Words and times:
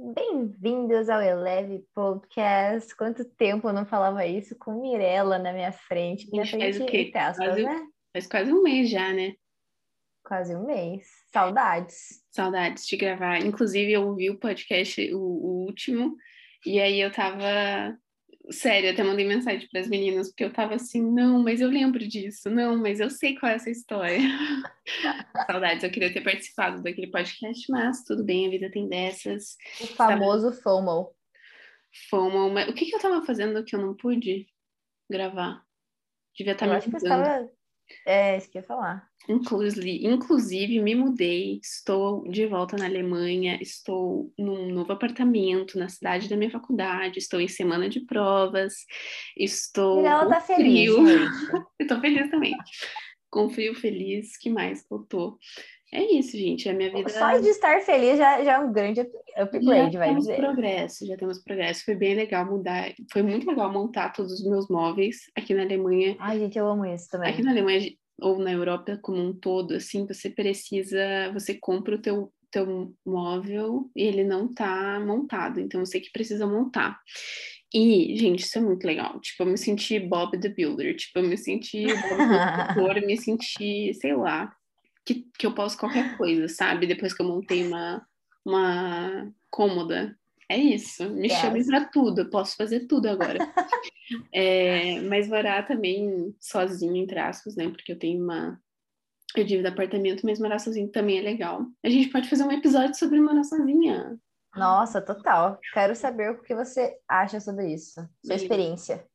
Bem-vindos 0.00 1.08
ao 1.08 1.20
Eleve 1.20 1.84
Podcast. 1.92 2.94
Quanto 2.94 3.24
tempo 3.24 3.68
eu 3.68 3.72
não 3.72 3.84
falava 3.84 4.24
isso 4.24 4.56
com 4.56 4.80
Mirella 4.80 5.40
na 5.40 5.52
minha 5.52 5.72
frente? 5.72 6.30
Minha 6.30 6.44
Gente, 6.44 6.60
faz 6.60 6.80
o 6.80 6.86
quê? 6.86 7.10
aspas, 7.16 7.46
Quase- 7.48 7.62
né? 7.64 7.86
Faz 8.12 8.26
quase 8.28 8.52
um 8.52 8.62
mês 8.62 8.88
já, 8.88 9.12
né? 9.12 9.32
Quase 10.24 10.54
um 10.54 10.64
mês. 10.66 11.04
Saudades. 11.32 12.22
Saudades 12.30 12.86
de 12.86 12.96
gravar. 12.96 13.38
Inclusive, 13.40 13.90
eu 13.90 14.06
ouvi 14.06 14.30
o 14.30 14.38
podcast, 14.38 15.12
o, 15.12 15.18
o 15.18 15.64
último, 15.66 16.14
e 16.64 16.78
aí 16.80 17.00
eu 17.00 17.10
tava. 17.10 17.98
Sério, 18.50 18.90
até 18.90 19.04
mandei 19.04 19.26
mensagem 19.26 19.68
para 19.68 19.80
as 19.80 19.88
meninas, 19.88 20.28
porque 20.28 20.44
eu 20.44 20.52
tava 20.52 20.74
assim, 20.74 21.02
não, 21.02 21.42
mas 21.42 21.60
eu 21.60 21.68
lembro 21.68 22.06
disso, 22.06 22.48
não, 22.48 22.78
mas 22.78 22.98
eu 22.98 23.10
sei 23.10 23.36
qual 23.38 23.52
é 23.52 23.56
essa 23.56 23.68
história. 23.68 24.18
Saudades, 25.46 25.84
eu 25.84 25.90
queria 25.90 26.12
ter 26.12 26.22
participado 26.22 26.82
daquele 26.82 27.10
podcast, 27.10 27.70
mas 27.70 28.04
tudo 28.04 28.24
bem, 28.24 28.46
a 28.46 28.50
vida 28.50 28.70
tem 28.70 28.88
dessas. 28.88 29.56
O 29.82 29.86
famoso 29.88 30.50
FOMO. 30.62 31.14
FOMO, 32.08 32.50
mas 32.50 32.68
o 32.68 32.72
que, 32.72 32.86
que 32.86 32.94
eu 32.94 33.00
tava 33.00 33.24
fazendo 33.24 33.62
que 33.64 33.76
eu 33.76 33.80
não 33.80 33.94
pude 33.94 34.46
gravar? 35.10 35.62
Devia 36.36 36.52
estar 36.54 36.66
eu 36.66 36.70
me 36.70 36.76
acho 36.76 36.90
que 36.90 36.96
estava. 36.96 37.50
É, 38.06 38.36
isso 38.36 38.50
que 38.50 38.58
eu 38.58 38.62
ia 38.62 38.66
falar. 38.66 39.08
Inclusive, 39.28 40.06
inclusive, 40.06 40.80
me 40.80 40.94
mudei, 40.94 41.60
estou 41.62 42.26
de 42.30 42.46
volta 42.46 42.76
na 42.76 42.86
Alemanha, 42.86 43.58
estou 43.60 44.32
num 44.38 44.72
novo 44.72 44.92
apartamento 44.92 45.78
na 45.78 45.88
cidade 45.88 46.30
da 46.30 46.36
minha 46.36 46.50
faculdade, 46.50 47.18
estou 47.18 47.38
em 47.38 47.48
semana 47.48 47.90
de 47.90 48.00
provas, 48.00 48.74
estou 49.36 49.96
Mirella 49.96 50.24
com 50.24 50.30
tá 50.30 50.40
feliz, 50.40 50.90
tô 51.88 52.00
feliz 52.00 52.30
também. 52.30 52.56
Com 53.30 53.50
frio, 53.50 53.74
feliz, 53.74 54.38
que 54.38 54.48
mais 54.48 54.80
que 54.80 54.94
eu 54.94 55.00
tô? 55.00 55.38
É 55.92 56.02
isso, 56.18 56.36
gente, 56.36 56.68
a 56.68 56.74
minha 56.74 56.92
vida... 56.92 57.08
Só 57.08 57.38
de 57.38 57.48
estar 57.48 57.80
feliz 57.80 58.18
já, 58.18 58.44
já 58.44 58.54
é 58.54 58.58
um 58.58 58.70
grande 58.72 59.00
up- 59.00 59.10
upgrade, 59.36 59.92
já 59.94 59.98
vai 59.98 60.08
temos 60.08 60.24
dizer. 60.24 60.36
progresso, 60.36 61.06
já 61.06 61.16
temos 61.16 61.42
progresso. 61.42 61.84
Foi 61.84 61.94
bem 61.94 62.14
legal 62.14 62.44
mudar, 62.44 62.92
foi 63.10 63.22
muito 63.22 63.48
legal 63.48 63.72
montar 63.72 64.12
todos 64.12 64.32
os 64.32 64.44
meus 64.44 64.68
móveis 64.68 65.16
aqui 65.34 65.54
na 65.54 65.62
Alemanha. 65.62 66.14
Ai, 66.18 66.38
gente, 66.40 66.58
eu 66.58 66.66
amo 66.68 66.84
isso 66.84 67.08
também. 67.08 67.30
Aqui 67.30 67.42
na 67.42 67.52
Alemanha 67.52 67.90
ou 68.20 68.38
na 68.38 68.52
Europa 68.52 68.98
como 69.00 69.18
um 69.22 69.32
todo, 69.32 69.74
assim, 69.74 70.06
você 70.06 70.28
precisa, 70.28 71.32
você 71.32 71.54
compra 71.54 71.94
o 71.94 72.02
teu, 72.02 72.32
teu 72.50 72.92
móvel 73.06 73.90
e 73.96 74.02
ele 74.02 74.24
não 74.24 74.52
tá 74.52 75.00
montado, 75.00 75.60
então 75.60 75.84
você 75.84 76.00
que 76.00 76.10
precisa 76.12 76.46
montar. 76.46 76.98
E, 77.72 78.16
gente, 78.16 78.40
isso 78.40 78.58
é 78.58 78.62
muito 78.62 78.84
legal. 78.86 79.20
Tipo, 79.20 79.42
eu 79.42 79.46
me 79.46 79.58
senti 79.58 80.00
Bob 80.00 80.38
the 80.38 80.48
Builder, 80.48 80.96
tipo, 80.96 81.18
eu 81.18 81.28
me 81.28 81.36
senti 81.36 81.86
Bob 81.86 81.96
the 82.16 82.80
eu 83.02 83.06
me 83.06 83.16
senti, 83.16 83.92
sei 83.94 84.16
lá, 84.16 84.52
que, 85.08 85.26
que 85.38 85.46
eu 85.46 85.54
posso 85.54 85.78
qualquer 85.78 86.16
coisa, 86.18 86.46
sabe? 86.48 86.86
Depois 86.86 87.14
que 87.14 87.22
eu 87.22 87.26
montei 87.26 87.66
uma, 87.66 88.06
uma 88.44 89.32
cômoda. 89.50 90.14
É 90.50 90.56
isso, 90.56 91.08
me 91.10 91.28
Yes. 91.28 91.38
chamem 91.38 91.64
pra 91.66 91.84
tudo, 91.86 92.22
eu 92.22 92.30
posso 92.30 92.56
fazer 92.56 92.86
tudo 92.86 93.06
agora. 93.08 93.38
É, 94.32 95.02
mas 95.02 95.28
morar 95.28 95.66
também 95.66 96.34
sozinho, 96.40 96.96
entre 96.96 97.18
aspas, 97.18 97.54
né? 97.54 97.68
Porque 97.68 97.92
eu 97.92 97.98
tenho 97.98 98.24
uma. 98.24 98.58
Eu 99.36 99.44
divido 99.44 99.68
apartamento, 99.68 100.24
mas 100.24 100.40
morar 100.40 100.58
sozinho 100.58 100.88
também 100.88 101.18
é 101.18 101.20
legal. 101.20 101.66
A 101.84 101.90
gente 101.90 102.08
pode 102.08 102.26
fazer 102.26 102.42
um 102.44 102.50
episódio 102.50 102.94
sobre 102.94 103.20
morar 103.20 103.44
sozinha. 103.44 104.18
Nossa, 104.56 105.02
total. 105.02 105.60
Quero 105.74 105.94
saber 105.94 106.30
o 106.30 106.40
que 106.40 106.54
você 106.54 106.96
acha 107.06 107.38
sobre 107.38 107.70
isso. 107.74 108.00
Sua 108.24 108.34
experiência. 108.36 109.06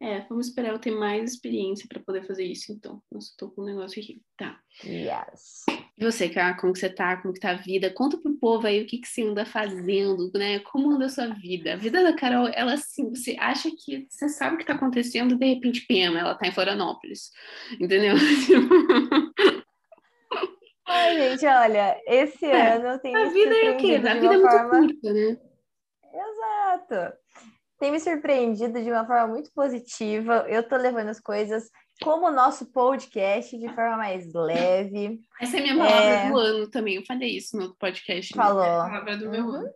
É, 0.00 0.20
vamos 0.28 0.48
esperar 0.48 0.72
eu 0.72 0.78
ter 0.78 0.90
mais 0.90 1.32
experiência 1.32 1.86
para 1.88 2.00
poder 2.00 2.26
fazer 2.26 2.44
isso, 2.44 2.70
então. 2.70 3.02
Nossa, 3.10 3.32
tô 3.38 3.50
com 3.50 3.62
um 3.62 3.64
negócio 3.64 4.00
aqui. 4.02 4.20
Tá. 4.36 4.60
Yes. 4.84 5.64
E 5.96 6.04
você, 6.04 6.28
Cá, 6.28 6.52
como 6.54 6.74
que 6.74 6.78
você 6.78 6.90
tá? 6.90 7.16
Como 7.16 7.32
que 7.32 7.40
tá 7.40 7.52
a 7.52 7.56
vida? 7.56 7.90
Conta 7.90 8.18
pro 8.18 8.36
povo 8.36 8.66
aí 8.66 8.82
o 8.82 8.86
que, 8.86 8.98
que 8.98 9.08
você 9.08 9.22
anda 9.22 9.46
fazendo, 9.46 10.30
né? 10.34 10.58
Como 10.60 10.90
anda 10.90 11.06
a 11.06 11.08
sua 11.08 11.28
vida? 11.28 11.72
A 11.72 11.76
vida 11.76 12.02
da 12.02 12.14
Carol, 12.14 12.50
ela 12.52 12.74
assim, 12.74 13.08
você 13.08 13.34
acha 13.40 13.70
que 13.70 14.06
você 14.10 14.28
sabe 14.28 14.56
o 14.56 14.58
que 14.58 14.66
tá 14.66 14.74
acontecendo, 14.74 15.38
de 15.38 15.46
repente, 15.46 15.86
pema, 15.86 16.18
ela 16.18 16.34
tá 16.34 16.46
em 16.46 16.52
Florianópolis. 16.52 17.30
Entendeu? 17.80 18.16
Ai, 20.86 21.30
gente, 21.30 21.46
olha, 21.46 22.00
esse 22.06 22.44
É, 22.44 22.74
ano 22.74 22.98
tem 23.00 23.16
a 23.16 23.28
vida 23.30 23.54
é 23.54 23.70
o 23.70 23.76
quê? 23.78 23.94
A 23.94 23.98
vida 24.14 24.26
é 24.26 24.36
muito 24.36 24.50
forma... 24.50 24.70
curta, 24.70 25.12
né? 25.12 25.38
Exato. 26.12 27.16
Tem 27.78 27.92
me 27.92 28.00
surpreendido 28.00 28.82
de 28.82 28.90
uma 28.90 29.06
forma 29.06 29.26
muito 29.28 29.50
positiva. 29.54 30.46
Eu 30.48 30.66
tô 30.66 30.76
levando 30.76 31.08
as 31.08 31.20
coisas 31.20 31.70
como 32.02 32.26
o 32.26 32.32
nosso 32.32 32.72
podcast 32.72 33.56
de 33.58 33.68
forma 33.74 33.96
mais 33.98 34.32
leve. 34.32 35.20
Essa 35.40 35.56
é 35.56 35.60
a 35.60 35.62
minha 35.62 35.76
palavra 35.76 36.10
É. 36.10 36.28
do 36.30 36.38
ano 36.38 36.70
também. 36.70 36.96
Eu 36.96 37.04
falei 37.06 37.36
isso 37.36 37.56
no 37.56 37.64
outro 37.64 37.76
podcast. 37.78 38.36
né? 38.36 38.42
Falou. 38.42 38.64
É 38.64 38.68
a 38.68 38.84
palavra 38.84 39.16
do 39.18 39.30
meu 39.30 39.44
Uhum. 39.44 39.54
ano. 39.56 39.70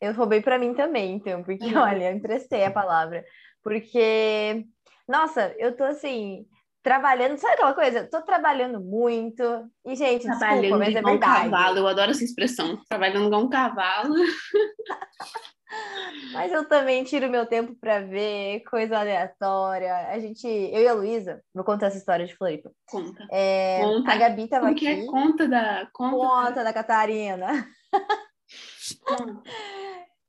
Eu 0.00 0.12
roubei 0.12 0.42
para 0.42 0.58
mim 0.58 0.74
também, 0.74 1.14
então, 1.14 1.42
porque 1.42 1.64
Uhum. 1.64 1.80
olha, 1.80 2.10
eu 2.10 2.16
emprestei 2.16 2.64
a 2.64 2.70
palavra. 2.70 3.24
Porque, 3.62 4.64
nossa, 5.08 5.54
eu 5.58 5.74
tô 5.74 5.84
assim, 5.84 6.44
trabalhando, 6.82 7.38
sabe 7.38 7.54
aquela 7.54 7.72
coisa? 7.74 8.04
Tô 8.06 8.20
trabalhando 8.22 8.78
muito. 8.80 9.42
E, 9.86 9.96
gente, 9.96 10.20
desculpa, 10.22 10.38
Trabalhando 10.38 10.78
mas 10.78 10.94
é 10.94 10.98
igual 10.98 11.14
um 11.14 11.18
verdade. 11.18 11.50
cavalo. 11.50 11.78
Eu 11.78 11.88
adoro 11.88 12.10
essa 12.10 12.24
expressão. 12.24 12.78
Trabalhando 12.88 13.26
igual 13.26 13.42
um 13.42 13.48
cavalo. 13.48 14.14
Mas 16.32 16.52
eu 16.52 16.68
também 16.68 17.02
tiro 17.04 17.28
meu 17.30 17.46
tempo 17.46 17.74
para 17.80 18.00
ver 18.00 18.60
coisa 18.70 18.98
aleatória. 18.98 19.94
A 20.08 20.18
gente, 20.18 20.46
eu 20.46 20.82
e 20.82 20.88
a 20.88 20.92
Luísa, 20.92 21.42
vou 21.54 21.64
contar 21.64 21.86
essa 21.86 21.98
história 21.98 22.26
de 22.26 22.36
Floripa. 22.36 22.70
Conta. 22.86 23.26
É, 23.30 23.80
Conta. 23.82 24.12
a 24.12 24.16
Gabi 24.16 24.48
tava 24.48 24.66
Como 24.66 24.76
aqui. 24.76 24.86
é? 24.86 25.06
Conta 25.06 25.48
da... 25.48 25.88
Conta. 25.92 26.16
Conta 26.16 26.64
da 26.64 26.72
Catarina. 26.72 27.66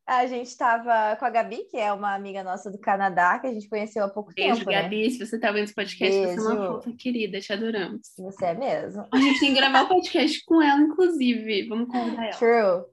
A 0.07 0.25
gente 0.25 0.47
estava 0.47 1.17
com 1.17 1.25
a 1.25 1.29
Gabi, 1.29 1.65
que 1.69 1.75
é 1.75 1.91
uma 1.91 2.15
amiga 2.15 2.41
nossa 2.41 2.71
do 2.71 2.79
Canadá, 2.79 3.37
que 3.39 3.47
a 3.47 3.53
gente 3.53 3.67
conheceu 3.67 4.05
há 4.05 4.09
pouco 4.09 4.33
Beijo, 4.33 4.59
tempo, 4.59 4.71
né? 4.71 4.81
Gabi. 4.81 5.11
Se 5.11 5.25
você 5.25 5.37
tá 5.37 5.51
vendo 5.51 5.65
esse 5.65 5.75
podcast, 5.75 6.15
você 6.17 6.29
é 6.29 6.39
uma 6.39 6.55
Beijo. 6.55 6.73
fofa 6.75 6.91
querida. 6.97 7.39
Te 7.41 7.51
adoramos. 7.51 8.01
Você 8.17 8.45
é 8.45 8.53
mesmo. 8.53 9.05
A 9.13 9.17
gente 9.17 9.39
tem 9.41 9.53
que 9.53 9.59
gravar 9.59 9.81
o 9.81 9.87
podcast 9.89 10.45
com 10.45 10.61
ela, 10.61 10.79
inclusive. 10.79 11.67
Vamos 11.67 11.89
convidar 11.89 12.23
ela. 12.23 12.37
True. 12.37 12.85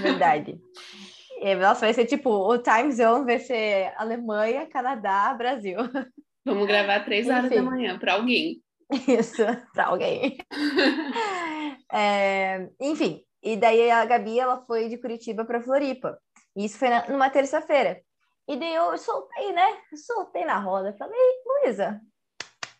Verdade. 0.00 0.60
É, 1.40 1.54
nossa, 1.56 1.80
vai 1.80 1.94
ser 1.94 2.04
tipo, 2.06 2.30
o 2.30 2.58
time 2.58 2.92
zone 2.92 3.24
vai 3.24 3.38
ser 3.38 3.92
Alemanha, 3.96 4.66
Canadá, 4.68 5.32
Brasil. 5.34 5.76
Vamos 6.44 6.66
gravar 6.66 7.04
três 7.04 7.28
horas 7.28 7.48
da 7.50 7.56
Enfim. 7.56 7.60
manhã 7.64 7.98
para 7.98 8.14
alguém. 8.14 8.62
Isso, 9.08 9.42
pra 9.72 9.86
alguém. 9.86 10.36
É, 11.92 12.68
enfim, 12.80 13.24
e 13.42 13.56
daí 13.56 13.90
a 13.90 14.04
Gabi, 14.04 14.38
ela 14.38 14.64
foi 14.64 14.88
de 14.88 14.96
Curitiba 14.96 15.44
para 15.44 15.60
Floripa. 15.60 16.16
Isso 16.56 16.78
foi 16.78 16.88
na- 16.88 17.08
numa 17.08 17.28
terça-feira. 17.30 18.00
E 18.48 18.56
daí 18.56 18.74
eu 18.74 18.96
soltei, 18.96 19.52
né? 19.52 19.76
Soltei 19.94 20.44
na 20.44 20.58
roda. 20.58 20.94
Falei, 20.98 21.18
Luísa, 21.64 22.00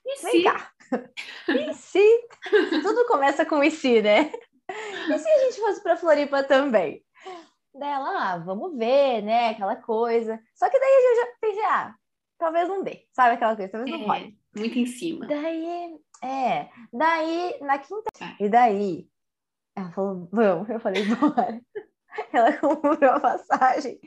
E 0.07 0.23
vem 0.23 0.33
se 0.33 0.43
cá. 0.45 0.71
E 1.49 1.73
se? 1.75 2.29
Tudo 2.83 3.05
começa 3.07 3.45
com 3.45 3.63
e 3.65 3.71
se, 3.71 4.01
né? 4.03 4.31
E 5.09 5.19
se 5.19 5.29
a 5.29 5.39
gente 5.39 5.61
fosse 5.61 5.83
para 5.83 5.97
Floripa 5.97 6.43
também? 6.45 7.03
Daí 7.75 7.91
ela, 7.91 8.33
ah, 8.33 8.39
vamos 8.39 8.77
ver, 8.77 9.23
né? 9.23 9.51
Aquela 9.51 9.77
coisa. 9.77 10.41
Só 10.55 10.69
que 10.69 10.79
daí 10.79 10.91
eu 10.91 11.17
já 11.17 11.33
pensei, 11.41 11.65
ah, 11.65 11.95
talvez 12.39 12.69
não 12.69 12.83
dê. 12.83 13.07
Sabe 13.13 13.35
aquela 13.35 13.57
coisa? 13.57 13.71
Talvez 13.71 13.99
não 13.99 14.07
role. 14.07 14.39
É, 14.57 14.59
muito 14.59 14.79
em 14.79 14.87
cima. 14.87 15.27
Daí, 15.27 15.99
é. 16.23 16.69
Daí, 16.93 17.59
na 17.61 17.79
quinta. 17.79 18.11
Vai. 18.19 18.37
E 18.41 18.49
daí, 18.49 19.09
ela 19.77 19.93
falou, 19.93 20.29
vamos. 20.33 20.69
Eu 20.69 20.81
falei, 20.81 21.05
bora. 21.05 21.61
Ela 22.33 22.53
comprou 22.57 23.11
a 23.11 23.21
passagem 23.21 24.01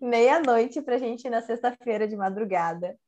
meia-noite 0.00 0.80
pra 0.80 0.96
gente 0.96 1.26
ir 1.26 1.30
na 1.30 1.42
sexta-feira 1.42 2.08
de 2.08 2.16
madrugada. 2.16 2.98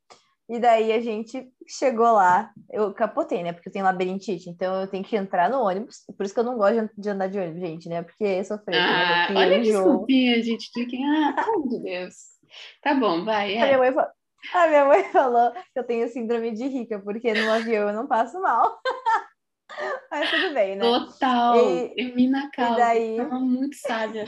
E 0.51 0.59
daí 0.59 0.93
a 0.93 1.01
gente 1.01 1.49
chegou 1.67 2.13
lá. 2.13 2.51
Eu 2.71 2.93
capotei, 2.93 3.43
né? 3.43 3.53
Porque 3.53 3.69
eu 3.69 3.73
tenho 3.73 3.85
labirintite, 3.85 4.51
então 4.51 4.81
eu 4.83 4.87
tenho 4.87 5.05
que 5.05 5.17
entrar 5.17 5.49
no 5.49 5.61
ônibus. 5.63 5.99
Por 6.17 6.25
isso 6.27 6.35
que 6.35 6.41
eu 6.41 6.45
não 6.45 6.59
gosto 6.59 6.91
de 6.99 7.09
andar 7.09 7.29
de 7.29 7.39
ônibus, 7.39 7.61
gente, 7.61 7.89
né? 7.89 8.03
Porque 8.03 8.25
eu 8.25 8.45
sofri. 8.45 8.75
Ah, 8.77 9.29
né? 9.31 9.37
olha 9.41 9.57
a 9.57 9.61
desculpinha, 9.61 10.43
gente. 10.43 10.71
De 10.75 10.87
quem... 10.87 11.05
Ah, 11.09 11.33
pelo 11.45 11.69
de 11.69 11.79
Deus. 11.83 12.15
Tá 12.83 12.95
bom, 12.95 13.25
vai. 13.25 13.53
A 13.57 13.65
minha, 13.65 13.67
É. 13.67 13.79
mãe, 13.79 13.93
fa- 13.93 14.13
a 14.55 14.69
minha 14.69 14.85
mãe 14.85 15.05
falou 15.05 15.53
que 15.53 15.79
eu 15.79 15.85
tenho 15.85 16.09
síndrome 16.09 16.51
de 16.53 16.67
rica, 16.67 16.99
porque 17.01 17.33
no 17.33 17.51
avião 17.51 17.89
eu 17.89 17.95
não 17.95 18.07
passo 18.07 18.39
mal. 18.43 18.79
Mas 20.11 20.31
tudo 20.31 20.53
bem, 20.53 20.77
né? 20.77 20.83
Total. 20.83 21.57
E- 21.57 21.95
Emina 21.97 22.51
calma. 22.53 22.77
daí- 22.77 23.17
Tava 23.17 23.39
muito 23.41 23.75
sábia. 23.77 24.25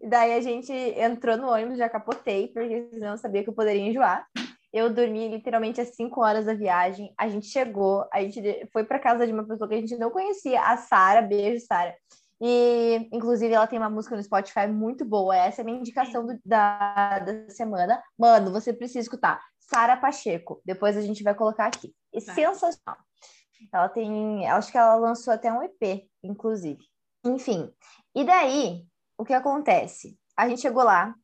E 0.00 0.08
daí 0.08 0.32
a 0.34 0.40
gente 0.40 0.72
entrou 0.72 1.36
no 1.36 1.48
ônibus, 1.48 1.78
já 1.78 1.88
capotei, 1.88 2.48
porque 2.48 2.88
senão 2.92 3.12
eu 3.12 3.18
sabia 3.18 3.42
que 3.42 3.48
eu 3.50 3.54
poderia 3.54 3.80
enjoar. 3.82 4.26
Eu 4.72 4.88
dormi 4.92 5.28
literalmente 5.28 5.80
às 5.80 5.88
5 5.94 6.20
horas 6.22 6.46
da 6.46 6.54
viagem. 6.54 7.12
A 7.18 7.28
gente 7.28 7.46
chegou, 7.46 8.06
a 8.12 8.20
gente 8.22 8.40
foi 8.72 8.84
para 8.84 8.98
casa 8.98 9.26
de 9.26 9.32
uma 9.32 9.44
pessoa 9.44 9.68
que 9.68 9.74
a 9.74 9.80
gente 9.80 9.96
não 9.96 10.10
conhecia, 10.10 10.60
a 10.62 10.76
Sara. 10.78 11.20
Beijo, 11.22 11.64
Sara. 11.66 11.94
E, 12.40 13.08
inclusive, 13.12 13.52
ela 13.54 13.66
tem 13.66 13.78
uma 13.78 13.90
música 13.90 14.16
no 14.16 14.22
Spotify 14.22 14.66
muito 14.66 15.04
boa. 15.04 15.36
Essa 15.36 15.60
é 15.60 15.62
a 15.62 15.64
minha 15.64 15.78
indicação 15.78 16.26
do- 16.26 16.38
da, 16.44 17.18
da 17.20 17.48
semana. 17.50 18.02
Mano, 18.18 18.50
você 18.50 18.72
precisa 18.72 18.98
escutar. 19.00 19.40
Sara 19.60 19.96
Pacheco. 19.96 20.60
Depois 20.64 20.96
a 20.96 21.02
gente 21.02 21.22
vai 21.22 21.34
colocar 21.34 21.66
aqui. 21.66 21.94
É 22.12 22.20
Tá. 22.20 22.34
sensacional. 22.34 22.96
Ela 23.72 23.88
tem. 23.88 24.48
Acho 24.48 24.72
que 24.72 24.78
ela 24.78 24.96
lançou 24.96 25.32
até 25.32 25.52
um 25.52 25.62
EP, 25.62 26.08
inclusive. 26.24 26.80
Enfim. 27.24 27.70
E 28.14 28.24
daí, 28.24 28.84
o 29.16 29.24
que 29.24 29.32
acontece? 29.32 30.18
A 30.36 30.48
gente 30.48 30.60
chegou 30.60 30.82
lá, 30.82 31.14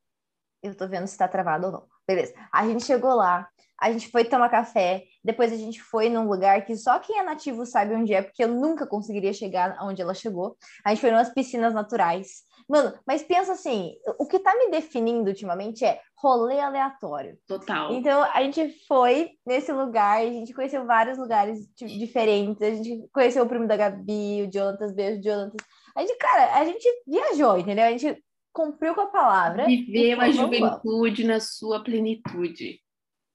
eu 0.63 0.77
tô 0.77 0.89
vendo 0.89 1.07
se 1.07 1.17
tá 1.17 1.29
travado 1.29 1.67
ou 1.67 1.73
não. 1.73 1.87
Beleza. 2.07 2.35
A 2.53 2.67
gente 2.67 2.85
chegou 2.85 3.15
lá, 3.15 3.49
a 3.81 3.93
gente 3.93 4.11
foi 4.11 4.25
tomar 4.25 4.49
café, 4.49 5.05
depois 5.23 5.53
a 5.53 5.57
gente 5.57 5.81
foi 5.81 6.09
num 6.09 6.27
lugar 6.29 6.65
que 6.65 6.77
só 6.77 6.99
quem 6.99 7.19
é 7.19 7.23
nativo 7.23 7.65
sabe 7.65 7.95
onde 7.95 8.13
é, 8.13 8.23
porque 8.23 8.43
eu 8.43 8.49
nunca 8.49 8.87
conseguiria 8.87 9.33
chegar 9.33 9.79
onde 9.83 10.03
ela 10.03 10.15
chegou. 10.15 10.57
A 10.85 10.91
gente 10.91 11.01
foi 11.01 11.11
umas 11.11 11.33
piscinas 11.33 11.73
naturais. 11.73 12.43
Mano, 12.69 12.93
mas 13.07 13.23
pensa 13.23 13.53
assim, 13.53 13.95
o 14.19 14.27
que 14.27 14.39
tá 14.41 14.55
me 14.55 14.71
definindo 14.71 15.29
ultimamente 15.29 15.85
é 15.85 16.01
rolê 16.17 16.61
aleatório. 16.61 17.39
Total. 17.47 17.93
Então, 17.93 18.23
a 18.23 18.43
gente 18.43 18.69
foi 18.87 19.31
nesse 19.47 19.73
lugar, 19.73 20.19
a 20.19 20.27
gente 20.27 20.53
conheceu 20.53 20.85
vários 20.85 21.17
lugares 21.17 21.61
diferentes, 21.77 22.61
a 22.61 22.71
gente 22.71 23.09
conheceu 23.13 23.45
o 23.45 23.49
primo 23.49 23.67
da 23.67 23.77
Gabi, 23.77 24.43
o 24.43 24.53
Jonatas, 24.53 24.93
beijo, 24.93 25.23
Jonatas. 25.23 25.65
A 25.99 26.03
gente, 26.03 26.17
cara, 26.17 26.55
a 26.61 26.65
gente 26.65 26.89
viajou, 27.05 27.59
entendeu? 27.59 27.85
A 27.85 27.91
gente 27.91 28.23
cumpriu 28.53 28.95
com 28.95 29.01
a 29.01 29.07
palavra. 29.09 29.67
Viveu 29.67 30.21
a 30.21 30.31
juventude 30.31 31.25
na 31.25 31.41
sua 31.41 31.83
plenitude. 31.83 32.81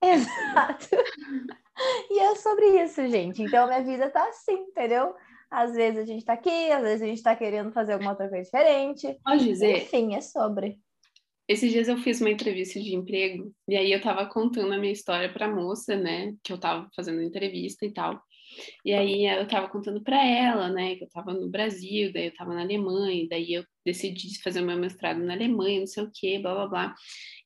Exato. 0.01 0.87
e 2.09 2.19
é 2.19 2.35
sobre 2.35 2.81
isso, 2.81 3.05
gente. 3.09 3.41
Então, 3.41 3.67
minha 3.67 3.83
vida 3.83 4.09
tá 4.09 4.25
assim, 4.29 4.53
entendeu? 4.53 5.13
Às 5.51 5.73
vezes 5.73 5.99
a 5.99 6.05
gente 6.05 6.23
tá 6.23 6.31
aqui, 6.31 6.71
às 6.71 6.81
vezes 6.81 7.01
a 7.01 7.05
gente 7.05 7.21
tá 7.21 7.35
querendo 7.35 7.73
fazer 7.73 7.93
alguma 7.93 8.11
outra 8.11 8.29
coisa 8.29 8.45
diferente. 8.45 9.19
Pode 9.25 9.43
dizer. 9.43 9.83
Enfim, 9.83 10.15
é 10.15 10.21
sobre. 10.21 10.79
Esses 11.49 11.69
dias 11.69 11.89
eu 11.89 11.97
fiz 11.97 12.21
uma 12.21 12.29
entrevista 12.29 12.79
de 12.79 12.95
emprego 12.95 13.53
e 13.67 13.75
aí 13.75 13.91
eu 13.91 14.01
tava 14.01 14.25
contando 14.25 14.71
a 14.73 14.77
minha 14.77 14.93
história 14.93 15.31
pra 15.31 15.53
moça, 15.53 15.97
né? 15.97 16.33
Que 16.41 16.53
eu 16.53 16.57
tava 16.57 16.87
fazendo 16.95 17.21
entrevista 17.21 17.85
e 17.85 17.91
tal. 17.91 18.23
E 18.85 18.93
aí 18.93 19.25
eu 19.27 19.47
tava 19.47 19.69
contando 19.69 20.03
para 20.03 20.23
ela, 20.25 20.69
né, 20.69 20.95
que 20.95 21.03
eu 21.03 21.09
tava 21.09 21.33
no 21.33 21.49
Brasil, 21.49 22.11
daí 22.13 22.27
eu 22.27 22.33
tava 22.35 22.53
na 22.53 22.61
Alemanha, 22.61 23.27
daí 23.29 23.53
eu 23.53 23.65
decidi 23.85 24.41
fazer 24.41 24.61
o 24.61 24.65
meu 24.65 24.77
mestrado 24.77 25.19
na 25.19 25.33
Alemanha, 25.33 25.79
não 25.79 25.87
sei 25.87 26.03
o 26.03 26.11
quê, 26.13 26.39
blá 26.39 26.53
blá 26.53 26.67
blá. 26.67 26.95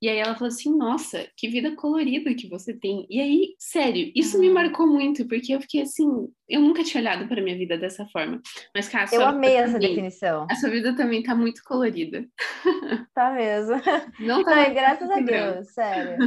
E 0.02 0.08
aí 0.08 0.18
ela 0.18 0.36
falou 0.36 0.48
assim: 0.50 0.76
"Nossa, 0.76 1.28
que 1.36 1.48
vida 1.48 1.76
colorida 1.76 2.34
que 2.34 2.48
você 2.48 2.74
tem". 2.74 3.06
E 3.10 3.20
aí, 3.20 3.56
sério, 3.58 4.12
isso 4.16 4.40
me 4.40 4.50
marcou 4.50 4.88
muito, 4.88 5.28
porque 5.28 5.54
eu 5.54 5.62
fiquei 5.62 5.82
assim, 5.82 6.08
eu 6.48 6.62
nunca 6.62 6.84
tinha 6.84 7.02
olhado 7.02 7.28
para 7.28 7.42
minha 7.42 7.58
vida 7.58 7.78
dessa 7.78 8.06
forma. 8.08 8.42
Mas 8.74 8.88
cara, 8.88 9.10
eu 9.12 9.26
amei 9.26 9.56
essa 9.56 9.74
também, 9.74 9.90
definição. 9.90 10.48
A 10.50 10.56
sua 10.56 10.70
vida 10.70 10.96
também 10.96 11.24
tá 11.24 11.36
muito 11.36 11.64
colorida. 11.64 12.26
Tá 13.14 13.32
mesmo. 13.32 13.74
Não 14.20 14.44
tá. 14.44 14.56
Não, 14.56 14.74
graças 14.76 15.10
a 15.10 15.20
Deus, 15.20 15.74
sério. 15.74 16.18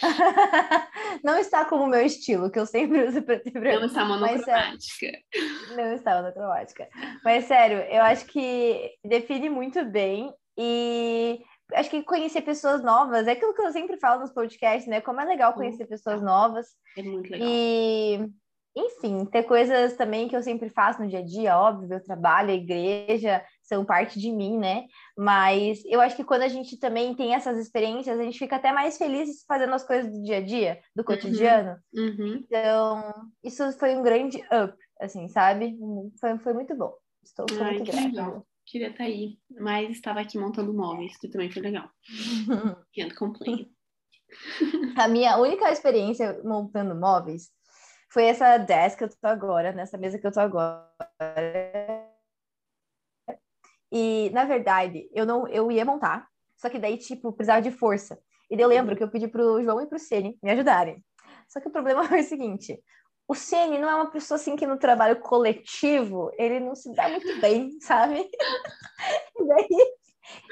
não 1.22 1.36
está 1.38 1.66
como 1.66 1.84
o 1.84 1.86
meu 1.86 2.00
estilo, 2.00 2.50
que 2.50 2.58
eu 2.58 2.64
sempre 2.64 3.04
uso 3.06 3.20
preto 3.20 3.48
e 3.48 3.50
branco. 3.50 3.80
Não 3.80 3.86
está 3.86 4.04
monocromática. 4.06 5.12
Não 5.76 5.92
está 5.92 6.16
monocromática. 6.16 6.88
Mas 7.22 7.44
sério, 7.44 7.80
eu 7.90 8.02
acho 8.02 8.24
que 8.24 8.90
define 9.04 9.49
muito 9.50 9.84
bem 9.84 10.32
e 10.56 11.42
acho 11.74 11.90
que 11.90 12.02
conhecer 12.02 12.42
pessoas 12.42 12.82
novas 12.82 13.26
é 13.26 13.32
aquilo 13.32 13.54
que 13.54 13.62
eu 13.62 13.72
sempre 13.72 13.98
falo 13.98 14.20
nos 14.20 14.32
podcasts, 14.32 14.88
né? 14.88 15.00
Como 15.00 15.20
é 15.20 15.24
legal 15.24 15.54
conhecer 15.54 15.86
pessoas 15.86 16.22
novas. 16.22 16.66
É 16.96 17.02
muito 17.02 17.30
legal. 17.30 17.48
E, 17.48 18.28
enfim, 18.76 19.24
ter 19.24 19.44
coisas 19.44 19.96
também 19.96 20.28
que 20.28 20.36
eu 20.36 20.42
sempre 20.42 20.68
faço 20.68 21.02
no 21.02 21.08
dia 21.08 21.20
a 21.20 21.24
dia, 21.24 21.58
óbvio, 21.58 21.88
meu 21.88 22.02
trabalho, 22.02 22.50
a 22.50 22.54
igreja 22.54 23.44
são 23.62 23.84
parte 23.84 24.18
de 24.18 24.32
mim, 24.32 24.58
né? 24.58 24.86
Mas 25.16 25.82
eu 25.86 26.00
acho 26.00 26.16
que 26.16 26.24
quando 26.24 26.42
a 26.42 26.48
gente 26.48 26.78
também 26.78 27.14
tem 27.14 27.34
essas 27.34 27.58
experiências, 27.58 28.18
a 28.18 28.22
gente 28.22 28.38
fica 28.38 28.56
até 28.56 28.72
mais 28.72 28.96
feliz 28.96 29.44
fazendo 29.46 29.74
as 29.74 29.84
coisas 29.84 30.10
do 30.10 30.22
dia 30.22 30.38
a 30.38 30.42
dia, 30.42 30.80
do 30.94 31.04
cotidiano. 31.04 31.76
Uhum. 31.92 32.04
Uhum. 32.04 32.44
Então, 32.44 33.14
isso 33.42 33.70
foi 33.78 33.94
um 33.96 34.02
grande 34.02 34.38
up, 34.52 34.76
assim, 35.00 35.28
sabe? 35.28 35.76
Foi, 36.20 36.38
foi 36.38 36.52
muito 36.52 36.76
bom. 36.76 36.92
Estou 37.24 37.46
Ai, 37.60 37.74
muito 37.74 37.90
grata. 37.90 38.06
Legal 38.06 38.46
queria 38.70 38.88
estar 38.88 38.98
tá 38.98 39.04
aí, 39.04 39.36
mas 39.58 39.90
estava 39.90 40.20
aqui 40.20 40.38
montando 40.38 40.72
móveis, 40.72 41.16
que 41.16 41.28
também 41.28 41.50
foi 41.50 41.62
legal. 41.62 41.90
Can't 42.94 43.14
complain. 43.16 43.70
A 44.96 45.08
minha 45.08 45.36
única 45.38 45.70
experiência 45.70 46.40
montando 46.44 46.94
móveis 46.94 47.50
foi 48.12 48.24
essa 48.24 48.58
desk 48.58 48.98
que 48.98 49.04
eu 49.04 49.08
tô 49.08 49.26
agora, 49.26 49.72
nessa 49.72 49.98
mesa 49.98 50.18
que 50.18 50.26
eu 50.26 50.32
tô 50.32 50.40
agora. 50.40 50.88
E, 53.90 54.30
na 54.30 54.44
verdade, 54.44 55.10
eu 55.12 55.26
não 55.26 55.48
eu 55.48 55.70
ia 55.72 55.84
montar, 55.84 56.28
só 56.56 56.70
que 56.70 56.78
daí, 56.78 56.96
tipo, 56.96 57.32
precisava 57.32 57.60
de 57.60 57.72
força. 57.72 58.20
E 58.48 58.56
daí 58.56 58.64
eu 58.64 58.68
lembro 58.68 58.96
que 58.96 59.02
eu 59.02 59.10
pedi 59.10 59.26
pro 59.26 59.62
João 59.62 59.80
e 59.80 59.86
pro 59.86 59.98
Ceni 59.98 60.38
me 60.42 60.50
ajudarem. 60.50 61.04
Só 61.48 61.60
que 61.60 61.68
o 61.68 61.72
problema 61.72 62.04
foi 62.06 62.20
o 62.20 62.24
seguinte: 62.24 62.80
o 63.30 63.34
Ceni 63.36 63.78
não 63.78 63.88
é 63.88 63.94
uma 63.94 64.10
pessoa 64.10 64.34
assim 64.34 64.56
que 64.56 64.66
no 64.66 64.76
trabalho 64.76 65.20
coletivo 65.20 66.32
ele 66.36 66.58
não 66.58 66.74
se 66.74 66.92
dá 66.92 67.08
muito 67.08 67.40
bem, 67.40 67.78
sabe? 67.80 68.28
E 69.38 69.46
daí 69.46 69.94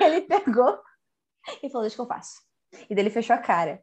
ele 0.00 0.20
pegou 0.22 0.78
e 1.62 1.68
falou: 1.68 1.82
Deixa 1.82 1.96
que 1.96 2.00
eu 2.00 2.06
faço. 2.06 2.40
E 2.88 2.94
daí 2.94 3.02
ele 3.04 3.10
fechou 3.10 3.34
a 3.36 3.38
cara. 3.38 3.82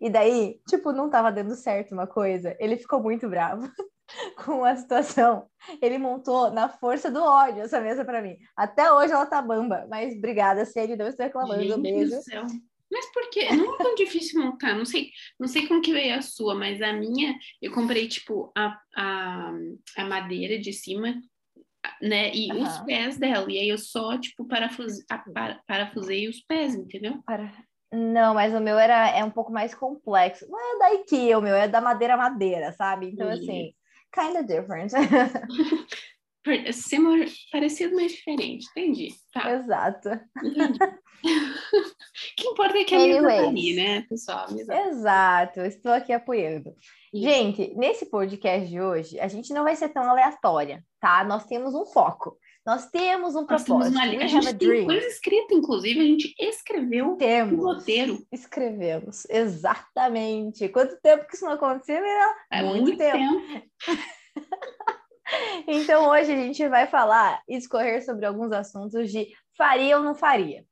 E 0.00 0.10
daí, 0.10 0.60
tipo, 0.66 0.90
não 0.90 1.08
tava 1.08 1.30
dando 1.30 1.54
certo 1.54 1.92
uma 1.92 2.06
coisa. 2.06 2.56
Ele 2.58 2.76
ficou 2.76 3.00
muito 3.00 3.28
bravo 3.28 3.70
com 4.44 4.64
a 4.64 4.74
situação. 4.74 5.48
Ele 5.80 5.98
montou 5.98 6.50
na 6.50 6.68
força 6.68 7.10
do 7.10 7.22
ódio 7.22 7.62
essa 7.62 7.80
mesa 7.80 8.04
para 8.04 8.20
mim. 8.20 8.36
Até 8.56 8.92
hoje 8.92 9.12
ela 9.12 9.26
tá 9.26 9.40
bamba, 9.40 9.86
mas 9.88 10.16
obrigada, 10.16 10.64
Ceni, 10.64 10.96
não 10.96 11.06
estou 11.06 11.24
reclamando. 11.24 11.62
Gente 11.62 11.80
beijo. 11.80 12.16
Do 12.16 12.22
céu. 12.22 12.46
Mas 12.90 13.06
por 13.12 13.30
quê? 13.30 13.48
Não 13.54 13.74
é 13.74 13.78
tão 13.78 13.94
difícil 13.94 14.42
montar. 14.42 14.74
Não 14.74 14.84
sei, 14.84 15.10
não 15.38 15.46
sei 15.46 15.66
como 15.66 15.80
que 15.80 15.92
veio 15.92 16.16
a 16.16 16.22
sua, 16.22 16.54
mas 16.54 16.82
a 16.82 16.92
minha, 16.92 17.38
eu 17.62 17.72
comprei, 17.72 18.08
tipo, 18.08 18.50
a, 18.56 18.76
a, 18.96 19.52
a 19.96 20.04
madeira 20.04 20.58
de 20.58 20.72
cima, 20.72 21.14
né? 22.02 22.34
E 22.34 22.52
uhum. 22.52 22.62
os 22.62 22.78
pés 22.80 23.16
dela. 23.16 23.50
E 23.50 23.58
aí 23.58 23.68
eu 23.68 23.78
só, 23.78 24.18
tipo, 24.18 24.44
parafuse, 24.46 25.04
parafusei 25.66 26.28
os 26.28 26.40
pés, 26.40 26.74
entendeu? 26.74 27.22
Para... 27.24 27.52
Não, 27.92 28.34
mas 28.34 28.54
o 28.54 28.60
meu 28.60 28.78
era, 28.78 29.08
é 29.10 29.24
um 29.24 29.30
pouco 29.30 29.52
mais 29.52 29.74
complexo. 29.74 30.46
Não 30.48 30.58
é 30.58 30.78
da 30.78 30.94
IKEA, 30.94 31.38
o 31.38 31.42
meu 31.42 31.54
é 31.54 31.68
da 31.68 31.80
madeira 31.80 32.16
madeira, 32.16 32.72
sabe? 32.72 33.06
Então, 33.06 33.28
assim, 33.28 33.72
kind 34.12 34.36
of 34.36 34.44
different. 34.44 34.92
Similar, 36.72 37.28
parecido, 37.52 37.94
mas 37.94 38.12
diferente. 38.12 38.66
Entendi. 38.70 39.14
Tá. 39.32 39.52
Exato. 39.52 40.08
Entendi. 40.42 40.78
o 40.82 41.00
que 42.36 42.48
importa 42.48 42.78
é 42.78 42.84
que 42.84 42.94
a 42.94 42.98
mesa 42.98 43.28
tá 43.28 43.48
ali, 43.48 43.74
né, 43.74 44.02
pessoal? 44.08 44.46
Exato, 44.88 45.60
estou 45.60 45.92
aqui 45.92 46.12
apoiando. 46.12 46.74
Isso. 47.12 47.24
Gente, 47.24 47.74
nesse 47.76 48.06
podcast 48.06 48.68
de 48.68 48.80
hoje, 48.80 49.20
a 49.20 49.28
gente 49.28 49.52
não 49.52 49.64
vai 49.64 49.76
ser 49.76 49.90
tão 49.90 50.02
aleatória, 50.02 50.82
tá? 50.98 51.24
Nós 51.24 51.44
temos 51.44 51.74
um 51.74 51.84
foco. 51.84 52.38
Nós 52.64 52.88
temos 52.90 53.34
um 53.34 53.46
Nós 53.46 53.64
propósito. 53.64 53.94
Temos 53.94 54.16
uma... 54.16 54.24
A 54.24 54.26
gente 54.26 54.46
tem 54.56 54.68
dream. 54.68 54.86
coisa 54.86 55.06
escrita, 55.06 55.54
inclusive, 55.54 56.00
a 56.00 56.04
gente 56.04 56.34
escreveu 56.38 57.16
temos. 57.16 57.58
um 57.58 57.62
roteiro. 57.62 58.18
Escrevemos, 58.30 59.26
exatamente. 59.28 60.68
Quanto 60.68 61.00
tempo 61.00 61.26
que 61.26 61.34
isso 61.34 61.44
não 61.44 61.52
acontecia, 61.52 62.00
Mira? 62.00 62.36
É 62.52 62.62
muito, 62.62 62.82
muito 62.82 62.98
tempo. 62.98 63.18
tempo. 63.18 63.70
então, 65.66 66.08
hoje 66.08 66.32
a 66.32 66.36
gente 66.36 66.66
vai 66.68 66.86
falar 66.86 67.42
e 67.48 67.56
escorrer 67.56 68.04
sobre 68.04 68.26
alguns 68.26 68.52
assuntos 68.52 69.10
de 69.10 69.28
faria 69.56 69.98
ou 69.98 70.04
não 70.04 70.14
faria. 70.14 70.64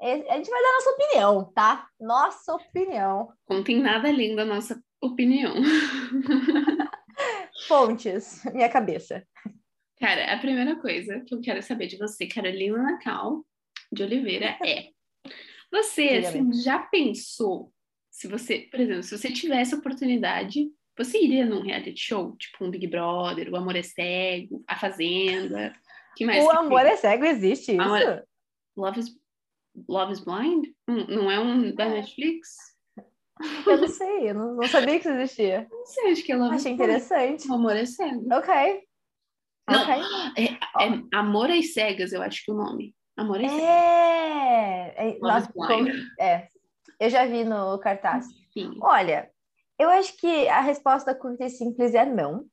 A 0.00 0.36
gente 0.36 0.50
vai 0.50 0.62
dar 0.62 0.72
nossa 0.74 0.90
opinião, 0.90 1.52
tá? 1.54 1.88
Nossa 1.98 2.54
opinião. 2.54 3.32
Não 3.48 3.64
tem 3.64 3.80
nada 3.80 4.08
além 4.08 4.36
da 4.36 4.44
nossa 4.44 4.82
opinião. 5.00 5.54
Fontes, 7.66 8.44
minha 8.52 8.68
cabeça. 8.68 9.26
Cara, 9.98 10.34
a 10.34 10.38
primeira 10.38 10.76
coisa 10.76 11.20
que 11.20 11.34
eu 11.34 11.40
quero 11.40 11.62
saber 11.62 11.86
de 11.86 11.96
você, 11.96 12.26
Carolina 12.26 12.82
Nacal 12.82 13.42
de 13.90 14.02
Oliveira, 14.02 14.58
é: 14.62 14.90
você 15.72 16.26
assim, 16.26 16.52
já 16.52 16.78
pensou 16.78 17.72
se 18.10 18.28
você, 18.28 18.68
por 18.70 18.80
exemplo, 18.80 19.02
se 19.02 19.16
você 19.16 19.30
tivesse 19.30 19.74
oportunidade, 19.74 20.70
você 20.96 21.22
iria 21.22 21.44
num 21.44 21.62
reality 21.62 22.00
show, 22.00 22.34
tipo 22.36 22.64
um 22.64 22.70
Big 22.70 22.86
Brother, 22.86 23.50
o 23.50 23.56
Amor 23.56 23.76
é 23.76 23.82
Cego, 23.82 24.64
A 24.66 24.76
Fazenda? 24.76 25.74
Que 26.16 26.24
mais 26.24 26.44
o 26.44 26.48
que 26.48 26.56
Amor 26.56 26.82
tem? 26.82 26.90
é 26.90 26.96
Cego 26.96 27.24
existe 27.24 27.72
isso? 27.72 27.82
Amor... 27.82 28.24
Love 28.76 29.00
is 29.00 29.16
Love 29.88 30.12
is 30.12 30.20
Blind? 30.20 30.66
Não 30.86 31.30
é 31.30 31.38
um 31.38 31.74
da 31.74 31.88
Netflix? 31.88 32.48
Eu 33.66 33.76
não 33.78 33.88
sei, 33.88 34.30
eu 34.30 34.34
não, 34.34 34.54
não 34.54 34.66
sabia 34.66 34.98
que 34.98 35.06
isso 35.06 35.10
existia. 35.10 35.66
Não 35.70 35.84
sei, 35.84 36.12
acho 36.12 36.24
que 36.24 36.32
é 36.32 36.36
Love 36.36 36.54
Achei 36.54 36.72
interessante. 36.72 37.46
O 37.48 37.54
amor 37.54 37.76
é 37.76 37.84
cego. 37.84 38.26
Ok. 38.32 38.82
Não, 39.68 39.82
okay. 39.82 40.02
é, 40.38 40.44
é 40.54 41.02
Amor 41.12 41.50
às 41.50 41.74
Cegas, 41.74 42.12
eu 42.12 42.22
acho 42.22 42.42
que 42.44 42.50
é 42.50 42.54
o 42.54 42.56
nome. 42.56 42.94
Amor 43.16 43.44
às 43.44 43.52
é... 43.52 44.94
é... 44.96 45.18
Nossa, 45.18 45.52
como... 45.52 45.88
é. 46.18 46.48
Eu 46.98 47.10
já 47.10 47.26
vi 47.26 47.44
no 47.44 47.78
cartaz. 47.78 48.26
Olha, 48.80 49.30
eu 49.78 49.90
acho 49.90 50.16
que 50.16 50.48
a 50.48 50.60
resposta 50.60 51.14
curta 51.14 51.44
e 51.44 51.50
simples 51.50 51.94
é 51.94 52.04
não. 52.04 52.44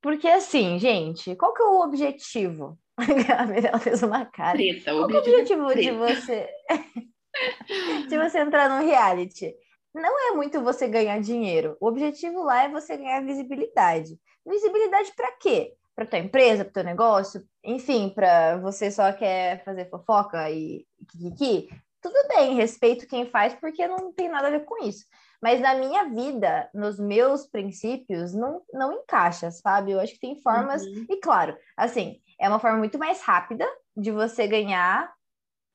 Porque 0.00 0.28
assim, 0.28 0.78
gente, 0.78 1.36
qual 1.36 1.54
que 1.54 1.62
é 1.62 1.66
o 1.66 1.80
objetivo? 1.80 2.78
A 3.38 3.46
Mirella 3.46 3.78
fez 3.78 4.02
uma 4.02 4.26
cara. 4.26 4.58
Preta, 4.58 4.90
Qual 4.90 5.02
o 5.02 5.04
objetivo, 5.04 5.62
objetivo 5.62 5.74
de 5.74 5.90
você 5.92 6.48
de 8.08 8.18
você 8.18 8.38
entrar 8.40 8.68
no 8.68 8.86
reality? 8.86 9.54
Não 9.94 10.30
é 10.30 10.34
muito 10.34 10.62
você 10.62 10.88
ganhar 10.88 11.20
dinheiro. 11.20 11.76
O 11.80 11.86
objetivo 11.86 12.42
lá 12.42 12.64
é 12.64 12.68
você 12.68 12.96
ganhar 12.96 13.24
visibilidade. 13.24 14.18
Visibilidade 14.44 15.12
para 15.14 15.32
quê? 15.32 15.74
para 15.94 16.06
tua 16.06 16.18
empresa, 16.18 16.64
para 16.64 16.72
teu 16.72 16.84
negócio, 16.84 17.42
enfim, 17.62 18.08
para 18.08 18.56
você 18.58 18.90
só 18.90 19.12
quer 19.12 19.62
fazer 19.64 19.90
fofoca 19.90 20.50
e 20.50 20.86
kikiki, 21.10 21.68
tudo 22.00 22.28
bem, 22.28 22.54
respeito 22.54 23.06
quem 23.06 23.26
faz 23.26 23.54
porque 23.54 23.86
não 23.86 24.12
tem 24.12 24.28
nada 24.28 24.48
a 24.48 24.50
ver 24.50 24.64
com 24.64 24.84
isso. 24.84 25.04
Mas 25.42 25.60
na 25.60 25.74
minha 25.74 26.04
vida, 26.04 26.70
nos 26.72 27.00
meus 27.00 27.46
princípios, 27.46 28.32
não, 28.32 28.62
não 28.72 28.92
encaixa, 28.92 29.50
sabe? 29.50 29.90
Eu 29.90 30.00
acho 30.00 30.14
que 30.14 30.20
tem 30.20 30.40
formas, 30.40 30.86
uhum. 30.86 31.06
e 31.10 31.16
claro, 31.18 31.56
assim, 31.76 32.20
é 32.40 32.48
uma 32.48 32.60
forma 32.60 32.78
muito 32.78 32.98
mais 32.98 33.20
rápida 33.20 33.66
de 33.96 34.12
você 34.12 34.46
ganhar, 34.46 35.12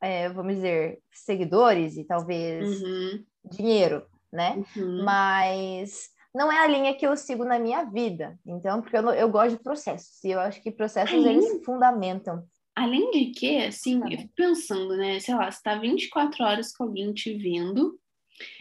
é, 0.01 0.29
vamos 0.29 0.55
dizer, 0.55 0.99
seguidores 1.11 1.97
e 1.97 2.05
talvez 2.05 2.81
uhum. 2.81 3.25
dinheiro, 3.43 4.05
né? 4.31 4.63
Uhum. 4.75 5.03
Mas 5.03 6.09
não 6.33 6.51
é 6.51 6.63
a 6.63 6.67
linha 6.67 6.95
que 6.95 7.05
eu 7.05 7.17
sigo 7.17 7.43
na 7.43 7.59
minha 7.59 7.83
vida. 7.83 8.39
Então, 8.45 8.81
porque 8.81 8.95
eu, 8.95 9.09
eu 9.09 9.29
gosto 9.29 9.57
de 9.57 9.63
processos. 9.63 10.23
E 10.23 10.29
eu 10.29 10.39
acho 10.39 10.61
que 10.61 10.71
processos, 10.71 11.13
eles 11.13 11.65
fundamentam. 11.65 12.43
Além 12.75 13.09
de 13.09 13.31
que, 13.31 13.57
assim, 13.65 13.99
eu 14.03 14.19
fico 14.19 14.33
pensando, 14.35 14.95
né? 14.95 15.19
Sei 15.19 15.33
lá, 15.33 15.49
você 15.49 15.59
tá 15.63 15.79
24 15.79 16.43
horas 16.43 16.71
com 16.75 16.83
alguém 16.83 17.11
te 17.11 17.33
vendo. 17.35 17.99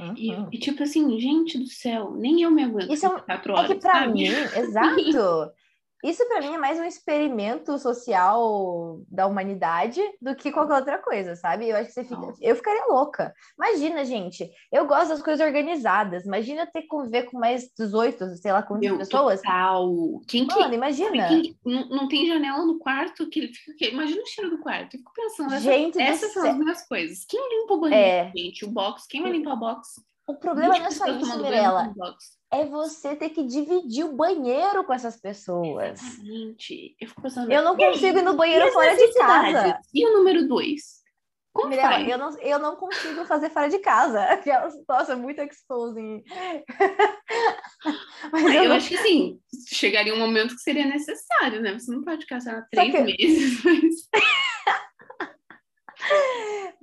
Uhum. 0.01 0.15
E, 0.17 0.57
e, 0.57 0.59
tipo 0.59 0.83
assim, 0.83 1.19
gente 1.21 1.59
do 1.59 1.67
céu, 1.67 2.13
nem 2.13 2.43
eu 2.43 2.51
me 2.51 2.65
aguento 2.65 2.93
Isso 2.93 3.09
24 3.09 3.53
é, 3.53 3.57
horas. 3.57 3.71
É 3.71 3.75
que 3.75 3.81
pra 3.81 3.93
sabe? 3.93 4.13
mim, 4.13 4.25
exato. 4.57 5.53
Isso 6.05 6.27
para 6.29 6.41
mim 6.41 6.55
é 6.55 6.59
mais 6.59 6.79
um 6.79 6.85
experimento 6.85 7.79
social 7.79 9.01
da 9.11 9.27
humanidade 9.27 10.01
do 10.21 10.37
que 10.37 10.53
qualquer 10.53 10.75
outra 10.75 10.99
coisa, 10.99 11.35
sabe? 11.37 11.69
Eu 11.69 11.77
acho 11.77 11.87
que 11.89 11.93
você 11.95 12.05
fica, 12.05 12.35
eu 12.41 12.55
ficaria 12.55 12.87
louca. 12.87 13.33
Imagina, 13.59 14.05
gente, 14.05 14.49
eu 14.71 14.87
gosto 14.87 15.09
das 15.09 15.23
coisas 15.23 15.45
organizadas. 15.45 16.25
Imagina 16.27 16.67
ter 16.67 16.83
que 16.83 16.89
conviver 16.89 17.25
com 17.25 17.39
mais 17.39 17.71
18, 17.77 18.37
sei 18.37 18.53
lá, 18.53 18.67
Meu, 18.71 18.99
pessoas. 18.99 19.41
Total. 19.41 19.89
Quem 20.29 20.47
Mano, 20.47 20.69
que, 20.69 20.75
imagina. 20.75 21.29
Quem, 21.29 21.59
não, 21.65 21.89
não, 21.89 22.09
tem 22.09 22.27
janela 22.27 22.65
no 22.65 22.79
quarto 22.79 23.29
que 23.29 23.41
ele 23.41 23.55
fica. 23.55 23.87
Imagina 23.87 24.23
o 24.23 24.27
cheiro 24.27 24.51
do 24.51 24.59
quarto. 24.59 24.97
Eu 24.97 24.99
fico 24.99 25.13
pensando, 25.15 25.59
gente 25.59 26.01
essas 26.01 26.33
são 26.33 26.49
as 26.49 26.57
minhas 26.57 26.87
coisas. 26.87 27.25
Quem 27.25 27.41
limpa 27.61 27.75
o 27.75 27.81
banheiro, 27.81 28.29
é... 28.29 28.33
gente? 28.37 28.65
O 28.65 28.71
box, 28.71 29.07
quem 29.09 29.23
vai 29.23 29.33
limpar 29.33 29.55
o 29.55 29.59
box? 29.59 30.01
O 30.27 30.35
problema 30.35 30.79
não 30.79 30.87
é 30.87 30.91
só 30.91 31.07
isso, 31.07 31.41
Mirella 31.41 31.95
é 32.53 32.65
você 32.65 33.15
ter 33.15 33.31
que 33.31 33.45
dividir 33.45 34.05
o 34.05 34.17
banheiro 34.17 34.83
com 34.85 34.93
essas 34.93 35.21
pessoas. 35.21 36.03
Exatamente. 36.03 36.97
Eu, 37.01 37.09
fico 37.09 37.23
pensando, 37.23 37.53
eu 37.53 37.63
não 37.63 37.77
consigo 37.77 38.19
ir 38.19 38.23
no 38.23 38.35
banheiro 38.35 38.73
fora 38.73 38.97
de 38.97 39.13
casa. 39.15 39.79
E 39.93 40.07
o 40.07 40.13
número 40.13 40.49
dois? 40.49 41.05
Como 41.53 41.69
Mirella, 41.69 41.93
faz? 41.93 42.09
Eu 42.09 42.19
não, 42.19 42.41
eu 42.41 42.59
não 42.59 42.75
consigo 42.77 43.25
fazer 43.25 43.51
fora 43.51 43.69
de 43.69 43.79
casa. 43.79 44.21
Nossa, 44.89 45.13
é 45.13 45.17
muito 45.17 45.41
exposing. 45.41 46.23
Mas 48.31 48.45
eu, 48.45 48.63
eu 48.63 48.69
não... 48.69 48.77
acho 48.77 48.91
que 48.91 48.99
sim, 48.99 49.41
chegaria 49.69 50.15
um 50.15 50.19
momento 50.19 50.55
que 50.55 50.61
seria 50.61 50.87
necessário, 50.87 51.63
né? 51.63 51.73
Você 51.73 51.91
não 51.91 52.05
pode 52.05 52.27
casar 52.27 52.67
três 52.71 52.93
que... 52.93 53.01
meses. 53.01 53.63
Mas... 53.65 54.09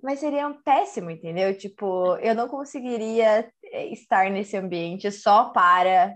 Mas 0.03 0.19
seria 0.19 0.45
um 0.45 0.62
péssimo, 0.62 1.10
entendeu? 1.10 1.57
Tipo, 1.57 2.17
eu 2.17 2.36
não 2.36 2.50
conseguiria 2.50 3.50
eh, 3.63 3.88
estar 3.93 4.29
nesse 4.29 4.57
ambiente 4.57 5.10
só 5.10 5.45
para. 5.45 6.13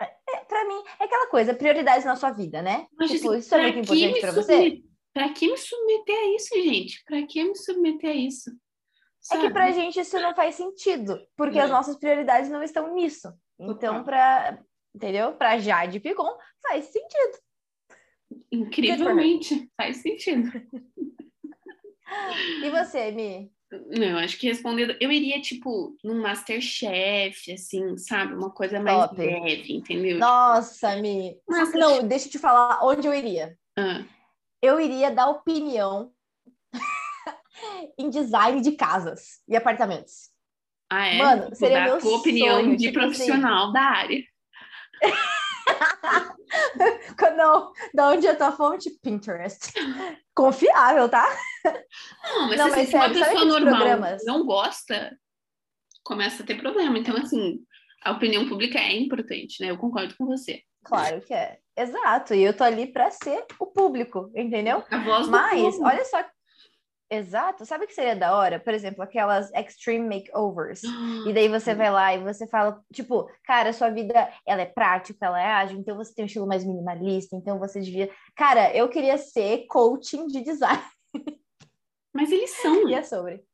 É, 0.00 0.04
é 0.04 0.44
para 0.48 0.66
mim, 0.66 0.82
é 0.98 1.04
aquela 1.04 1.28
coisa, 1.28 1.54
prioridades 1.54 2.06
na 2.06 2.16
sua 2.16 2.30
vida, 2.30 2.62
né? 2.62 2.86
Mas, 2.98 3.10
tipo, 3.10 3.30
assim, 3.30 3.38
isso 3.38 3.54
é 3.54 3.62
muito 3.62 3.78
importante 3.80 4.20
para 4.20 4.32
você. 4.32 4.82
Para 5.12 5.28
que 5.34 5.50
me 5.50 5.56
submeter 5.58 6.16
a 6.16 6.36
isso, 6.36 6.54
gente? 6.54 7.04
Para 7.04 7.26
que 7.26 7.44
me 7.44 7.54
submeter 7.54 8.10
a 8.10 8.14
isso? 8.14 8.50
Sabe? 9.20 9.44
É 9.44 9.46
que 9.46 9.52
pra 9.52 9.70
gente 9.70 10.00
isso 10.00 10.18
não 10.18 10.34
faz 10.34 10.54
sentido, 10.54 11.18
porque 11.36 11.58
as 11.58 11.70
nossas 11.70 11.96
prioridades 11.98 12.50
não 12.50 12.62
estão 12.62 12.94
nisso. 12.94 13.28
Então, 13.58 14.02
para, 14.02 14.62
entendeu? 14.94 15.34
Para 15.34 15.58
Jade 15.58 16.00
Picon 16.00 16.36
faz 16.62 16.86
sentido. 16.86 17.38
Incrivelmente, 18.50 19.70
faz 19.76 19.98
sentido. 19.98 20.50
E 22.62 22.70
você, 22.70 23.10
Mi? 23.10 23.50
Não, 23.70 24.18
acho 24.18 24.38
que 24.38 24.46
respondendo, 24.46 24.96
eu 25.00 25.10
iria, 25.10 25.40
tipo, 25.40 25.96
num 26.04 26.22
Masterchef, 26.22 27.52
assim, 27.52 27.96
sabe? 27.98 28.34
Uma 28.34 28.50
coisa 28.50 28.80
mais 28.80 29.08
Top. 29.08 29.20
leve, 29.20 29.72
entendeu? 29.74 30.18
Nossa, 30.18 30.96
Mi. 30.96 31.36
Mas, 31.48 31.72
não, 31.72 32.06
deixa 32.06 32.28
eu 32.28 32.30
te 32.30 32.38
falar 32.38 32.84
onde 32.84 33.08
eu 33.08 33.14
iria. 33.14 33.58
Ah. 33.76 34.04
Eu 34.62 34.80
iria 34.80 35.10
dar 35.10 35.28
opinião 35.28 36.12
em 37.98 38.08
design 38.08 38.60
de 38.60 38.72
casas 38.72 39.40
e 39.48 39.56
apartamentos. 39.56 40.30
Ah, 40.88 41.08
é? 41.08 41.18
Mano, 41.18 41.54
seria 41.54 41.84
meu 41.84 41.98
tua 41.98 42.18
opinião 42.18 42.60
sonho, 42.60 42.76
de 42.76 42.86
tipo 42.86 42.98
assim. 43.00 43.08
profissional 43.08 43.64
assim. 43.64 43.72
da 43.72 43.82
área. 43.82 44.24
Não, 47.36 47.70
da 47.94 48.08
onde 48.08 48.26
é 48.26 48.30
a 48.30 48.36
tua 48.36 48.50
fonte? 48.50 48.90
Pinterest. 49.02 49.72
Confiável, 50.34 51.08
tá? 51.08 51.26
Não, 51.64 52.48
mas, 52.48 52.58
não, 52.58 52.66
assim, 52.66 52.76
mas 52.76 52.86
se 52.86 52.90
sério, 52.92 53.16
uma 53.16 53.26
pessoa 53.26 53.44
normal 53.44 53.74
programas? 53.74 54.22
não 54.24 54.46
gosta, 54.46 55.18
começa 56.02 56.42
a 56.42 56.46
ter 56.46 56.58
problema. 56.58 56.98
Então, 56.98 57.16
assim, 57.16 57.58
a 58.02 58.12
opinião 58.12 58.48
pública 58.48 58.78
é 58.78 58.96
importante, 58.96 59.62
né? 59.62 59.70
Eu 59.70 59.76
concordo 59.76 60.14
com 60.16 60.24
você. 60.26 60.62
Claro 60.84 61.20
que 61.20 61.34
é. 61.34 61.58
Exato. 61.76 62.34
E 62.34 62.42
eu 62.42 62.56
tô 62.56 62.64
ali 62.64 62.86
para 62.86 63.10
ser 63.10 63.44
o 63.60 63.66
público, 63.66 64.30
entendeu? 64.34 64.82
A 64.90 64.98
voz 64.98 65.26
do 65.26 65.32
Mas, 65.32 65.78
olha 65.80 66.04
só 66.04 66.24
Exato. 67.10 67.64
Sabe 67.64 67.84
o 67.84 67.88
que 67.88 67.94
seria 67.94 68.16
da 68.16 68.36
hora? 68.36 68.58
Por 68.58 68.74
exemplo, 68.74 69.02
aquelas 69.02 69.52
extreme 69.54 70.08
makeovers. 70.08 70.82
e 71.26 71.32
daí 71.32 71.48
você 71.48 71.74
vai 71.74 71.90
lá 71.90 72.14
e 72.14 72.22
você 72.22 72.46
fala, 72.46 72.82
tipo, 72.92 73.30
cara, 73.44 73.72
sua 73.72 73.90
vida, 73.90 74.32
ela 74.44 74.62
é 74.62 74.66
prática, 74.66 75.26
ela 75.26 75.40
é 75.40 75.46
ágil, 75.46 75.78
então 75.78 75.96
você 75.96 76.14
tem 76.14 76.24
um 76.24 76.26
estilo 76.26 76.46
mais 76.46 76.64
minimalista, 76.64 77.36
então 77.36 77.58
você 77.58 77.80
devia... 77.80 78.10
Cara, 78.34 78.74
eu 78.74 78.88
queria 78.88 79.16
ser 79.16 79.66
coaching 79.68 80.26
de 80.26 80.42
design. 80.42 80.82
Mas 82.12 82.32
eles 82.32 82.50
são. 82.60 82.88
E 82.88 82.94
é 82.94 83.02
sobre. 83.02 83.44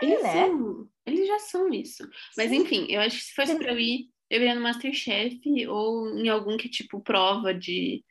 Eles, 0.00 0.20
é, 0.20 0.22
né? 0.22 0.46
são. 0.46 0.88
eles 1.06 1.26
já 1.26 1.38
são 1.38 1.68
isso. 1.72 2.08
Mas 2.36 2.50
Sim. 2.50 2.56
enfim, 2.56 2.86
eu 2.90 3.00
acho 3.00 3.18
que 3.18 3.24
se 3.24 3.34
fosse 3.34 3.52
Sim. 3.52 3.58
pra 3.58 3.72
eu 3.72 3.78
ir, 3.78 4.10
eu 4.28 4.40
iria 4.40 4.54
no 4.54 4.60
Masterchef 4.60 5.40
ou 5.68 6.08
em 6.18 6.28
algum 6.28 6.56
que, 6.56 6.68
tipo, 6.68 7.00
prova 7.00 7.54
de 7.54 8.04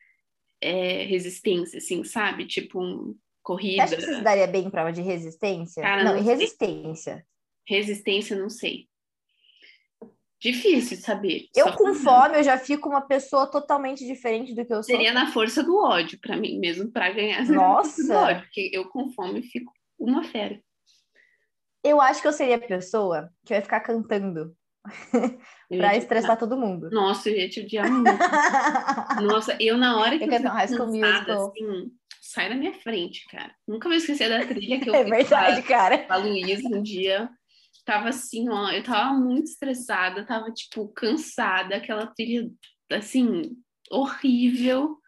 é, 0.62 1.04
resistência, 1.04 1.78
assim, 1.78 2.04
sabe? 2.04 2.46
Tipo 2.46 2.82
um 2.82 3.16
corrida. 3.42 3.88
Você 3.88 3.96
acha 3.96 4.08
que 4.08 4.22
daria 4.22 4.48
bem 4.48 4.66
em 4.66 4.70
prova 4.70 4.92
de 4.92 5.02
resistência? 5.02 5.82
Cara, 5.82 6.04
não, 6.04 6.16
não 6.16 6.24
resistência. 6.24 7.26
Resistência, 7.68 8.38
não 8.38 8.50
sei. 8.50 8.88
Difícil 10.42 10.98
saber. 10.98 11.48
Eu 11.56 11.74
com 11.74 11.94
fome, 11.94 12.40
eu 12.40 12.44
já 12.44 12.58
fico 12.58 12.90
uma 12.90 13.02
pessoa 13.02 13.46
totalmente 13.46 14.06
diferente 14.08 14.56
do 14.56 14.66
que 14.66 14.74
eu 14.74 14.82
sou. 14.82 14.96
Seria 14.96 15.14
na 15.14 15.32
força 15.32 15.64
do 15.64 15.78
ódio 15.78 16.20
para 16.20 16.36
mim 16.36 16.58
mesmo, 16.58 16.92
para 16.92 17.12
ganhar. 17.12 17.46
Nossa! 17.46 18.18
Ódio, 18.18 18.42
porque 18.42 18.72
eu 18.74 18.90
com 18.90 19.12
fome 19.12 19.44
fico 19.44 19.72
uma 20.00 20.24
fera. 20.24 20.60
Eu 21.84 22.02
acho 22.02 22.24
que 22.24 22.28
eu 22.28 22.34
seria 22.34 22.56
a 22.56 22.60
pessoa 22.60 23.30
que 23.46 23.54
vai 23.54 23.62
ficar 23.62 23.82
cantando 23.82 24.56
pra 25.70 25.96
estressar 25.96 26.38
todo 26.38 26.58
mundo. 26.58 26.90
Nossa, 26.90 27.30
eu 27.30 27.38
ia 27.38 27.48
te 27.48 27.62
odiar 27.62 27.90
muito. 27.92 28.12
Nossa, 29.22 29.56
eu 29.60 29.78
na 29.78 30.00
hora 30.00 30.18
que 30.18 30.24
eu, 30.24 30.32
eu 30.32 30.50
High 30.50 30.68
School 30.68 30.88
Musical. 30.88 31.50
assim, 31.50 31.92
sai 32.22 32.48
da 32.48 32.56
minha 32.56 32.74
frente, 32.74 33.26
cara. 33.26 33.54
Nunca 33.68 33.90
vou 33.90 33.98
esquecer 33.98 34.30
da 34.30 34.46
trilha 34.46 34.80
que 34.80 34.88
eu 34.90 34.96
É 34.96 35.04
verdade, 35.04 35.64
cara. 35.64 36.06
A 36.08 36.16
Luísa 36.16 36.70
um 36.70 36.84
dia 36.84 37.30
tava 37.84 38.10
assim, 38.10 38.48
ó, 38.48 38.70
eu 38.70 38.84
tava 38.84 39.18
muito 39.18 39.48
estressada, 39.48 40.26
tava 40.26 40.52
tipo 40.52 40.88
cansada, 40.90 41.76
aquela 41.76 42.06
trilha 42.06 42.48
assim 42.92 43.50
horrível. 43.90 45.01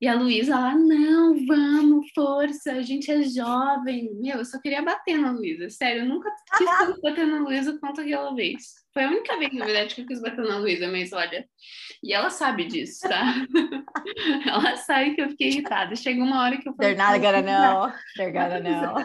E 0.00 0.06
a 0.06 0.14
Luísa 0.14 0.56
lá, 0.56 0.76
não, 0.76 1.34
vamos, 1.44 2.08
força, 2.14 2.72
a 2.72 2.82
gente 2.82 3.10
é 3.10 3.22
jovem. 3.24 4.14
Meu, 4.14 4.38
eu 4.38 4.44
só 4.44 4.60
queria 4.60 4.80
bater 4.80 5.18
na 5.18 5.32
Luísa, 5.32 5.68
sério, 5.70 6.02
eu 6.02 6.06
nunca 6.06 6.30
quis 6.56 7.00
bater 7.02 7.26
na 7.26 7.40
Luísa 7.40 7.76
quanto 7.80 8.00
aquela 8.00 8.32
vez. 8.32 8.74
Foi 8.94 9.02
a 9.02 9.08
única 9.08 9.36
vez, 9.36 9.52
na 9.52 9.64
verdade, 9.64 9.96
que 9.96 10.02
eu 10.02 10.06
quis 10.06 10.20
bater 10.22 10.44
na 10.44 10.58
Luísa, 10.58 10.86
mas 10.86 11.12
olha, 11.12 11.44
e 12.00 12.12
ela 12.12 12.30
sabe 12.30 12.66
disso, 12.66 13.08
tá? 13.08 13.34
ela 14.46 14.76
sabe 14.76 15.16
que 15.16 15.22
eu 15.22 15.30
fiquei 15.30 15.48
irritada. 15.48 15.96
Chegou 15.96 16.24
uma 16.24 16.42
hora 16.42 16.58
que 16.58 16.68
eu 16.68 16.74
falei. 16.74 16.94
They're 16.94 17.10
not 17.10 17.18
gonna 17.20 17.42
know. 17.42 17.92
They're 18.16 18.32
gonna 18.32 18.60
know. 18.60 19.04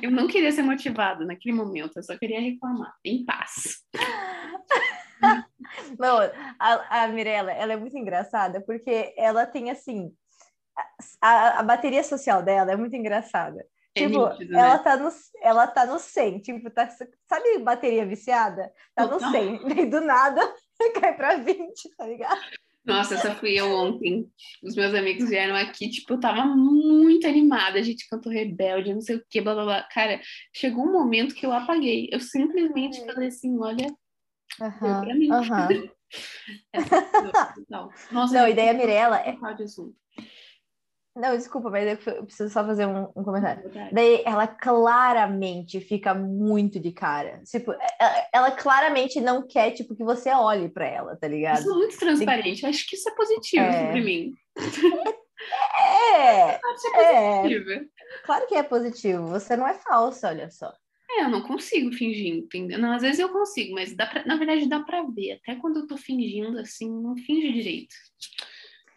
Eu 0.00 0.10
não 0.10 0.26
queria 0.26 0.50
ser 0.50 0.62
motivada 0.62 1.26
naquele 1.26 1.54
momento, 1.54 1.96
eu 1.96 2.02
só 2.02 2.16
queria 2.16 2.40
reclamar, 2.40 2.94
em 3.04 3.22
paz. 3.22 3.82
Não, 5.98 6.18
a, 6.58 7.02
a 7.04 7.08
Mirella, 7.08 7.52
ela 7.52 7.72
é 7.72 7.76
muito 7.76 7.96
engraçada 7.96 8.60
porque 8.60 9.14
ela 9.16 9.46
tem 9.46 9.70
assim. 9.70 10.12
A, 11.20 11.60
a 11.60 11.62
bateria 11.62 12.04
social 12.04 12.42
dela 12.42 12.72
é 12.72 12.76
muito 12.76 12.94
engraçada. 12.94 13.66
É 13.94 14.06
tipo, 14.06 14.28
nítido, 14.28 14.52
né? 14.52 14.60
ela, 14.60 14.78
tá 14.78 14.96
no, 14.98 15.08
ela 15.40 15.66
tá 15.66 15.86
no 15.86 15.98
100, 15.98 16.40
tipo, 16.40 16.68
tá, 16.68 16.86
sabe 17.26 17.58
bateria 17.60 18.04
viciada? 18.04 18.70
Tá 18.94 19.06
no 19.06 19.18
100, 19.18 19.60
e 19.80 19.86
do 19.88 20.02
nada 20.02 20.54
cai 21.00 21.16
pra 21.16 21.36
20, 21.36 21.96
tá 21.96 22.06
ligado? 22.06 22.38
Nossa, 22.84 23.14
essa 23.14 23.34
fui 23.34 23.58
eu 23.58 23.68
ontem. 23.72 24.30
Os 24.62 24.76
meus 24.76 24.94
amigos 24.94 25.28
vieram 25.28 25.56
aqui, 25.56 25.88
tipo, 25.88 26.12
eu 26.12 26.20
tava 26.20 26.44
muito 26.44 27.26
animada, 27.26 27.78
a 27.78 27.82
gente 27.82 28.08
cantou 28.08 28.30
rebelde, 28.30 28.94
não 28.94 29.00
sei 29.00 29.16
o 29.16 29.24
que, 29.28 29.40
blá 29.40 29.54
blá 29.54 29.64
blá. 29.64 29.82
Cara, 29.90 30.20
chegou 30.54 30.84
um 30.84 30.92
momento 30.92 31.34
que 31.34 31.44
eu 31.44 31.52
apaguei. 31.52 32.08
Eu 32.12 32.20
simplesmente 32.20 33.04
falei 33.04 33.28
assim: 33.28 33.58
olha, 33.58 33.88
Uhum, 34.60 35.32
uhum. 35.32 35.90
Nossa, 38.12 38.34
não, 38.34 38.44
a 38.44 38.50
ideia 38.50 38.72
Mirella 38.72 39.18
é. 39.18 39.36
Não, 41.16 41.34
desculpa, 41.34 41.70
mas 41.70 41.88
eu 42.06 42.24
preciso 42.24 42.52
só 42.52 42.62
fazer 42.62 42.86
um, 42.86 43.08
um 43.16 43.24
comentário. 43.24 43.70
Daí 43.90 44.22
ela 44.26 44.46
claramente 44.46 45.80
fica 45.80 46.12
muito 46.14 46.78
de 46.78 46.92
cara. 46.92 47.40
Tipo, 47.50 47.72
ela, 47.72 47.82
é, 47.82 48.04
é, 48.04 48.28
ela 48.34 48.50
claramente 48.50 49.18
não 49.18 49.46
quer, 49.46 49.70
tipo, 49.70 49.96
que 49.96 50.04
você 50.04 50.30
olhe 50.30 50.68
para 50.68 50.86
ela, 50.86 51.16
tá 51.16 51.26
ligado? 51.26 51.60
Isso 51.60 51.70
é 51.70 51.74
muito 51.74 51.98
transparente. 51.98 52.60
De... 52.60 52.66
Acho 52.66 52.86
que 52.86 52.96
isso 52.96 53.08
é 53.08 53.14
positivo 53.14 53.64
é... 53.64 53.92
pra 53.92 54.00
mim. 54.02 54.34
É, 55.80 56.60
é, 57.00 57.46
é. 57.46 57.84
Claro 58.24 58.46
que 58.46 58.54
é 58.54 58.62
positivo. 58.62 59.26
Você 59.28 59.56
não 59.56 59.66
é 59.66 59.72
falsa, 59.72 60.28
olha 60.28 60.50
só. 60.50 60.70
É, 61.16 61.22
eu 61.22 61.30
não 61.30 61.42
consigo 61.42 61.90
fingir, 61.92 62.34
entendeu? 62.34 62.78
Não, 62.78 62.92
às 62.92 63.00
vezes 63.00 63.18
eu 63.18 63.30
consigo, 63.30 63.74
mas 63.74 63.96
dá 63.96 64.06
pra, 64.06 64.24
na 64.26 64.36
verdade 64.36 64.68
dá 64.68 64.80
pra 64.80 65.02
ver. 65.02 65.32
Até 65.32 65.56
quando 65.56 65.80
eu 65.80 65.86
tô 65.86 65.96
fingindo, 65.96 66.58
assim, 66.58 66.90
não 66.90 67.16
finge 67.16 67.52
direito. 67.52 67.94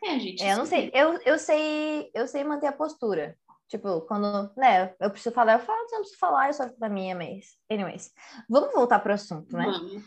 É, 0.04 0.20
gente. 0.20 0.44
É, 0.44 0.54
eu 0.54 0.58
não 0.58 0.66
sei. 0.66 0.92
Eu, 0.94 1.20
eu 1.26 1.40
sei, 1.40 2.12
eu 2.14 2.28
sei 2.28 2.44
manter 2.44 2.68
a 2.68 2.74
postura. 2.74 3.38
Tipo, 3.70 4.02
quando, 4.02 4.52
né, 4.58 4.94
eu 5.00 5.12
preciso 5.12 5.34
falar, 5.34 5.54
eu 5.54 5.60
falo, 5.60 5.88
se 5.88 5.96
eu 5.96 5.98
não 5.98 6.02
preciso 6.02 6.20
falar, 6.20 6.48
eu 6.48 6.54
só 6.54 6.66
da 6.78 6.90
minha, 6.90 7.16
mas. 7.16 7.58
Anyways. 7.70 8.12
Vamos 8.50 8.74
voltar 8.74 9.00
pro 9.00 9.14
assunto, 9.14 9.56
né? 9.56 9.66
Vamos. 9.66 10.04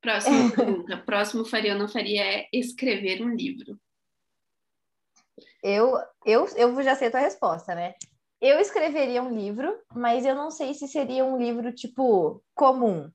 Próxima 0.00 0.50
pergunta. 0.54 0.96
Próximo 0.98 1.44
faria 1.44 1.72
ou 1.72 1.78
não 1.78 1.88
faria 1.88 2.22
é 2.22 2.48
escrever 2.52 3.22
um 3.22 3.34
livro. 3.34 3.80
Eu, 5.62 5.94
eu, 6.24 6.46
eu 6.56 6.82
já 6.82 6.94
sei 6.94 7.08
a 7.08 7.10
tua 7.10 7.20
resposta, 7.20 7.74
né? 7.74 7.94
Eu 8.40 8.60
escreveria 8.60 9.22
um 9.22 9.34
livro, 9.34 9.78
mas 9.94 10.24
eu 10.26 10.34
não 10.34 10.50
sei 10.50 10.74
se 10.74 10.86
seria 10.86 11.24
um 11.24 11.38
livro, 11.38 11.72
tipo, 11.72 12.42
comum. 12.54 13.10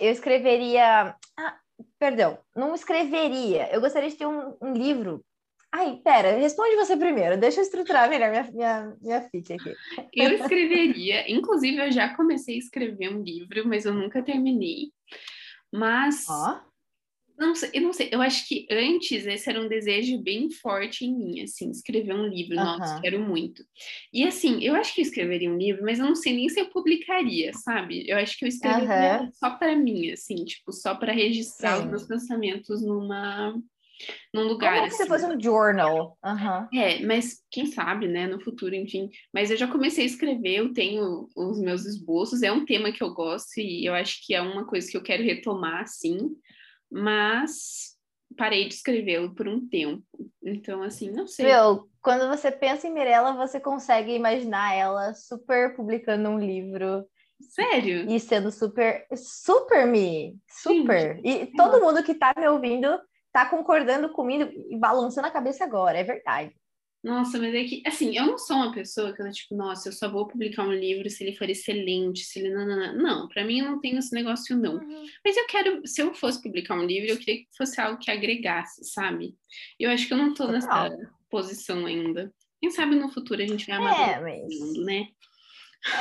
Eu 0.00 0.10
escreveria. 0.10 1.14
Ah, 1.36 1.58
perdão, 1.98 2.38
não 2.54 2.74
escreveria. 2.74 3.68
Eu 3.72 3.80
gostaria 3.80 4.08
de 4.08 4.16
ter 4.16 4.26
um, 4.26 4.56
um 4.60 4.72
livro. 4.72 5.24
Ai, 5.72 6.00
pera, 6.02 6.32
responde 6.36 6.74
você 6.74 6.96
primeiro. 6.96 7.38
Deixa 7.38 7.60
eu 7.60 7.62
estruturar 7.62 8.10
melhor 8.10 8.30
minha, 8.30 8.42
minha, 8.50 8.96
minha 9.00 9.20
ficha 9.30 9.54
aqui. 9.54 9.72
Eu 10.12 10.32
escreveria, 10.32 11.30
inclusive 11.30 11.76
eu 11.78 11.92
já 11.92 12.14
comecei 12.16 12.56
a 12.56 12.58
escrever 12.58 13.14
um 13.14 13.22
livro, 13.22 13.68
mas 13.68 13.84
eu 13.84 13.94
nunca 13.94 14.20
terminei. 14.20 14.92
Mas 15.72 16.26
oh. 16.28 16.69
Não 17.40 17.54
sei, 17.54 17.70
eu 17.72 17.80
não 17.80 17.92
sei, 17.94 18.10
eu 18.12 18.20
acho 18.20 18.46
que 18.46 18.66
antes 18.70 19.26
esse 19.26 19.48
era 19.48 19.58
um 19.58 19.66
desejo 19.66 20.18
bem 20.18 20.50
forte 20.50 21.06
em 21.06 21.16
mim, 21.16 21.40
assim, 21.40 21.70
escrever 21.70 22.12
um 22.12 22.26
livro, 22.26 22.54
uhum. 22.54 22.62
nossa, 22.62 23.00
quero 23.00 23.18
muito. 23.18 23.64
E 24.12 24.24
assim, 24.24 24.62
eu 24.62 24.74
acho 24.74 24.94
que 24.94 25.00
eu 25.00 25.06
escreveria 25.06 25.50
um 25.50 25.56
livro, 25.56 25.82
mas 25.82 25.98
eu 25.98 26.04
não 26.04 26.14
sei 26.14 26.34
nem 26.34 26.50
se 26.50 26.60
eu 26.60 26.68
publicaria, 26.68 27.50
sabe? 27.54 28.04
Eu 28.06 28.18
acho 28.18 28.36
que 28.36 28.44
eu 28.44 28.48
escreveria 28.48 29.22
uhum. 29.22 29.30
só 29.32 29.56
para 29.56 29.74
mim, 29.74 30.10
assim, 30.10 30.34
tipo, 30.44 30.70
só 30.70 30.94
para 30.94 31.14
registrar 31.14 31.78
Sim. 31.78 31.84
os 31.84 31.88
meus 31.88 32.06
pensamentos 32.06 32.82
numa 32.82 33.54
num 34.34 34.44
lugar. 34.44 34.74
Como 34.74 34.86
assim. 34.86 34.96
se 34.96 35.06
fosse 35.06 35.24
um 35.24 35.40
journal. 35.40 36.18
Uhum. 36.22 36.78
É, 36.78 37.00
mas 37.00 37.38
quem 37.50 37.66
sabe, 37.66 38.06
né, 38.06 38.26
no 38.26 38.40
futuro, 38.40 38.74
enfim. 38.74 39.08
Mas 39.32 39.50
eu 39.50 39.56
já 39.56 39.66
comecei 39.66 40.04
a 40.04 40.06
escrever, 40.06 40.56
eu 40.56 40.74
tenho 40.74 41.26
os 41.34 41.58
meus 41.58 41.86
esboços, 41.86 42.42
é 42.42 42.52
um 42.52 42.66
tema 42.66 42.92
que 42.92 43.02
eu 43.02 43.14
gosto 43.14 43.58
e 43.58 43.86
eu 43.86 43.94
acho 43.94 44.26
que 44.26 44.34
é 44.34 44.42
uma 44.42 44.66
coisa 44.66 44.90
que 44.90 44.96
eu 44.96 45.02
quero 45.02 45.22
retomar, 45.22 45.82
assim 45.82 46.36
mas 46.90 47.96
parei 48.36 48.68
de 48.68 48.74
escrevê-lo 48.74 49.34
por 49.34 49.48
um 49.48 49.68
tempo. 49.68 50.04
Então, 50.42 50.82
assim, 50.82 51.10
não 51.10 51.26
sei. 51.26 51.46
Meu, 51.46 51.88
quando 52.02 52.28
você 52.28 52.50
pensa 52.50 52.86
em 52.86 52.92
Mirella, 52.92 53.34
você 53.34 53.60
consegue 53.60 54.14
imaginar 54.14 54.74
ela 54.74 55.14
super 55.14 55.74
publicando 55.74 56.28
um 56.28 56.38
livro. 56.38 57.06
Sério? 57.40 58.10
E 58.10 58.20
sendo 58.20 58.50
super, 58.50 59.06
super 59.14 59.86
me, 59.86 60.36
super. 60.48 61.16
Sim. 61.16 61.22
E 61.24 61.46
todo 61.52 61.80
mundo 61.80 62.02
que 62.02 62.14
tá 62.14 62.34
me 62.36 62.46
ouvindo 62.48 63.00
tá 63.32 63.46
concordando 63.46 64.12
comigo 64.12 64.50
e 64.68 64.76
balançando 64.76 65.26
a 65.26 65.30
cabeça 65.30 65.64
agora, 65.64 65.98
é 65.98 66.04
verdade. 66.04 66.54
Nossa, 67.02 67.38
mas 67.38 67.54
é 67.54 67.64
que, 67.64 67.82
assim, 67.86 68.16
eu 68.16 68.26
não 68.26 68.36
sou 68.36 68.56
uma 68.56 68.74
pessoa 68.74 69.14
que 69.14 69.22
eu, 69.22 69.30
tipo, 69.32 69.54
nossa, 69.54 69.88
eu 69.88 69.92
só 69.92 70.10
vou 70.10 70.28
publicar 70.28 70.64
um 70.64 70.72
livro 70.72 71.08
se 71.08 71.24
ele 71.24 71.34
for 71.34 71.48
excelente, 71.48 72.24
se 72.24 72.38
ele 72.38 72.50
não. 72.50 72.94
Não, 72.94 73.28
para 73.28 73.42
mim 73.42 73.60
eu 73.60 73.70
não 73.70 73.80
tenho 73.80 73.98
esse 73.98 74.14
negócio, 74.14 74.54
não. 74.54 74.74
Uhum. 74.74 75.04
Mas 75.24 75.36
eu 75.36 75.46
quero, 75.46 75.86
se 75.86 76.02
eu 76.02 76.12
fosse 76.12 76.42
publicar 76.42 76.74
um 76.74 76.84
livro, 76.84 77.08
eu 77.08 77.16
queria 77.16 77.38
que 77.38 77.48
fosse 77.56 77.80
algo 77.80 77.98
que 77.98 78.10
agregasse, 78.10 78.84
sabe? 78.84 79.34
Eu 79.78 79.90
acho 79.90 80.06
que 80.06 80.12
eu 80.12 80.18
não 80.18 80.34
tô 80.34 80.46
nessa 80.48 80.90
posição 81.30 81.86
ainda. 81.86 82.30
Quem 82.60 82.70
sabe 82.70 82.94
no 82.94 83.10
futuro 83.10 83.42
a 83.42 83.46
gente 83.46 83.66
vai 83.66 83.76
amadurecendo, 83.76 84.28
é, 84.28 84.42
mas... 84.42 84.84
né? 84.84 85.08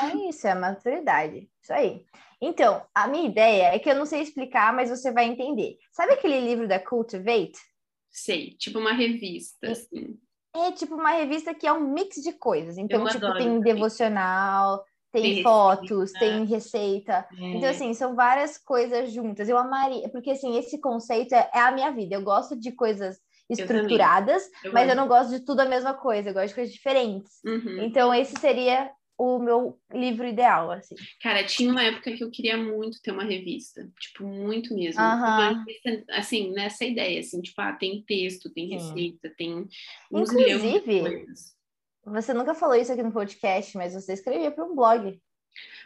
É 0.04 0.30
isso, 0.30 0.46
é 0.46 0.52
a 0.52 0.56
maturidade. 0.56 1.50
Isso 1.62 1.72
aí. 1.72 2.04
Então, 2.42 2.86
a 2.94 3.08
minha 3.08 3.28
ideia 3.28 3.74
é 3.74 3.80
que 3.80 3.90
eu 3.90 3.96
não 3.96 4.06
sei 4.06 4.22
explicar, 4.22 4.74
mas 4.74 4.90
você 4.90 5.12
vai 5.12 5.26
entender. 5.26 5.78
Sabe 5.94 6.14
aquele 6.14 6.40
livro 6.42 6.68
da 6.68 6.80
Cultivate? 6.80 7.58
Sei, 8.10 8.52
tipo 8.52 8.80
uma 8.80 8.94
revista, 8.94 9.72
assim. 9.72 10.18
É 10.56 10.72
tipo 10.72 10.96
uma 10.96 11.12
revista 11.12 11.54
que 11.54 11.68
é 11.68 11.74
um 11.74 11.94
mix 11.94 12.18
de 12.18 12.34
coisas. 12.34 12.78
Então, 12.78 13.02
Eu 13.02 13.08
tipo, 13.10 13.34
tem 13.36 13.60
devocional, 13.62 14.84
tem, 15.12 15.22
tem 15.36 15.44
fotos, 15.44 16.12
receita. 16.12 16.20
tem 16.20 16.46
receita. 16.46 17.28
É. 17.38 17.46
Então, 17.56 17.70
assim, 17.70 17.94
são 17.94 18.16
várias 18.16 18.58
coisas 18.58 19.12
juntas. 19.12 19.48
Eu 19.50 19.58
amaria, 19.58 20.10
porque 20.10 20.32
assim, 20.32 20.58
esse 20.58 20.80
conceito 20.80 21.34
é, 21.34 21.50
é 21.54 21.60
a 21.60 21.72
minha 21.72 21.92
vida. 21.92 22.16
Eu 22.16 22.24
gosto 22.24 22.60
de 22.60 22.72
coisas 22.72 23.18
estruturadas, 23.50 24.44
eu 24.64 24.72
mas 24.72 24.88
eu 24.88 24.96
não 24.96 25.08
gosto 25.08 25.32
de 25.32 25.40
tudo 25.40 25.62
a 25.62 25.66
mesma 25.66 25.94
coisa, 25.94 26.30
eu 26.30 26.34
gosto 26.34 26.50
de 26.50 26.56
coisas 26.56 26.74
diferentes. 26.74 27.40
Uhum. 27.44 27.84
Então, 27.84 28.14
esse 28.14 28.40
seria 28.40 28.92
o 29.20 29.38
meu 29.38 29.78
livro 29.94 30.26
ideal, 30.26 30.72
assim. 30.72 30.96
Cara, 31.22 31.44
tinha 31.44 31.70
uma 31.70 31.84
época 31.84 32.14
que 32.16 32.24
eu 32.24 32.32
queria 32.32 32.56
muito 32.56 33.02
ter 33.02 33.12
uma 33.12 33.26
revista, 33.26 33.86
tipo, 34.00 34.26
muito 34.26 34.74
mesmo. 34.74 35.02
Revista, 35.02 36.06
assim, 36.12 36.52
nessa 36.54 36.86
ideia, 36.86 37.20
assim, 37.20 37.42
tipo, 37.42 37.60
ah, 37.62 37.74
tem 37.74 38.02
texto, 38.02 38.50
tem 38.50 38.70
receita, 38.70 39.30
tem 39.38 39.68
uns 40.10 40.32
Inclusive, 40.32 41.26
você 42.06 42.34
nunca 42.34 42.56
falou 42.56 42.76
isso 42.76 42.92
aqui 42.92 43.04
no 43.04 43.12
podcast, 43.12 43.78
mas 43.78 43.94
você 43.94 44.14
escrevia 44.14 44.50
para 44.52 44.64
um 44.64 44.74
blog. 44.74 45.20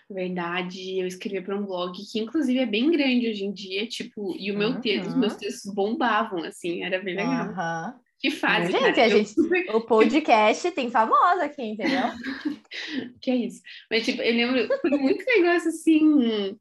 Verdade, 0.10 1.00
eu 1.00 1.08
escrevia 1.08 1.42
para 1.42 1.58
um 1.58 1.66
blog 1.66 1.98
que 2.12 2.20
inclusive 2.20 2.60
é 2.60 2.66
bem 2.66 2.92
grande 2.92 3.30
hoje 3.30 3.46
em 3.46 3.52
dia, 3.52 3.88
tipo, 3.88 4.36
e 4.38 4.52
o 4.52 4.58
meu 4.58 4.70
uhum. 4.70 4.82
texto, 4.82 5.08
os 5.08 5.18
meus 5.18 5.36
textos 5.36 5.74
bombavam, 5.74 6.44
assim, 6.44 6.84
era 6.84 7.02
bem 7.02 7.16
legal. 7.16 7.48
Uhum. 7.48 8.00
Que 8.24 8.32
fase, 8.32 8.72
gente, 8.72 8.96
cara, 8.96 9.04
a 9.04 9.10
gente, 9.10 9.34
o 9.74 9.82
podcast 9.82 10.72
tem 10.72 10.90
famosa 10.90 11.44
aqui, 11.44 11.62
entendeu? 11.62 12.04
que 13.20 13.30
é 13.30 13.36
isso. 13.36 13.62
Mas, 13.92 14.06
tipo, 14.06 14.22
eu 14.22 14.34
lembro, 14.34 14.80
foi 14.80 14.92
muito 14.92 15.26
negócio 15.26 15.68
assim. 15.68 16.58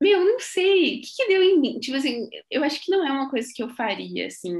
Meu, 0.00 0.24
não 0.24 0.40
sei, 0.40 0.96
o 0.96 1.00
que, 1.02 1.08
que, 1.14 1.28
deu 1.28 1.42
em 1.42 1.60
mim? 1.60 1.78
Tipo 1.78 1.98
assim, 1.98 2.30
eu 2.50 2.64
acho 2.64 2.82
que 2.82 2.90
não 2.90 3.06
é 3.06 3.12
uma 3.12 3.28
coisa 3.28 3.52
que 3.54 3.62
eu 3.62 3.68
faria, 3.68 4.26
assim, 4.26 4.54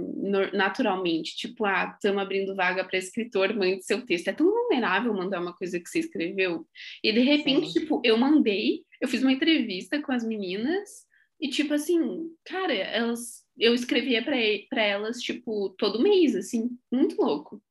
naturalmente. 0.52 1.35
Tipo, 1.37 1.64
ah, 1.64 1.90
estamos 1.94 2.22
abrindo 2.22 2.54
vaga 2.54 2.85
para 2.85 2.98
escritor, 2.98 3.54
mande 3.54 3.82
seu 3.82 4.04
texto. 4.04 4.28
É 4.28 4.32
tão 4.35 4.50
vulnerável 4.50 5.14
mandar 5.14 5.40
uma 5.40 5.56
coisa 5.56 5.80
que 5.80 5.88
você 5.88 6.00
escreveu. 6.00 6.66
E, 7.02 7.11
de 7.11 7.20
repente, 7.20 7.72
Sim. 7.72 7.80
tipo, 7.80 8.02
eu 8.04 8.18
mandei, 8.18 8.82
eu 9.00 9.08
fiz 9.08 9.22
uma 9.22 9.32
entrevista 9.32 10.02
com 10.02 10.12
as 10.12 10.22
meninas, 10.22 11.06
e, 11.42 11.50
tipo 11.50 11.74
assim, 11.74 12.31
cara, 12.44 12.72
elas 12.72 13.42
eu 13.59 13.74
escrevia 13.74 14.24
para 14.24 14.83
elas, 14.83 15.20
tipo, 15.20 15.70
todo 15.78 16.02
mês, 16.02 16.35
assim, 16.35 16.70
muito 16.90 17.20
louco. 17.20 17.62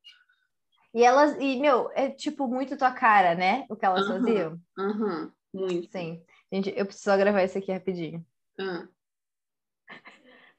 E 0.93 1.03
elas, 1.03 1.35
e, 1.39 1.57
meu, 1.57 1.89
é 1.95 2.09
tipo 2.09 2.47
muito 2.47 2.77
tua 2.77 2.91
cara, 2.91 3.33
né? 3.33 3.65
O 3.69 3.75
que 3.75 3.85
elas 3.85 4.07
uhum, 4.07 4.19
faziam. 4.19 4.61
Aham, 4.77 5.33
uhum, 5.53 5.61
muito. 5.61 5.89
Sim. 5.91 6.21
Gente, 6.51 6.73
eu 6.75 6.85
preciso 6.85 7.17
gravar 7.17 7.43
isso 7.43 7.57
aqui 7.57 7.71
rapidinho. 7.71 8.25
Uhum. 8.59 8.87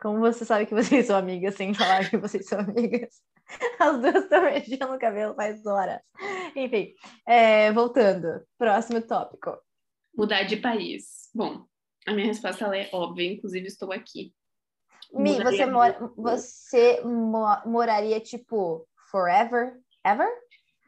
Como 0.01 0.19
você 0.19 0.45
sabe 0.45 0.67
que 0.67 0.75
vocês 0.75 1.07
são 1.07 1.17
amigas 1.17 1.55
sem 1.55 1.75
falar 1.75 2.09
que 2.09 2.17
vocês 2.17 2.47
são 2.47 2.61
amigas? 2.61 3.23
As 3.79 4.01
duas 4.01 4.25
estão 4.25 4.43
mexendo 4.43 4.89
no 4.89 4.99
cabelo 4.99 5.35
faz 5.35 5.65
horas. 5.67 6.01
Enfim, 6.57 6.95
é, 7.27 7.71
voltando. 7.73 8.43
Próximo 8.59 9.03
tópico. 9.03 9.57
Mudar 10.17 10.43
de 10.45 10.57
país. 10.57 11.31
Bom, 11.35 11.67
a 12.07 12.13
minha 12.13 12.27
resposta 12.27 12.65
é 12.77 12.89
óbvia, 12.93 13.33
inclusive 13.33 13.67
estou 13.67 13.93
aqui. 13.93 14.33
Mi, 15.13 15.43
você, 15.43 15.67
mora, 15.67 16.13
você 16.17 17.03
moraria, 17.67 18.19
tipo, 18.19 18.87
forever? 19.11 19.79
Ever? 20.05 20.29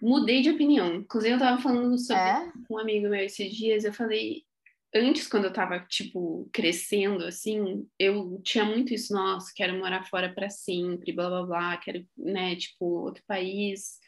Mudei 0.01 0.41
de 0.41 0.51
opinião. 0.51 0.95
Inclusive, 0.95 1.35
eu 1.35 1.39
tava 1.39 1.61
falando 1.61 1.99
sobre 1.99 2.23
é? 2.23 2.53
com 2.67 2.75
um 2.75 2.79
amigo 2.79 3.09
meu 3.09 3.23
esses 3.23 3.55
dias. 3.55 3.85
Eu 3.85 3.93
falei, 3.93 4.43
antes, 4.95 5.29
quando 5.29 5.45
eu 5.45 5.53
tava, 5.53 5.81
tipo, 5.81 6.49
crescendo, 6.53 7.25
assim, 7.25 7.87
eu 7.99 8.41
tinha 8.43 8.65
muito 8.65 8.95
isso, 8.95 9.13
nossa, 9.13 9.53
quero 9.55 9.79
morar 9.79 10.05
fora 10.05 10.33
para 10.33 10.49
sempre, 10.49 11.13
blá 11.13 11.29
blá 11.29 11.43
blá, 11.43 11.77
quero, 11.77 12.07
né, 12.17 12.57
tipo, 12.57 12.85
outro 12.85 13.23
país, 13.27 13.99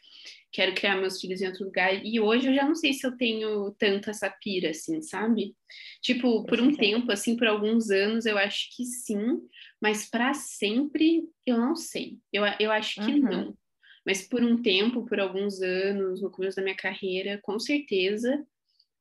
quero 0.57 0.75
criar 0.75 0.97
meus 0.97 1.21
filhos 1.21 1.43
em 1.43 1.47
outro 1.49 1.67
lugar. 1.67 2.03
E 2.03 2.19
hoje 2.19 2.49
eu 2.49 2.55
já 2.55 2.67
não 2.67 2.75
sei 2.75 2.95
se 2.95 3.07
eu 3.07 3.15
tenho 3.15 3.71
tanto 3.79 4.09
essa 4.09 4.31
pira, 4.31 4.71
assim, 4.71 5.03
sabe? 5.03 5.55
Tipo, 6.01 6.47
por 6.47 6.59
um 6.59 6.75
tempo, 6.75 7.13
assim, 7.13 7.37
por 7.37 7.47
alguns 7.47 7.91
anos, 7.91 8.25
eu 8.25 8.39
acho 8.39 8.75
que 8.75 8.87
sim, 8.87 9.39
mas 9.79 10.09
para 10.09 10.33
sempre 10.33 11.29
eu 11.45 11.59
não 11.59 11.77
sei. 11.77 12.17
Eu, 12.33 12.43
eu 12.59 12.73
acho 12.73 12.95
que 13.05 13.13
uhum. 13.13 13.21
não. 13.21 13.59
Mas 14.05 14.27
por 14.27 14.43
um 14.43 14.63
tempo, 14.63 15.05
por 15.05 15.21
alguns 15.21 15.61
anos, 15.61 16.23
no 16.23 16.31
começo 16.31 16.57
da 16.57 16.63
minha 16.63 16.77
carreira, 16.77 17.39
com 17.43 17.59
certeza 17.59 18.43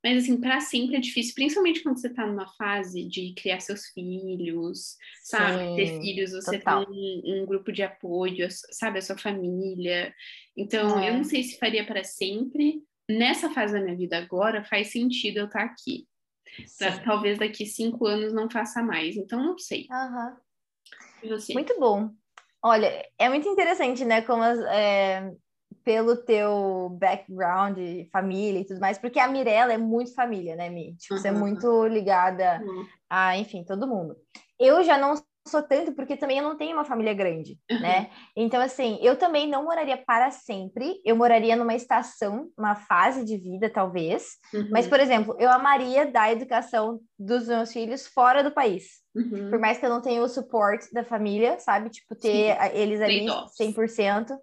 Mas, 0.06 0.22
assim, 0.22 0.40
para 0.40 0.60
sempre 0.60 0.98
é 0.98 1.00
difícil, 1.00 1.34
principalmente 1.34 1.82
quando 1.82 2.00
você 2.00 2.14
tá 2.14 2.28
numa 2.28 2.48
fase 2.54 3.04
de 3.08 3.34
criar 3.34 3.60
seus 3.60 3.88
filhos, 3.88 4.98
sabe? 5.24 5.64
Sim, 5.70 5.76
Ter 5.76 6.00
filhos, 6.00 6.32
você 6.32 6.60
total. 6.60 6.86
tem 6.86 7.24
um, 7.26 7.44
grupo 7.44 7.72
de 7.72 7.82
apoio, 7.82 8.48
sabe? 8.52 9.00
A 9.00 9.02
sua 9.02 9.18
família. 9.18 10.14
Então, 10.56 11.00
É. 11.00 11.10
eu 11.10 11.16
não 11.16 11.24
sei 11.24 11.42
se 11.42 11.58
faria 11.58 11.84
para 11.84 12.04
sempre. 12.04 12.84
Nessa 13.10 13.50
fase 13.50 13.74
da 13.74 13.82
minha 13.82 13.98
vida 13.98 14.16
agora, 14.16 14.64
faz 14.64 14.92
sentido 14.92 15.38
eu 15.40 15.46
estar 15.48 15.64
aqui. 15.64 16.08
Pra- 16.78 16.92
Sim. 16.98 17.02
talvez 17.04 17.40
daqui 17.40 17.66
cinco 17.66 18.06
anos 18.06 18.32
não 18.32 18.48
faça 18.48 18.84
mais. 18.84 19.18
Então, 19.18 19.44
não 19.44 19.58
sei. 19.58 19.88
Você? 21.24 21.52
Muito 21.54 21.80
bom. 21.80 22.12
Olha, 22.64 23.04
é 23.18 23.28
muito 23.28 23.48
interessante, 23.50 24.06
né? 24.06 24.22
Como 24.22 24.44
as- 24.44 24.60
é, 24.60 25.32
pelo 25.86 26.18
teu 26.18 26.90
background, 27.00 27.78
família 28.12 28.60
e 28.62 28.66
tudo 28.66 28.80
mais, 28.80 28.98
porque 28.98 29.20
a 29.20 29.28
Mirella 29.28 29.72
é 29.74 29.78
muito 29.78 30.14
família, 30.16 30.56
né, 30.56 30.68
Mi? 30.70 30.96
Tipo, 30.96 31.16
você 31.18 31.28
é 31.28 31.32
Aham. 31.32 31.40
muito 31.40 31.86
ligada 31.86 32.60
Hum, 32.66 32.86
a, 33.10 33.38
enfim, 33.38 33.64
todo 33.64 33.88
mundo. 33.88 34.16
Eu 34.60 34.84
já 34.84 34.98
não 34.98 35.14
sou 35.48 35.62
tanto, 35.62 35.94
porque 35.94 36.18
também 36.18 36.40
eu 36.40 36.44
não 36.44 36.58
tenho 36.58 36.76
uma 36.76 36.84
família 36.86 37.14
grande, 37.14 37.60
né? 37.70 38.10
Então, 38.36 38.60
assim, 38.60 38.98
eu 39.00 39.16
também 39.16 39.48
não 39.48 39.64
moraria 39.64 39.96
para 39.96 40.32
sempre, 40.32 41.00
eu 41.06 41.16
moraria 41.16 41.56
numa 41.56 41.76
estação, 41.76 42.50
uma 42.58 42.76
fase 42.76 43.24
de 43.24 43.38
vida, 43.38 43.70
talvez. 43.70 44.38
uhum, 44.52 44.70
Mas, 44.72 44.88
por 44.88 45.00
exemplo, 45.00 45.36
eu 45.40 45.52
amaria 45.52 46.12
dar 46.12 46.24
a 46.24 46.32
educação 46.32 47.00
dos 47.20 47.48
meus 47.48 47.72
filhos 47.72 48.08
fora 48.08 48.44
do 48.44 48.50
país. 48.52 49.04
uhum. 49.16 49.52
Por 49.52 49.60
mais 49.60 49.78
que 49.78 49.86
eu 49.86 49.90
não 49.92 50.02
tenha 50.02 50.24
o 50.24 50.28
suporte 50.28 50.92
da 50.92 51.04
família, 51.04 51.60
sabe? 51.60 51.92
Tipo, 51.92 52.16
ter 52.16 52.58
Sim. 52.58 52.70
eles 52.74 53.00
ali 53.00 53.26
Trade-offs. 53.26 53.56
100%. 53.56 54.36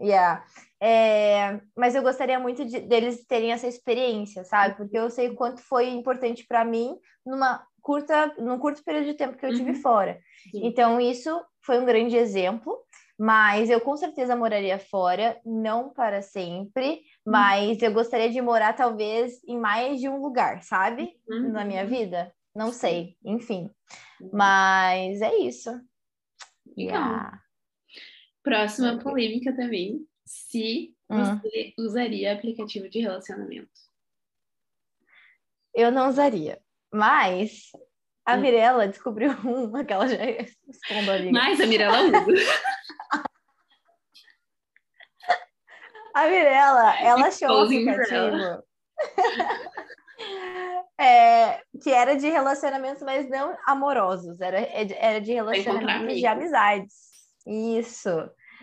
Yeah. 0.00 0.44
É, 0.82 1.60
mas 1.76 1.94
eu 1.94 2.02
gostaria 2.02 2.38
muito 2.40 2.64
de- 2.64 2.80
deles 2.80 3.26
terem 3.26 3.52
essa 3.52 3.66
experiência, 3.66 4.44
sabe? 4.44 4.76
Porque 4.76 4.96
eu 4.96 5.10
sei 5.10 5.28
o 5.28 5.34
quanto 5.34 5.60
foi 5.60 5.90
importante 5.90 6.46
para 6.46 6.64
mim 6.64 6.96
numa 7.24 7.62
curta, 7.82 8.34
num 8.38 8.58
curto 8.58 8.82
período 8.82 9.06
de 9.06 9.14
tempo 9.14 9.36
que 9.36 9.44
eu 9.44 9.54
tive 9.54 9.72
Uhum. 9.72 9.80
fora. 9.82 10.18
Sim. 10.50 10.66
Então, 10.66 11.00
isso 11.00 11.30
foi 11.62 11.78
um 11.78 11.84
grande 11.84 12.16
exemplo. 12.16 12.78
Mas 13.22 13.68
eu 13.68 13.82
com 13.82 13.94
certeza 13.98 14.34
moraria 14.34 14.78
fora, 14.78 15.38
não 15.44 15.90
para 15.92 16.22
sempre, 16.22 17.02
mas 17.26 17.82
eu 17.82 17.92
gostaria 17.92 18.30
de 18.30 18.40
morar 18.40 18.72
talvez 18.72 19.44
em 19.46 19.58
mais 19.58 20.00
de 20.00 20.08
um 20.08 20.22
lugar, 20.22 20.62
sabe? 20.62 21.12
Uhum. 21.28 21.50
Na 21.52 21.62
minha 21.62 21.84
vida. 21.84 22.32
Não 22.56 22.72
sei, 22.72 23.18
enfim. 23.22 23.68
Uhum. 24.22 24.30
Mas 24.32 25.20
é 25.20 25.36
isso. 25.36 25.70
Yeah. 26.78 27.38
Próxima 28.42 28.98
polêmica 28.98 29.54
também. 29.54 30.00
Se 30.24 30.94
Hum. 31.10 31.24
você 31.24 31.74
usaria 31.78 32.32
aplicativo 32.32 32.88
de 32.88 33.00
relacionamento. 33.00 33.68
Eu 35.74 35.90
não 35.90 36.08
usaria. 36.08 36.60
Mas 36.92 37.70
a 38.24 38.36
Hum. 38.36 38.40
Mirella 38.40 38.88
descobriu 38.88 39.30
uma 39.44 39.84
que 39.84 39.92
ela 39.92 40.08
já 40.08 40.16
escondeu 40.68 41.14
ali. 41.14 41.32
Mas 41.32 41.60
a 41.60 41.66
Mirella 41.66 42.02
usa. 42.02 42.10
A 46.12 46.26
Mirella, 46.26 46.96
ela 47.00 47.28
achou 47.28 47.48
um 47.48 47.62
aplicativo. 47.62 48.64
é, 51.00 51.62
que 51.80 51.92
era 51.92 52.16
de 52.16 52.28
relacionamentos, 52.28 53.00
mas 53.02 53.28
não 53.28 53.56
amorosos. 53.64 54.40
Era, 54.40 54.58
era 54.58 55.20
de 55.20 55.32
relacionamentos 55.32 56.16
de 56.16 56.26
amizades. 56.26 56.94
Isso. 57.46 58.10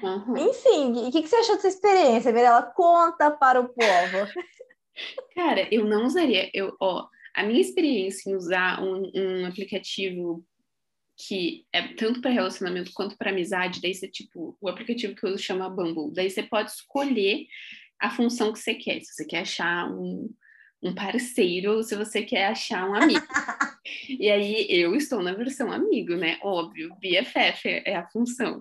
Uhum. 0.02 0.38
Enfim, 0.38 1.08
o 1.08 1.12
que, 1.12 1.22
que 1.22 1.28
você 1.28 1.38
achou 1.38 1.56
dessa 1.56 1.68
experiência, 1.68 2.32
Mirella? 2.32 2.62
Conta 2.62 3.32
para 3.32 3.60
o 3.60 3.70
povo. 3.70 3.78
Cara, 5.36 5.68
eu 5.72 5.86
não 5.86 6.06
usaria. 6.06 6.50
Eu, 6.54 6.76
ó, 6.80 7.08
a 7.34 7.44
minha 7.44 7.62
experiência 7.62 8.30
em 8.30 8.36
usar 8.36 8.82
um, 8.82 9.12
um 9.16 9.46
aplicativo 9.46 10.44
que 11.18 11.66
é 11.74 11.96
tanto 11.96 12.22
para 12.22 12.30
relacionamento 12.30 12.92
quanto 12.94 13.18
para 13.18 13.32
amizade, 13.32 13.82
daí 13.82 13.94
você, 13.94 14.08
tipo, 14.08 14.56
o 14.62 14.70
aplicativo 14.70 15.16
que 15.16 15.26
eu 15.26 15.32
uso 15.32 15.42
chama 15.42 15.70
Bumble. 15.70 16.14
Daí 16.14 16.30
você 16.30 16.44
pode 16.44 16.72
escolher 16.72 17.48
a 18.00 18.12
função 18.12 18.54
que 18.54 18.60
você 18.60 18.76
quer. 18.76 19.00
Se 19.02 19.14
você 19.14 19.26
quer 19.26 19.40
achar 19.40 19.90
um, 19.92 20.30
um 20.82 20.94
parceiro 20.94 21.78
ou 21.78 21.84
se 21.84 21.96
você 21.96 22.22
quer 22.22 22.48
achar 22.48 22.90
um 22.90 22.94
amigo. 22.94 23.26
e 24.08 24.30
aí 24.30 24.66
eu 24.70 24.96
estou 24.96 25.24
na 25.24 25.34
versão 25.34 25.72
amigo, 25.72 26.16
né? 26.16 26.38
Óbvio, 26.42 26.96
BFF 27.02 27.68
é 27.86 27.96
a 27.96 28.08
função. 28.08 28.60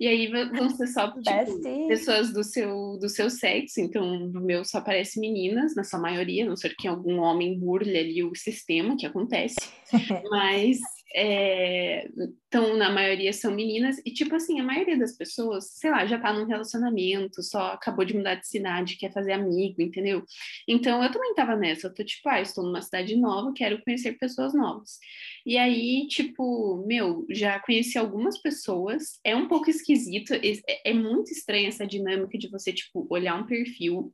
E 0.00 0.06
aí 0.06 0.28
vão 0.28 0.70
ser 0.70 0.86
só, 0.88 1.10
tipo, 1.20 1.88
pessoas 1.88 2.32
do 2.32 2.44
seu, 2.44 2.98
do 3.00 3.08
seu 3.08 3.28
sexo, 3.28 3.80
então 3.80 4.18
no 4.28 4.40
meu 4.40 4.64
só 4.64 4.78
aparece 4.78 5.18
meninas, 5.18 5.74
na 5.74 5.84
sua 5.84 5.98
maioria, 5.98 6.46
não 6.46 6.56
ser 6.56 6.74
que 6.76 6.86
algum 6.86 7.18
homem 7.18 7.58
burle 7.58 7.96
ali 7.96 8.22
o 8.22 8.34
sistema, 8.34 8.96
que 8.96 9.06
acontece, 9.06 9.56
mas 10.30 10.78
é, 11.18 12.06
então 12.46 12.76
na 12.76 12.90
maioria 12.90 13.32
são 13.32 13.54
meninas, 13.54 13.96
e 14.04 14.12
tipo 14.12 14.34
assim, 14.34 14.60
a 14.60 14.62
maioria 14.62 14.98
das 14.98 15.16
pessoas, 15.16 15.70
sei 15.70 15.90
lá, 15.90 16.06
já 16.06 16.18
tá 16.18 16.30
num 16.30 16.44
relacionamento, 16.44 17.42
só 17.42 17.72
acabou 17.72 18.04
de 18.04 18.14
mudar 18.14 18.34
de 18.34 18.46
cidade, 18.46 18.98
quer 18.98 19.10
fazer 19.10 19.32
amigo, 19.32 19.80
entendeu? 19.80 20.22
Então 20.68 21.02
eu 21.02 21.10
também 21.10 21.34
tava 21.34 21.56
nessa, 21.56 21.86
eu 21.86 21.94
tô 21.94 22.04
tipo, 22.04 22.28
ah, 22.28 22.42
estou 22.42 22.62
numa 22.64 22.82
cidade 22.82 23.16
nova, 23.16 23.50
quero 23.54 23.82
conhecer 23.82 24.18
pessoas 24.18 24.52
novas. 24.52 24.98
E 25.46 25.56
aí, 25.56 26.06
tipo, 26.06 26.84
meu, 26.86 27.24
já 27.30 27.58
conheci 27.60 27.96
algumas 27.96 28.36
pessoas, 28.36 29.18
é 29.24 29.34
um 29.34 29.48
pouco 29.48 29.70
esquisito, 29.70 30.34
é, 30.34 30.90
é 30.90 30.92
muito 30.92 31.32
estranha 31.32 31.68
essa 31.68 31.86
dinâmica 31.86 32.36
de 32.36 32.48
você, 32.48 32.74
tipo, 32.74 33.06
olhar 33.08 33.40
um 33.40 33.46
perfil 33.46 34.12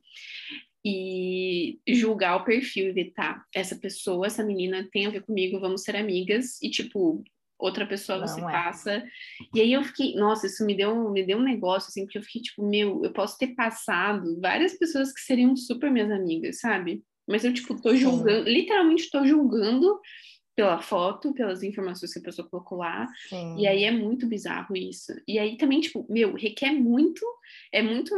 e 0.85 1.79
julgar 1.88 2.37
o 2.37 2.45
perfil 2.45 2.88
e 2.88 2.92
ver, 2.92 3.12
tá, 3.12 3.45
essa 3.55 3.77
pessoa, 3.77 4.27
essa 4.27 4.42
menina 4.45 4.88
tem 4.92 5.07
a 5.07 5.11
ver 5.11 5.23
comigo, 5.23 5.61
vamos 5.61 5.83
ser 5.83 5.95
amigas, 5.97 6.61
e 6.61 6.68
tipo, 6.71 7.23
outra 7.59 7.87
pessoa 7.87 8.18
Não 8.18 8.27
você 8.27 8.40
é. 8.40 8.45
passa. 8.45 9.05
E 9.55 9.61
aí 9.61 9.73
eu 9.73 9.85
fiquei, 9.85 10.14
nossa, 10.16 10.47
isso 10.47 10.66
me 10.66 10.75
deu, 10.75 11.11
me 11.11 11.25
deu 11.25 11.38
um 11.38 11.42
negócio, 11.42 11.88
assim, 11.88 12.05
porque 12.05 12.18
eu 12.18 12.23
fiquei 12.23 12.42
tipo, 12.42 12.68
meu, 12.68 13.05
eu 13.05 13.12
posso 13.12 13.38
ter 13.38 13.55
passado 13.55 14.40
várias 14.40 14.75
pessoas 14.77 15.12
que 15.12 15.21
seriam 15.21 15.55
super 15.57 15.90
minhas 15.90 16.11
amigas, 16.11 16.59
sabe? 16.59 17.03
Mas 17.29 17.45
eu, 17.45 17.55
tipo, 17.55 17.81
tô 17.81 17.90
Sim. 17.90 17.99
julgando, 17.99 18.49
literalmente 18.49 19.09
tô 19.11 19.25
julgando 19.25 20.01
pela 20.57 20.81
foto, 20.83 21.33
pelas 21.33 21.62
informações 21.62 22.12
que 22.12 22.18
a 22.18 22.23
pessoa 22.23 22.49
colocou 22.49 22.79
lá. 22.79 23.07
Sim. 23.29 23.57
E 23.59 23.66
aí 23.66 23.85
é 23.85 23.90
muito 23.90 24.27
bizarro 24.27 24.77
isso. 24.77 25.12
E 25.27 25.38
aí 25.38 25.57
também, 25.57 25.81
tipo, 25.81 26.05
meu, 26.11 26.35
requer 26.35 26.73
muito, 26.73 27.25
é 27.73 27.81
muito, 27.81 28.14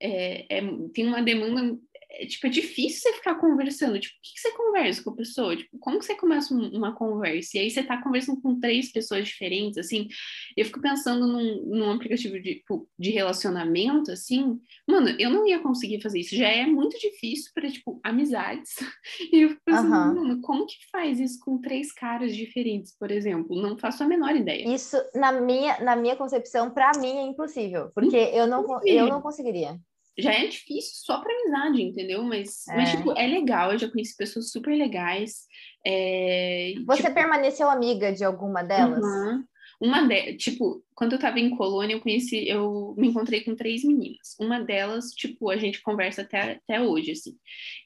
é, 0.00 0.58
é- 0.58 0.62
tem 0.94 1.06
uma 1.06 1.22
demanda, 1.22 1.78
é, 2.10 2.26
tipo, 2.26 2.46
é 2.46 2.50
difícil 2.50 3.00
você 3.02 3.12
ficar 3.14 3.34
conversando. 3.36 3.98
Tipo, 4.00 4.16
o 4.16 4.20
que, 4.22 4.34
que 4.34 4.40
você 4.40 4.50
conversa 4.52 5.02
com 5.02 5.10
a 5.10 5.16
pessoa? 5.16 5.56
Tipo, 5.56 5.78
como 5.78 5.98
que 5.98 6.04
você 6.06 6.14
começa 6.14 6.54
um- 6.54 6.70
uma 6.76 6.94
conversa? 6.94 7.56
E 7.56 7.60
aí 7.60 7.70
você 7.70 7.82
tá 7.82 8.02
conversando 8.02 8.40
com 8.40 8.58
três 8.58 8.90
pessoas 8.90 9.28
diferentes, 9.28 9.76
assim. 9.78 10.08
Eu 10.56 10.64
fico 10.64 10.80
pensando 10.80 11.26
num, 11.26 11.64
num 11.66 11.90
aplicativo 11.92 12.40
de, 12.40 12.56
tipo, 12.56 12.88
de 12.98 13.10
relacionamento, 13.10 14.10
assim. 14.10 14.58
Mano, 14.86 15.10
eu 15.18 15.30
não 15.30 15.46
ia 15.46 15.58
conseguir 15.60 16.00
fazer 16.00 16.20
isso. 16.20 16.34
Já 16.34 16.48
é 16.48 16.66
muito 16.66 16.98
difícil 16.98 17.50
para, 17.54 17.70
tipo, 17.70 18.00
amizades. 18.02 18.74
E 19.32 19.42
eu 19.42 19.50
fico 19.50 19.60
pensando, 19.64 19.92
Aham. 19.92 20.14
mano, 20.14 20.40
como 20.40 20.66
que 20.66 20.76
faz 20.90 21.18
isso 21.20 21.38
com 21.40 21.60
três 21.60 21.92
caras 21.92 22.34
diferentes, 22.34 22.96
por 22.96 23.10
exemplo? 23.10 23.60
Não 23.60 23.76
faço 23.76 24.02
a 24.02 24.06
menor 24.06 24.34
ideia. 24.34 24.66
Isso, 24.72 24.96
na 25.14 25.32
minha, 25.32 25.78
na 25.80 25.96
minha 25.96 26.16
concepção, 26.16 26.70
para 26.70 26.92
mim 26.98 27.16
é 27.18 27.22
impossível, 27.22 27.90
porque 27.94 28.16
eu 28.16 28.46
não, 28.46 28.64
eu 28.86 29.06
não 29.08 29.20
conseguiria. 29.20 29.78
Já 30.18 30.32
é 30.32 30.46
difícil 30.46 30.92
só 30.94 31.20
para 31.20 31.32
amizade, 31.32 31.82
entendeu? 31.82 32.22
Mas, 32.24 32.64
mas, 32.68 32.88
É. 32.90 32.96
tipo, 32.96 33.12
é 33.16 33.26
legal. 33.26 33.72
Eu 33.72 33.78
já 33.78 33.88
conheci 33.90 34.16
pessoas 34.16 34.50
super 34.50 34.76
legais. 34.76 35.46
É, 35.86 36.74
Você 36.86 37.02
tipo, 37.02 37.14
permaneceu 37.14 37.70
amiga 37.70 38.12
de 38.12 38.24
alguma 38.24 38.62
delas? 38.62 39.02
uhum. 39.02 39.44
Uma 39.80 40.08
de, 40.08 40.34
tipo, 40.36 40.82
quando 40.92 41.12
eu 41.12 41.20
tava 41.20 41.38
em 41.38 41.50
Colônia, 41.56 41.94
eu 41.94 42.00
conheci, 42.00 42.48
eu 42.48 42.96
me 42.98 43.06
encontrei 43.06 43.44
com 43.44 43.54
três 43.54 43.84
meninas. 43.84 44.34
Uma 44.40 44.58
delas, 44.60 45.10
tipo, 45.12 45.48
a 45.50 45.56
gente 45.56 45.80
conversa 45.82 46.22
até, 46.22 46.54
até 46.54 46.80
hoje, 46.80 47.12
assim. 47.12 47.36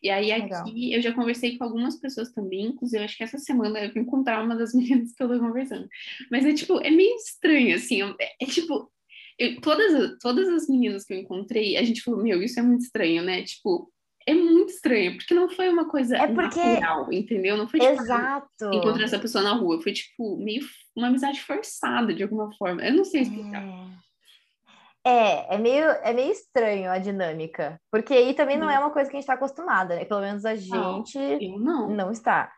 E 0.02 0.08
aí 0.08 0.28
Legal. 0.32 0.62
aqui 0.62 0.94
eu 0.94 1.02
já 1.02 1.12
conversei 1.12 1.58
com 1.58 1.64
algumas 1.64 2.00
pessoas 2.00 2.32
também, 2.32 2.68
inclusive 2.68 2.98
eu 2.98 3.04
acho 3.04 3.14
que 3.14 3.22
essa 3.24 3.36
semana 3.36 3.78
eu 3.78 3.92
vou 3.92 4.02
encontrar 4.02 4.42
uma 4.42 4.56
das 4.56 4.72
meninas 4.74 5.12
que 5.12 5.22
eu 5.22 5.28
tô 5.28 5.38
conversando. 5.38 5.86
Mas 6.30 6.46
é 6.46 6.54
tipo, 6.54 6.80
é 6.80 6.90
meio 6.90 7.14
estranho, 7.16 7.76
assim, 7.76 8.00
é, 8.02 8.32
é 8.40 8.46
tipo, 8.46 8.90
eu- 9.38 9.60
todas, 9.60 9.94
as- 9.94 10.18
todas 10.20 10.48
as 10.48 10.68
meninas 10.68 11.04
que 11.04 11.12
eu 11.14 11.18
encontrei, 11.18 11.76
a 11.76 11.82
gente 11.82 12.02
falou, 12.02 12.22
meu, 12.22 12.42
isso 12.42 12.58
é 12.58 12.62
muito 12.62 12.82
estranho, 12.82 13.22
né? 13.22 13.42
Tipo, 13.42 13.90
é 14.26 14.34
muito 14.34 14.70
estranho, 14.70 15.16
porque 15.16 15.34
não 15.34 15.48
foi 15.50 15.68
uma 15.68 15.88
coisa 15.88 16.16
É 16.16 16.26
porque- 16.28 16.62
natural, 16.62 17.12
entendeu? 17.12 17.56
Não 17.56 17.68
foi 17.68 17.80
tipo, 17.80 17.92
Exato. 17.92 18.70
encontrar 18.72 19.04
essa 19.04 19.18
pessoa 19.18 19.42
na 19.42 19.52
rua, 19.54 19.82
foi 19.82 19.92
tipo, 19.92 20.36
meio 20.36 20.62
uma 20.94 21.08
amizade 21.08 21.40
forçada 21.40 22.14
de 22.14 22.22
alguma 22.22 22.52
forma. 22.56 22.82
Eu 22.84 22.94
não 22.94 23.04
sei 23.04 23.22
explicar. 23.22 23.64
É, 25.04 25.56
é 25.56 25.58
meio, 25.58 25.84
é 25.84 26.12
meio 26.12 26.30
estranho 26.30 26.88
a 26.88 26.98
dinâmica, 26.98 27.80
porque 27.90 28.14
aí 28.14 28.34
também 28.34 28.56
não 28.56 28.68
Hum. 28.68 28.70
é 28.70 28.78
uma 28.78 28.90
coisa 28.90 29.10
que 29.10 29.16
a 29.16 29.18
gente 29.18 29.24
está 29.24 29.34
acostumada, 29.34 29.96
né? 29.96 30.04
Pelo 30.04 30.20
menos 30.20 30.44
a 30.44 30.54
gente 30.54 31.18
Eu 31.18 31.58
não. 31.58 31.88
não 31.90 32.12
está. 32.12 32.52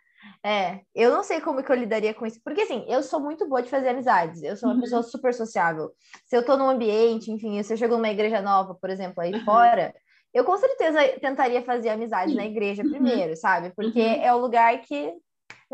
É, 0.45 0.81
eu 0.95 1.11
não 1.11 1.23
sei 1.23 1.41
como 1.41 1.63
que 1.63 1.73
eu 1.73 1.77
lidaria 1.77 2.13
com 2.15 2.27
isso, 2.27 2.41
porque 2.45 2.63
assim, 2.63 2.85
eu 2.89 3.03
sou 3.03 3.21
muito 3.21 3.49
boa 3.49 3.63
de 3.63 3.71
fazer 3.71 3.89
amizades, 3.89 4.43
eu 4.43 4.57
sou 4.57 4.69
uma 4.69 4.75
Uhum. 4.75 4.81
pessoa 4.83 5.03
super 5.03 5.33
sociável. 5.33 5.91
Se 6.27 6.37
eu 6.37 6.45
tô 6.45 6.57
num 6.57 6.69
ambiente, 6.69 7.31
enfim, 7.31 7.63
se 7.63 7.73
eu 7.73 7.77
chego 7.77 7.95
numa 7.97 8.11
igreja 8.11 8.43
nova, 8.43 8.75
por 8.75 8.91
exemplo, 8.91 9.23
aí 9.23 9.33
Uhum. 9.33 9.45
fora, 9.45 9.95
Eu 10.37 10.45
com 10.45 10.57
certeza 10.59 10.99
tentaria 11.21 11.63
fazer 11.63 11.91
amizade 11.91 12.35
na 12.35 12.45
igreja 12.45 12.83
Uhum. 12.83 12.91
primeiro, 12.91 13.37
sabe? 13.37 13.73
Porque 13.77 14.01
Uhum. 14.01 14.23
é 14.23 14.35
o 14.35 14.39
lugar 14.39 14.81
que. 14.81 15.15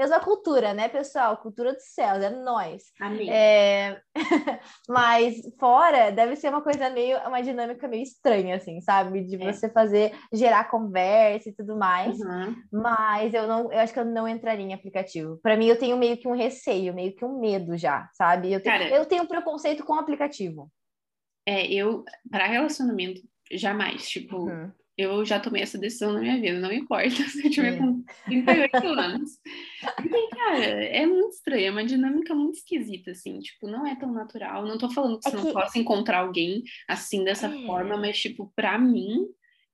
Mesma 0.00 0.18
cultura, 0.18 0.72
né, 0.72 0.88
pessoal? 0.88 1.36
Cultura 1.36 1.74
dos 1.74 1.84
céus, 1.92 2.22
é 2.22 2.30
nós. 2.30 2.84
Amém. 2.98 3.30
É... 3.30 4.00
Mas 4.88 5.36
fora 5.58 6.10
deve 6.10 6.36
ser 6.36 6.48
uma 6.48 6.62
coisa 6.62 6.88
meio, 6.88 7.18
uma 7.28 7.42
dinâmica 7.42 7.86
meio 7.86 8.02
estranha, 8.02 8.56
assim, 8.56 8.80
sabe? 8.80 9.22
De 9.24 9.36
É. 9.36 9.52
você 9.52 9.68
fazer, 9.68 10.14
gerar 10.32 10.70
conversa 10.70 11.50
e 11.50 11.52
tudo 11.54 11.76
mais. 11.76 12.18
Uhum. 12.18 12.56
Mas 12.72 13.34
eu 13.34 13.46
não, 13.46 13.70
eu 13.70 13.78
acho 13.78 13.92
que 13.92 14.00
eu 14.00 14.04
não 14.06 14.26
entraria 14.26 14.64
em 14.64 14.72
aplicativo. 14.72 15.38
Para 15.42 15.54
mim, 15.54 15.66
eu 15.66 15.78
tenho 15.78 15.98
meio 15.98 16.16
que 16.16 16.26
um 16.26 16.34
receio, 16.34 16.94
meio 16.94 17.14
que 17.14 17.24
um 17.24 17.38
medo 17.38 17.76
já, 17.76 18.08
sabe? 18.14 18.50
Eu 18.50 18.62
tenho, 18.62 18.78
Cara- 18.78 18.88
eu 18.90 19.04
tenho 19.04 19.28
preconceito 19.28 19.84
com 19.84 19.92
aplicativo. 19.94 20.72
É, 21.46 21.66
eu, 21.66 22.04
para 22.30 22.46
relacionamento, 22.46 23.20
jamais. 23.52 24.08
Tipo, 24.08 24.48
Uhum. 24.48 24.72
Eu 24.98 25.24
já 25.24 25.40
tomei 25.40 25.62
essa 25.62 25.78
decisão 25.78 26.12
na 26.12 26.20
minha 26.20 26.40
vida, 26.40 26.60
não 26.60 26.72
importa 26.72 27.08
se 27.30 27.46
eu 27.46 27.50
tiver 27.50 27.72
Sim. 27.72 27.78
com 27.78 28.04
38 28.26 28.86
anos. 28.86 29.30
Porque, 29.96 30.28
cara, 30.28 30.64
é 30.64 31.06
muito 31.06 31.30
estranho, 31.30 31.66
é 31.66 31.70
uma 31.70 31.84
dinâmica 31.84 32.34
muito 32.34 32.56
esquisita, 32.56 33.12
assim, 33.12 33.38
tipo, 33.40 33.66
não 33.68 33.86
é 33.86 33.94
tão 33.96 34.12
natural. 34.12 34.66
Não 34.66 34.76
tô 34.78 34.90
falando 34.90 35.18
que 35.18 35.28
É 35.28 35.30
você 35.30 35.36
que- 35.38 35.44
não 35.44 35.52
possa 35.52 35.78
encontrar 35.78 36.18
alguém 36.20 36.62
assim, 36.88 37.24
dessa 37.24 37.46
É. 37.46 37.66
forma, 37.66 37.96
mas, 37.96 38.18
tipo, 38.18 38.52
pra 38.54 38.78
mim, 38.78 39.26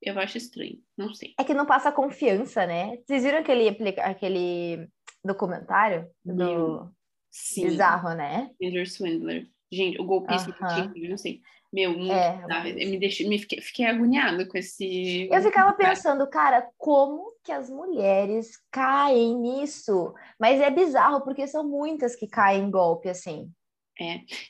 eu 0.02 0.18
acho 0.20 0.36
estranho. 0.38 0.78
Não 0.96 1.12
sei. 1.12 1.34
É 1.38 1.42
que 1.44 1.54
não 1.54 1.66
passa 1.66 1.90
confiança, 1.90 2.66
né? 2.66 2.98
Vocês 3.06 3.24
viram 3.24 3.38
aquele, 3.38 3.68
aquele 4.00 4.88
documentário 5.24 6.08
do 6.24 6.34
Meu, 6.34 6.88
Sim, 7.30 7.68
bizarro, 7.70 8.14
né? 8.14 8.50
Tinder 8.60 8.88
Swindler. 8.88 9.46
Gente, 9.70 10.00
o 10.00 10.04
golpista 10.04 10.52
do 10.52 10.64
Aham. 10.64 10.92
Tinder, 10.92 11.10
não 11.10 11.18
sei. 11.18 11.40
Meu, 11.72 11.90
muito 11.92 12.12
É. 12.12 12.44
Eu 12.70 12.90
me 12.90 12.98
deixei, 12.98 13.28
me 13.28 13.38
fiquei, 13.38 13.60
fiquei 13.60 13.86
agoniada 13.86 14.46
com 14.46 14.56
esse. 14.56 15.28
Eu 15.30 15.42
ficava 15.42 15.72
pensando, 15.72 16.26
cara, 16.28 16.68
como 16.78 17.32
que 17.44 17.52
as 17.52 17.68
mulheres 17.68 18.58
caem 18.70 19.36
nisso? 19.38 20.14
Mas 20.38 20.60
é 20.60 20.70
bizarro, 20.70 21.22
porque 21.22 21.46
são 21.46 21.68
muitas 21.68 22.16
que 22.16 22.26
caem 22.26 22.64
em 22.64 22.70
golpe, 22.70 23.08
assim. 23.08 23.50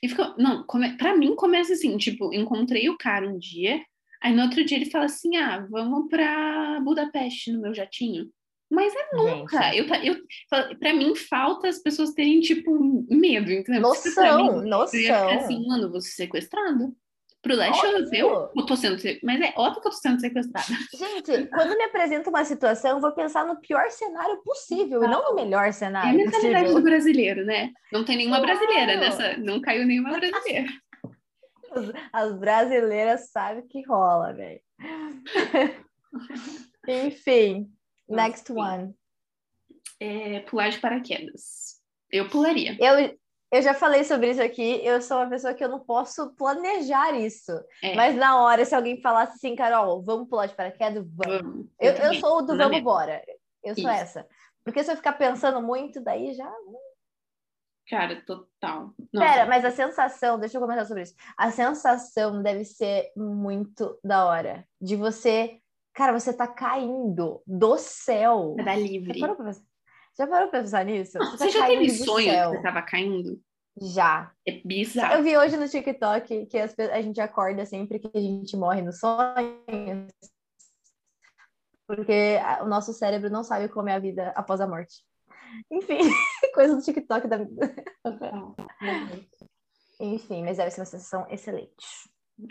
E 0.02 0.08
ficou, 0.08 0.34
não, 0.36 0.64
come, 0.66 0.96
pra 0.96 1.16
mim 1.16 1.34
começa 1.36 1.72
assim, 1.72 1.96
tipo, 1.96 2.34
encontrei 2.34 2.88
o 2.88 2.98
cara 2.98 3.28
um 3.28 3.38
dia, 3.38 3.80
aí 4.20 4.34
no 4.34 4.42
outro 4.42 4.64
dia 4.64 4.76
ele 4.76 4.90
fala 4.90 5.04
assim, 5.04 5.36
ah, 5.36 5.66
vamos 5.70 6.08
pra 6.08 6.80
Budapeste 6.80 7.52
no 7.52 7.60
meu 7.60 7.72
jatinho. 7.72 8.28
Mas 8.68 8.92
é 8.94 9.16
nunca. 9.16 9.62
Gente. 9.70 9.78
Eu, 9.78 10.14
eu, 10.14 10.78
pra 10.78 10.92
mim 10.92 11.14
falta 11.14 11.68
as 11.68 11.78
pessoas 11.78 12.12
terem, 12.12 12.40
tipo, 12.40 12.76
medo, 13.08 13.52
entendeu? 13.52 13.82
Noção, 13.82 14.62
mim, 14.62 14.68
noção. 14.68 15.28
assim, 15.30 15.64
mano, 15.66 15.90
vou 15.90 16.00
ser 16.00 16.10
sequestrado. 16.10 16.92
Pro 17.46 17.54
leste 17.56 17.86
Óbvio. 17.86 17.98
europeu, 17.98 18.50
eu 18.56 18.66
tô 18.66 18.76
sendo, 18.76 18.98
se- 18.98 19.20
mas 19.22 19.40
é 19.40 19.52
óbvio 19.56 19.80
que 19.80 19.88
eu 19.88 19.92
tô 19.92 19.96
sendo 19.98 20.20
sequestrada. 20.20 20.66
Gente, 20.94 21.46
quando 21.48 21.76
me 21.76 21.84
apresenta 21.84 22.28
uma 22.28 22.44
situação, 22.44 22.92
eu 22.96 23.00
vou 23.00 23.12
pensar 23.12 23.46
no 23.46 23.60
pior 23.60 23.88
cenário 23.90 24.42
possível 24.42 25.04
e 25.04 25.08
não 25.08 25.22
no 25.30 25.34
melhor 25.36 25.66
É 25.66 25.68
a 25.68 25.72
cenário 25.72 26.16
mentalidade 26.16 26.64
do 26.64 26.70
possível. 26.72 26.82
brasileiro, 26.82 27.44
né? 27.44 27.72
Não 27.92 28.04
tem 28.04 28.16
nenhuma 28.16 28.40
Claro. 28.40 28.58
brasileira 28.58 28.96
nessa, 28.98 29.36
não 29.36 29.60
caiu 29.60 29.86
nenhuma 29.86 30.10
brasileira. 30.18 30.68
As 32.12 32.32
brasileiras 32.36 33.30
sabem 33.30 33.66
que 33.68 33.82
rola, 33.86 34.32
velho. 34.32 34.60
Enfim, 36.88 37.70
next 38.08 38.50
one. 38.52 38.94
É, 40.00 40.40
pular 40.40 40.68
de 40.70 40.78
paraquedas. 40.78 41.76
Eu 42.10 42.28
pularia. 42.28 42.76
Eu, 42.80 43.18
eu 43.52 43.62
já 43.62 43.74
falei 43.74 44.02
sobre 44.04 44.30
isso 44.30 44.42
aqui, 44.42 44.84
eu 44.84 45.00
sou 45.00 45.18
uma 45.18 45.28
pessoa 45.28 45.54
que 45.54 45.62
eu 45.62 45.68
não 45.68 45.80
posso 45.80 46.34
planejar 46.34 47.12
isso. 47.14 47.52
É. 47.82 47.94
Mas 47.94 48.16
na 48.16 48.42
hora, 48.42 48.64
se 48.64 48.74
alguém 48.74 49.00
falasse 49.00 49.34
assim, 49.34 49.54
Carol, 49.54 50.02
vamos 50.02 50.28
pular 50.28 50.46
de 50.46 50.54
paraquedas, 50.54 51.06
vamos. 51.14 51.42
Vamos. 51.42 51.66
Eu, 51.80 51.92
eu 51.92 51.96
também. 51.96 52.20
sou 52.20 52.38
o 52.38 52.42
do 52.42 52.56
vamos 52.56 52.76
embora. 52.76 53.22
Eu 53.62 53.74
sou 53.74 53.90
Isso. 53.90 54.00
essa. 54.00 54.28
Porque 54.64 54.82
se 54.82 54.90
eu 54.90 54.96
ficar 54.96 55.12
pensando 55.12 55.62
muito, 55.62 56.00
daí 56.00 56.34
já. 56.34 56.52
Cara, 57.88 58.20
total. 58.26 58.92
Nossa, 59.12 59.32
Pera, 59.32 59.46
mas 59.46 59.64
a 59.64 59.70
sensação, 59.70 60.38
deixa 60.40 60.56
eu 60.56 60.60
comentar 60.60 60.84
sobre 60.86 61.04
isso. 61.04 61.14
A 61.38 61.52
sensação 61.52 62.42
deve 62.42 62.64
ser 62.64 63.12
muito 63.16 63.96
da 64.02 64.26
hora. 64.26 64.66
De 64.80 64.96
você. 64.96 65.60
Cara, 65.94 66.12
você 66.12 66.32
tá 66.32 66.48
caindo 66.48 67.42
do 67.46 67.78
céu. 67.78 68.56
Já 68.58 68.74
livre. 68.74 69.20
parou 69.20 69.36
pra 69.36 69.46
pensar, 69.46 69.62
já 70.16 70.26
parou 70.26 70.48
pra 70.48 70.60
pensar 70.60 70.84
nisso? 70.84 71.18
Não, 71.18 71.30
tá 71.32 71.38
você 71.38 71.50
já 71.50 71.66
teve 71.66 71.90
sonho 71.90 72.32
que 72.32 72.56
você 72.56 72.62
tava 72.62 72.82
caindo? 72.82 73.40
Já. 73.80 74.32
É 74.46 74.52
bizarro. 74.64 75.14
Eu 75.14 75.22
vi 75.22 75.36
hoje 75.36 75.56
no 75.56 75.68
TikTok 75.68 76.46
que 76.46 76.58
as 76.58 76.74
a 76.78 77.02
gente 77.02 77.20
acorda 77.20 77.66
sempre 77.66 77.98
que 77.98 78.10
a 78.14 78.20
gente 78.20 78.56
morre 78.56 78.80
nos 78.80 78.98
sonhos. 78.98 80.10
Porque 81.86 82.38
o 82.62 82.66
nosso 82.66 82.92
cérebro 82.92 83.30
não 83.30 83.44
sabe 83.44 83.68
como 83.68 83.88
é 83.88 83.94
a 83.94 83.98
vida 83.98 84.32
após 84.34 84.60
a 84.60 84.66
morte. 84.66 85.04
Enfim, 85.70 85.98
coisa 86.54 86.74
do 86.74 86.82
TikTok 86.82 87.28
da 87.28 87.38
Enfim, 90.00 90.42
mas 90.42 90.56
deve 90.56 90.70
ser 90.70 90.80
uma 90.80 90.86
sensação 90.86 91.26
excelente. 91.30 91.86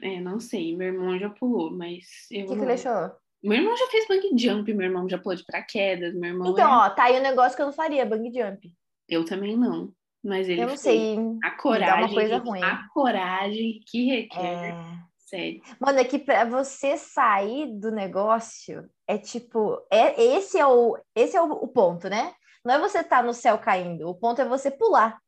É, 0.02 0.20
não 0.22 0.40
sei. 0.40 0.76
Meu 0.76 0.88
irmão 0.88 1.20
já 1.20 1.30
pulou, 1.30 1.76
mas 1.76 2.06
eu. 2.32 2.46
O 2.46 2.50
que, 2.50 2.56
que 2.56 2.62
ele 2.62 2.74
achou? 2.74 3.12
Meu 3.44 3.58
irmão 3.58 3.78
já 3.78 3.88
fez 3.88 4.08
bungee 4.08 4.38
jump, 4.38 4.74
meu 4.74 4.88
irmão 4.88 5.08
já 5.08 5.18
pulou 5.18 5.36
de 5.36 5.46
paraquedas, 5.46 6.14
meu 6.16 6.32
irmão. 6.32 6.52
Então, 6.52 6.68
é- 6.68 6.88
ó, 6.88 6.90
tá 6.90 7.04
aí 7.06 7.20
um 7.20 7.24
negócio 7.24 7.56
que 7.56 7.62
eu 7.62 7.68
não 7.68 7.74
faria, 7.74 8.06
bang 8.06 8.32
jump. 8.34 8.74
Eu 9.08 9.24
também 9.24 9.56
não. 9.56 9.92
Mas 10.24 10.50
ele 10.50 10.64
Eu 10.64 10.70
não 10.70 10.78
sei. 10.78 11.18
A 11.44 11.52
coragem. 11.52 12.14
coisa 12.16 12.38
gente, 12.38 12.48
ruim. 12.48 12.64
A 12.64 12.88
coragem 12.92 13.80
que 13.86 14.06
requer. 14.06 14.74
É... 14.74 15.06
Sério. 15.20 15.62
Mano, 15.80 16.00
é 16.00 16.04
que 16.04 16.20
pra 16.20 16.46
você 16.46 16.98
sair 16.98 17.68
do 17.80 17.92
negócio 17.92 18.88
é 19.08 19.18
tipo, 19.18 19.80
é 19.92 20.22
esse 20.22 20.58
é 20.58 20.66
o 20.66 20.98
esse 21.16 21.36
é 21.36 21.42
o, 21.42 21.52
o 21.52 21.68
ponto, 21.68 22.08
né? 22.08 22.34
Não 22.64 22.76
é 22.76 22.80
você 22.80 23.00
estar 23.00 23.24
no 23.24 23.34
céu 23.34 23.58
caindo, 23.58 24.08
o 24.08 24.16
ponto 24.16 24.42
é 24.42 24.46
você 24.46 24.70
pular. 24.70 25.20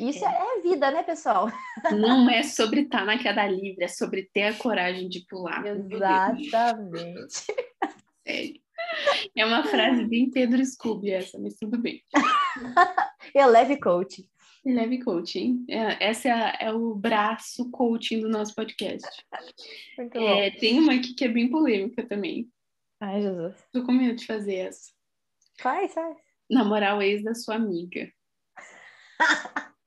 Isso 0.00 0.24
é, 0.24 0.28
é 0.58 0.60
vida, 0.62 0.90
né, 0.90 1.02
pessoal? 1.02 1.48
Não 1.92 2.28
é 2.30 2.42
sobre 2.42 2.82
estar 2.82 3.04
na 3.04 3.18
queda 3.18 3.46
livre, 3.46 3.84
é 3.84 3.88
sobre 3.88 4.28
ter 4.32 4.42
a 4.44 4.54
coragem 4.54 5.08
de 5.08 5.24
pular. 5.26 5.64
Exatamente. 5.66 7.44
sério. 8.26 8.60
É 9.36 9.44
uma 9.44 9.64
frase 9.64 10.04
bem 10.06 10.30
Pedro 10.30 10.64
Scooby 10.64 11.10
essa, 11.10 11.38
mas 11.38 11.54
tudo 11.56 11.78
bem. 11.78 12.02
Eleve 13.34 13.78
coach. 13.78 14.28
E 14.64 14.72
leve 14.72 15.02
coaching. 15.02 15.64
É, 15.68 16.08
essa 16.08 16.28
é, 16.28 16.32
a- 16.32 16.56
é 16.60 16.72
o 16.72 16.94
braço 16.94 17.70
coaching 17.70 18.20
do 18.20 18.28
nosso 18.28 18.54
podcast. 18.54 19.08
É, 20.14 20.50
tem 20.52 20.78
uma 20.80 20.94
aqui 20.94 21.14
que 21.14 21.24
é 21.24 21.28
bem 21.28 21.48
polêmica 21.48 22.06
também. 22.06 22.48
Ai, 23.00 23.22
Jesus. 23.22 23.54
Tô 23.72 23.84
com 23.84 23.92
medo 23.92 24.16
de 24.16 24.26
fazer 24.26 24.56
essa. 24.56 24.90
Faz, 25.60 25.94
faz. 25.94 26.16
Namorar 26.50 26.98
o 26.98 27.02
ex 27.02 27.22
da 27.22 27.34
sua 27.34 27.54
amiga. 27.54 28.10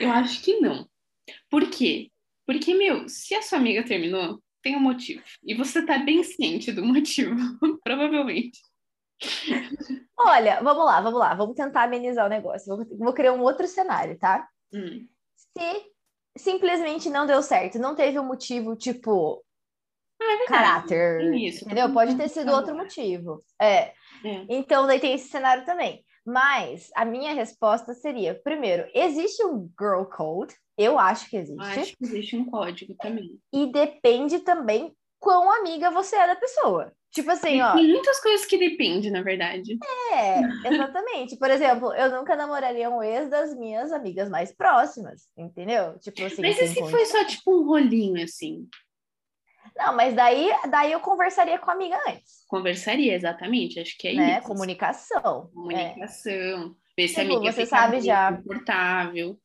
Eu 0.00 0.10
acho 0.10 0.42
que 0.42 0.58
não. 0.60 0.88
Por 1.48 1.68
quê? 1.70 2.10
Porque, 2.46 2.74
meu, 2.74 3.08
se 3.08 3.34
a 3.34 3.42
sua 3.42 3.58
amiga 3.58 3.84
terminou, 3.84 4.42
tem 4.62 4.76
um 4.76 4.80
motivo. 4.80 5.22
E 5.44 5.54
você 5.54 5.84
tá 5.84 5.98
bem 5.98 6.22
ciente 6.24 6.72
do 6.72 6.84
motivo, 6.84 7.36
provavelmente. 7.84 8.58
Olha, 10.18 10.60
vamos 10.62 10.84
lá, 10.84 11.00
vamos 11.00 11.20
lá. 11.20 11.34
Vamos 11.34 11.54
tentar 11.54 11.84
amenizar 11.84 12.26
o 12.26 12.28
negócio. 12.30 12.76
Vou, 12.76 12.86
vou 12.98 13.12
criar 13.12 13.32
um 13.32 13.42
outro 13.42 13.66
cenário, 13.66 14.18
tá? 14.18 14.48
Hum, 14.72 15.06
Se 15.36 15.90
simplesmente 16.36 17.10
não 17.10 17.26
deu 17.26 17.42
certo, 17.42 17.78
não 17.78 17.94
teve 17.94 18.18
um 18.18 18.24
motivo, 18.26 18.76
tipo, 18.76 19.44
Ah, 20.20 20.32
é 20.42 20.46
caráter, 20.46 21.22
entendeu? 21.34 21.88
tá 21.88 21.92
Pode 21.92 22.16
ter 22.16 22.28
sido 22.28 22.52
outro 22.52 22.74
motivo. 22.74 23.44
É. 23.60 23.92
É. 24.24 24.46
Então, 24.48 24.86
daí 24.86 25.00
tem 25.00 25.14
esse 25.14 25.28
cenário 25.28 25.64
também. 25.64 26.04
Mas 26.30 26.90
a 26.94 27.04
minha 27.04 27.34
resposta 27.34 27.92
seria: 27.92 28.34
primeiro, 28.34 28.88
existe 28.94 29.44
um 29.44 29.68
girl 29.78 30.04
code? 30.04 30.54
Eu 30.78 30.98
acho 30.98 31.28
que 31.28 31.36
existe. 31.36 31.60
Acho 31.60 31.96
que 31.96 32.04
existe 32.04 32.36
um 32.36 32.44
código 32.44 32.94
também. 32.94 33.38
E 33.52 33.66
depende 33.66 34.38
também 34.38 34.94
quão 35.18 35.50
amiga 35.50 35.90
você 35.90 36.16
é 36.16 36.26
da 36.28 36.36
pessoa. 36.36 36.92
Tipo 37.12 37.32
assim, 37.32 37.60
ó. 37.60 37.74
Tem 37.74 37.88
muitas 37.88 38.20
coisas 38.20 38.46
que 38.46 38.56
dependem, 38.56 39.10
na 39.10 39.20
verdade. 39.20 39.76
É, 40.12 40.40
exatamente. 40.72 41.36
Por 41.36 41.50
exemplo, 41.50 41.92
eu 41.92 42.16
nunca 42.16 42.36
namoraria 42.36 42.88
um 42.88 43.02
ex 43.02 43.28
das 43.28 43.54
minhas 43.56 43.90
amigas 43.90 44.28
mais 44.28 44.52
próximas, 44.52 45.26
entendeu? 45.36 45.98
Tipo 45.98 46.24
assim. 46.24 46.40
Mas 46.40 46.56
e 46.58 46.68
se 46.68 46.74
condição. 46.76 46.90
foi 46.90 47.06
só 47.06 47.24
tipo 47.24 47.60
um 47.60 47.66
rolinho 47.66 48.22
assim? 48.22 48.68
Não, 49.76 49.94
mas 49.96 50.14
daí, 50.14 50.50
daí 50.70 50.92
eu 50.92 51.00
conversaria 51.00 51.58
com 51.58 51.70
a 51.70 51.74
amiga 51.74 51.98
antes, 52.08 52.44
Conversaria, 52.48 53.14
exatamente. 53.14 53.78
Acho 53.80 53.96
que 53.98 54.08
é 54.08 54.14
né? 54.14 54.38
isso. 54.38 54.46
Comunicação. 54.48 55.50
É. 55.70 55.90
Comunicação. 55.90 56.74
Ver 56.98 57.06
se 57.08 57.20
a 57.20 57.22
Tipo, 57.22 57.36
amiga 57.36 57.52
você 57.52 57.64
sabe 57.66 58.00
já. 58.00 58.32
confortável. 58.36 59.38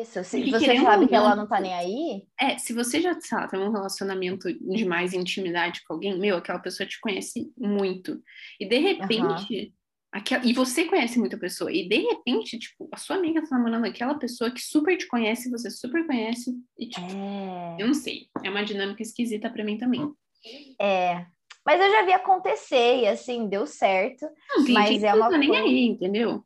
Isso. 0.00 0.22
Se 0.24 0.38
Porque 0.38 0.50
você 0.58 0.80
sabe 0.80 1.08
que 1.08 1.14
ela 1.14 1.34
não- 1.36 1.46
tá 1.48 1.60
nem 1.60 1.74
aí, 1.74 2.22
É, 2.40 2.56
se 2.56 2.72
você 2.72 3.00
já, 3.00 3.18
sei 3.20 3.36
lá, 3.38 3.48
tem 3.48 3.60
um 3.60 3.72
relacionamento 3.72 4.48
de 4.52 4.84
mais 4.84 5.12
intimidade 5.12 5.82
com 5.86 5.94
alguém, 5.94 6.18
meu, 6.18 6.36
aquela 6.36 6.60
pessoa 6.60 6.88
te 6.88 6.98
conhece 7.00 7.52
muito. 7.58 8.22
E 8.60 8.66
de 8.66 8.78
repente, 8.78 9.74
aquela, 10.14 10.46
e 10.46 10.52
você 10.52 10.84
conhece 10.84 11.18
muita 11.18 11.36
pessoa, 11.36 11.72
e 11.72 11.88
de 11.88 11.96
repente, 11.98 12.56
tipo, 12.58 12.88
a 12.92 12.96
sua 12.96 13.16
amiga 13.16 13.42
tá 13.42 13.48
namorando 13.56 13.84
aquela 13.84 14.14
pessoa 14.14 14.50
que 14.50 14.60
super 14.60 14.96
te 14.96 15.08
conhece, 15.08 15.50
você 15.50 15.68
super 15.70 16.06
conhece, 16.06 16.54
e 16.78 16.86
tipo, 16.88 17.06
é. 17.06 17.82
eu 17.82 17.86
não 17.88 17.94
sei, 17.94 18.28
é 18.44 18.48
uma 18.48 18.64
dinâmica 18.64 19.02
esquisita 19.02 19.50
pra 19.50 19.64
mim 19.64 19.76
também. 19.76 20.08
É. 20.80 21.26
Mas 21.66 21.80
eu 21.80 21.90
já 21.90 22.04
vi 22.04 22.12
acontecer 22.12 23.00
e 23.00 23.08
assim, 23.08 23.48
deu 23.48 23.66
certo. 23.66 24.26
Não, 24.50 24.64
mas 24.68 25.02
é 25.02 25.12
uma 25.14 25.24
não 25.24 25.30
tá 25.32 25.38
nem 25.38 25.48
coisa- 25.48 25.64
aí, 25.64 25.86
entendeu? 25.86 26.44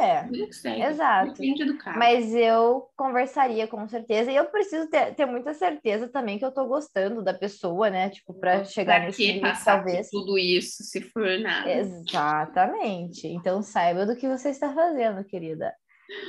É. 0.00 0.28
Segue. 0.52 0.82
Exato. 0.82 1.32
Depende 1.32 1.64
do. 1.64 1.78
Mas 1.96 2.34
eu 2.34 2.88
conversaria 2.96 3.66
com 3.66 3.86
certeza. 3.88 4.30
E 4.30 4.36
eu 4.36 4.46
preciso 4.46 4.88
ter, 4.88 5.14
ter 5.14 5.26
muita 5.26 5.54
certeza 5.54 6.08
também 6.08 6.38
que 6.38 6.44
eu 6.44 6.52
tô 6.52 6.66
gostando 6.66 7.22
da 7.22 7.34
pessoa, 7.34 7.90
né? 7.90 8.10
Tipo, 8.10 8.34
para 8.34 8.64
chegar 8.64 8.96
pra 8.96 9.06
nesse 9.06 9.18
que 9.18 9.32
limite, 9.32 9.64
talvez. 9.64 10.08
tudo 10.10 10.38
isso 10.38 10.82
se 10.82 11.00
for 11.00 11.38
nada? 11.38 11.70
Exatamente. 11.70 13.28
Então 13.28 13.62
saiba 13.62 14.04
do 14.06 14.16
que 14.16 14.28
você 14.28 14.50
está 14.50 14.72
fazendo, 14.72 15.24
querida. 15.24 15.72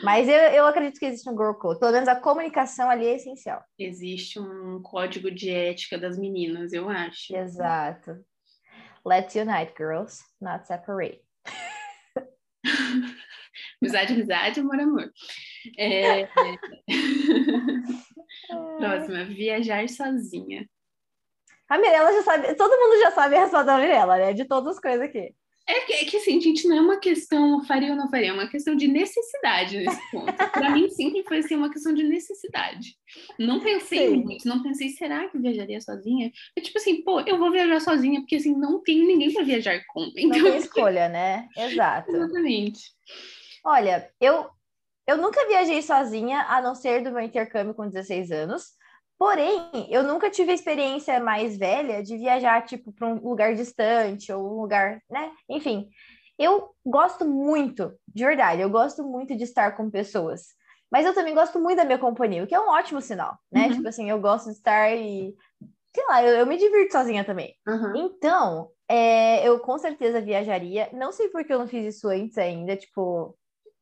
Mas 0.04 0.28
eu, 0.28 0.36
eu 0.36 0.66
acredito 0.66 1.00
que 1.00 1.06
existe 1.06 1.30
um 1.30 1.36
girl 1.36 1.54
code. 1.54 1.80
Pelo 1.80 1.92
menos 1.92 2.08
a 2.08 2.16
comunicação 2.16 2.90
ali 2.90 3.06
é 3.06 3.16
essencial. 3.16 3.64
Existe 3.78 4.40
um 4.40 4.82
código 4.82 5.30
de 5.30 5.50
ética 5.50 5.98
das 5.98 6.18
meninas, 6.18 6.72
eu 6.72 6.90
acho. 6.90 7.36
Exato. 7.36 8.18
Let's 9.06 9.36
unite, 9.36 9.74
girls, 9.78 10.24
not 10.42 10.66
separate. 10.66 11.22
Amizade, 13.86 14.14
amizade, 14.14 14.60
amor, 14.60 14.80
amor. 14.80 15.12
É... 15.78 16.28
Próxima, 18.78 19.26
viajar 19.26 19.88
sozinha. 19.90 20.68
A 21.70 21.78
Mirella 21.78 22.14
já 22.14 22.24
sabe, 22.24 22.56
todo 22.56 22.78
mundo 22.78 23.00
já 23.02 23.12
sabe 23.12 23.36
a 23.36 23.42
resposta 23.42 23.66
da 23.66 23.80
Mirella, 23.80 24.18
né? 24.18 24.34
De 24.34 24.46
todas 24.46 24.76
as 24.76 24.82
coisas 24.82 25.02
aqui. 25.02 25.34
É 25.68 25.80
que, 25.82 25.94
é 25.94 26.06
que 26.06 26.18
assim, 26.18 26.40
gente, 26.40 26.68
não 26.68 26.78
é 26.78 26.82
uma 26.82 26.98
questão 26.98 27.64
faria 27.64 27.90
ou 27.90 27.96
não 27.96 28.08
faria, 28.08 28.30
é 28.30 28.34
uma 28.34 28.48
questão 28.48 28.76
de 28.76 28.88
necessidade 28.88 29.78
nesse 29.78 30.12
ponto. 30.12 30.32
Para 30.52 30.70
mim, 30.70 30.88
sempre 30.90 31.24
foi 31.24 31.40
assim, 31.40 31.56
uma 31.56 31.72
questão 31.72 31.92
de 31.92 32.04
necessidade. 32.04 32.96
Não 33.40 33.60
pensei 33.60 34.10
Sim. 34.10 34.18
muito, 34.18 34.48
não 34.48 34.62
pensei, 34.62 34.90
será 34.90 35.28
que 35.28 35.38
eu 35.38 35.42
viajaria 35.42 35.82
sozinha? 35.82 36.32
É 36.56 36.62
tipo 36.62 36.78
assim, 36.78 37.02
pô, 37.02 37.20
eu 37.22 37.40
vou 37.40 37.52
viajar 37.52 37.80
sozinha, 37.80 38.20
porque 38.20 38.36
assim, 38.36 38.56
não 38.56 38.84
tem 38.84 39.08
ninguém 39.08 39.34
para 39.34 39.44
viajar 39.44 39.82
com. 39.88 40.02
Não 40.02 40.12
Então, 40.16 40.44
tem 40.44 40.58
escolha, 40.58 41.10
né? 41.10 41.48
Exato. 41.58 42.16
exatamente. 42.16 42.82
Olha, 43.66 44.08
eu, 44.22 44.48
eu 45.08 45.18
nunca 45.18 45.48
viajei 45.48 45.82
sozinha, 45.82 46.46
a 46.48 46.62
não 46.62 46.76
ser 46.76 47.02
do 47.04 47.12
meu 47.12 47.22
intercâmbio 47.22 47.74
com 47.74 47.88
16 47.88 48.32
anos. 48.32 48.68
Porém, 49.18 49.72
eu 49.90 50.04
nunca 50.04 50.30
tive 50.30 50.52
a 50.52 50.56
experiência 50.56 51.20
mais 51.20 51.58
velha 51.58 52.04
de 52.04 52.16
viajar, 52.16 52.64
tipo, 52.64 52.94
para 52.94 53.08
um 53.08 53.16
lugar 53.16 53.56
distante 53.56 54.32
ou 54.32 54.46
um 54.46 54.62
lugar, 54.62 55.02
né? 55.10 55.32
Enfim, 55.50 55.90
eu 56.38 56.76
gosto 56.86 57.26
muito, 57.26 57.98
de 58.08 58.24
verdade, 58.24 58.62
eu 58.62 58.70
gosto 58.70 59.04
muito 59.04 59.36
de 59.36 59.44
estar 59.44 59.76
com 59.76 59.90
pessoas. 59.90 60.54
Mas 60.92 61.06
eu 61.06 61.14
também 61.14 61.34
gosto 61.34 61.60
muito 61.60 61.78
da 61.78 61.86
minha 61.86 61.98
companhia, 61.98 62.44
o 62.44 62.48
que 62.48 62.54
é 62.54 62.60
um 62.60 62.70
ótimo 62.70 63.02
sinal, 63.02 63.38
né? 63.52 63.68
Uhum. 63.68 63.74
Tipo 63.74 63.88
assim, 63.88 64.10
eu 64.10 64.20
gosto 64.20 64.46
de 64.46 64.58
estar 64.58 64.96
e, 64.96 65.34
sei 65.94 66.06
lá, 66.08 66.24
eu, 66.24 66.38
eu 66.38 66.46
me 66.46 66.58
divirto 66.58 66.92
sozinha 66.92 67.26
também. 67.26 67.56
Aham. 67.68 67.94
Então, 67.96 68.70
é, 68.88 69.48
eu 69.48 69.60
com 69.60 69.78
certeza 69.78 70.22
viajaria. 70.22 70.90
Não 70.94 71.12
sei 71.12 71.30
por 71.30 71.44
que 71.44 71.52
eu 71.54 71.60
não 71.60 71.68
fiz 71.68 71.96
isso 71.96 72.08
antes 72.08 72.38
ainda, 72.38 72.76
tipo, 72.76 73.36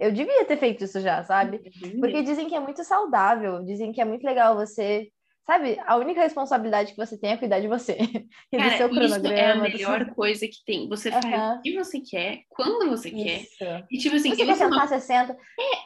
eu 0.03 0.11
devia 0.11 0.45
ter 0.45 0.57
feito 0.57 0.83
isso 0.83 0.99
já, 1.01 1.23
sabe? 1.23 1.59
Porque 1.99 2.21
dizem 2.21 2.47
que 2.47 2.55
é 2.55 2.59
muito 2.59 2.83
saudável, 2.83 3.63
dizem 3.63 3.91
que 3.91 4.01
é 4.01 4.05
muito 4.05 4.23
legal 4.23 4.55
você, 4.55 5.09
sabe? 5.45 5.77
A 5.85 5.95
única 5.97 6.21
responsabilidade 6.21 6.91
que 6.91 6.97
você 6.97 7.17
tem 7.17 7.31
é 7.31 7.37
cuidar 7.37 7.59
de 7.59 7.67
você 7.67 7.97
e 8.51 8.57
do 8.57 8.63
Cara, 8.63 8.77
seu 8.77 8.87
isso 8.89 8.95
é 9.03 9.05
a 9.05 9.09
cronograma. 9.09 9.55
do 9.55 9.71
melhor 9.73 10.05
seu- 10.05 10.13
coisa 10.15 10.47
que 10.47 10.63
tem. 10.65 10.87
Você 10.89 11.11
faz 11.11 11.25
Aham. 11.25 11.57
o 11.57 11.61
que 11.61 11.73
você 11.75 11.99
quer, 11.99 12.41
quando 12.49 12.89
você 12.89 13.09
quer. 13.11 13.41
Isso. 13.41 13.63
E 13.91 13.97
tipo 13.97 14.15
assim, 14.15 14.29
Você 14.35 14.41
eu 14.43 14.45
quer 14.47 14.55
sou 14.55 14.67
uma 14.67 14.87
sentar 14.87 14.87
60? 14.99 15.37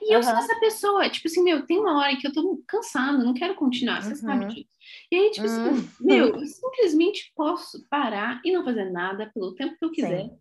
E 0.02 0.14
eu 0.16 0.24
sou 0.24 0.34
essa 0.34 0.60
pessoa, 0.60 1.10
tipo 1.10 1.28
assim, 1.28 1.44
meu, 1.44 1.66
tem 1.66 1.80
uma 1.80 1.98
hora 2.00 2.16
que 2.18 2.26
eu 2.28 2.32
tô 2.34 2.62
cansada, 2.68 3.18
não 3.24 3.34
quero 3.34 3.56
continuar, 3.56 4.02
você 4.02 4.16
sabe 4.16 4.44
Uhum. 4.46 4.48
disso. 4.50 4.70
E 5.12 5.16
aí, 5.16 5.32
tipo 5.32 5.46
assim, 5.46 5.62
Hum. 5.70 5.88
meu, 6.00 6.28
eu 6.28 6.46
simplesmente 6.46 7.32
posso 7.36 7.86
parar 7.90 8.40
e 8.46 8.52
não 8.54 8.64
fazer 8.64 8.90
nada 8.90 9.30
pelo 9.34 9.54
tempo 9.56 9.76
que 9.78 9.84
eu 9.86 9.92
quiser. 9.92 10.22
Sim. 10.24 10.32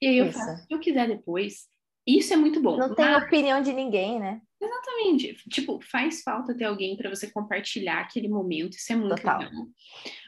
E 0.00 0.06
aí 0.08 0.18
eu 0.18 0.26
Isso. 0.26 0.38
faço 0.38 0.64
o 0.64 0.66
que 0.66 0.74
eu 0.74 0.80
quiser 0.80 1.06
depois. 1.06 1.70
Isso 2.06 2.32
é 2.34 2.36
muito 2.36 2.60
bom. 2.60 2.76
Não 2.76 2.94
tem 2.94 3.04
Mas, 3.04 3.24
opinião 3.24 3.60
de 3.62 3.72
ninguém, 3.72 4.18
né? 4.18 4.40
exatamente, 4.60 5.34
tipo, 5.50 5.80
faz 5.90 6.22
falta 6.22 6.56
ter 6.56 6.64
alguém 6.64 6.96
para 6.96 7.10
você 7.10 7.28
compartilhar 7.30 7.98
aquele 8.00 8.28
momento, 8.28 8.74
isso 8.74 8.92
é 8.92 8.96
muito 8.96 9.16
Total. 9.16 9.40
legal. 9.40 9.64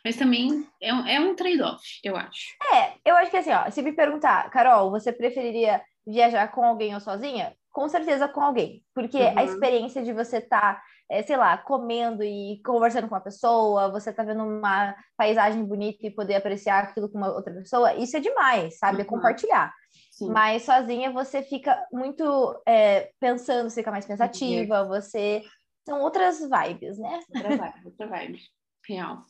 Mas 0.04 0.16
também 0.16 0.66
é 0.82 0.92
um, 0.92 1.06
é 1.06 1.20
um 1.20 1.34
trade-off, 1.37 1.80
eu 2.02 2.16
acho. 2.16 2.46
É, 2.74 2.94
eu 3.04 3.14
acho 3.16 3.30
que 3.30 3.37
assim, 3.37 3.52
ó, 3.52 3.70
se 3.70 3.80
me 3.80 3.92
perguntar, 3.92 4.50
Carol, 4.50 4.90
você 4.90 5.12
preferiria 5.12 5.80
viajar 6.04 6.48
com 6.48 6.64
alguém 6.64 6.94
ou 6.94 7.00
sozinha? 7.00 7.54
Com 7.70 7.88
certeza 7.88 8.26
com 8.28 8.40
alguém, 8.40 8.82
porque 8.94 9.18
a 9.18 9.34
Uhum. 9.34 9.40
experiência 9.40 10.02
de 10.02 10.12
você 10.12 10.38
estar, 10.38 10.82
sei 11.26 11.37
lá, 11.37 11.56
comendo 11.56 12.22
e 12.24 12.60
conversando 12.64 13.08
com 13.08 13.14
uma 13.14 13.20
pessoa, 13.20 13.90
você 13.90 14.12
tá 14.12 14.22
vendo 14.24 14.42
uma 14.44 14.96
paisagem 15.16 15.64
bonita 15.64 16.06
e 16.06 16.10
poder 16.10 16.34
apreciar 16.37 16.84
aquilo 16.84 17.08
com 17.08 17.18
uma 17.18 17.32
outra 17.32 17.52
pessoa, 17.54 17.94
isso 17.94 18.16
é 18.16 18.20
demais, 18.20 18.78
sabe? 18.78 18.98
É 18.98 19.00
Uhum. 19.02 19.10
compartilhar. 19.10 19.72
Sim. 20.14 20.31
Mas 20.31 20.62
sozinha 20.62 21.11
você 21.11 21.42
fica 21.42 21.77
muito 21.92 22.62
é, 22.64 23.11
pensando, 23.18 23.68
você 23.68 23.81
fica 23.81 23.90
mais 23.90 24.07
pensativa, 24.07 24.85
você. 24.85 25.42
São 25.85 26.00
outras 26.03 26.38
vibes, 26.38 26.98
né? 26.98 27.20
Outra 27.35 27.57
vibe, 27.59 27.85
outra 27.85 28.07
vibe. 28.07 28.40
Real. 28.88 29.24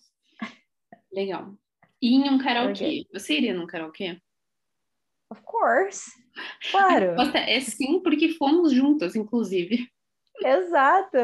Legal. 1.10 1.54
E 2.02 2.16
em 2.16 2.28
um 2.28 2.36
karaokê? 2.36 3.06
Você 3.14 3.38
iria 3.38 3.54
num 3.54 3.66
karaokê? 3.66 4.20
Of 5.30 5.40
course. 5.42 6.10
Claro. 6.70 7.16
é 7.34 7.60
sim, 7.60 8.00
porque 8.00 8.34
fomos 8.34 8.70
juntas, 8.70 9.16
inclusive. 9.16 9.88
Exato. 10.44 11.16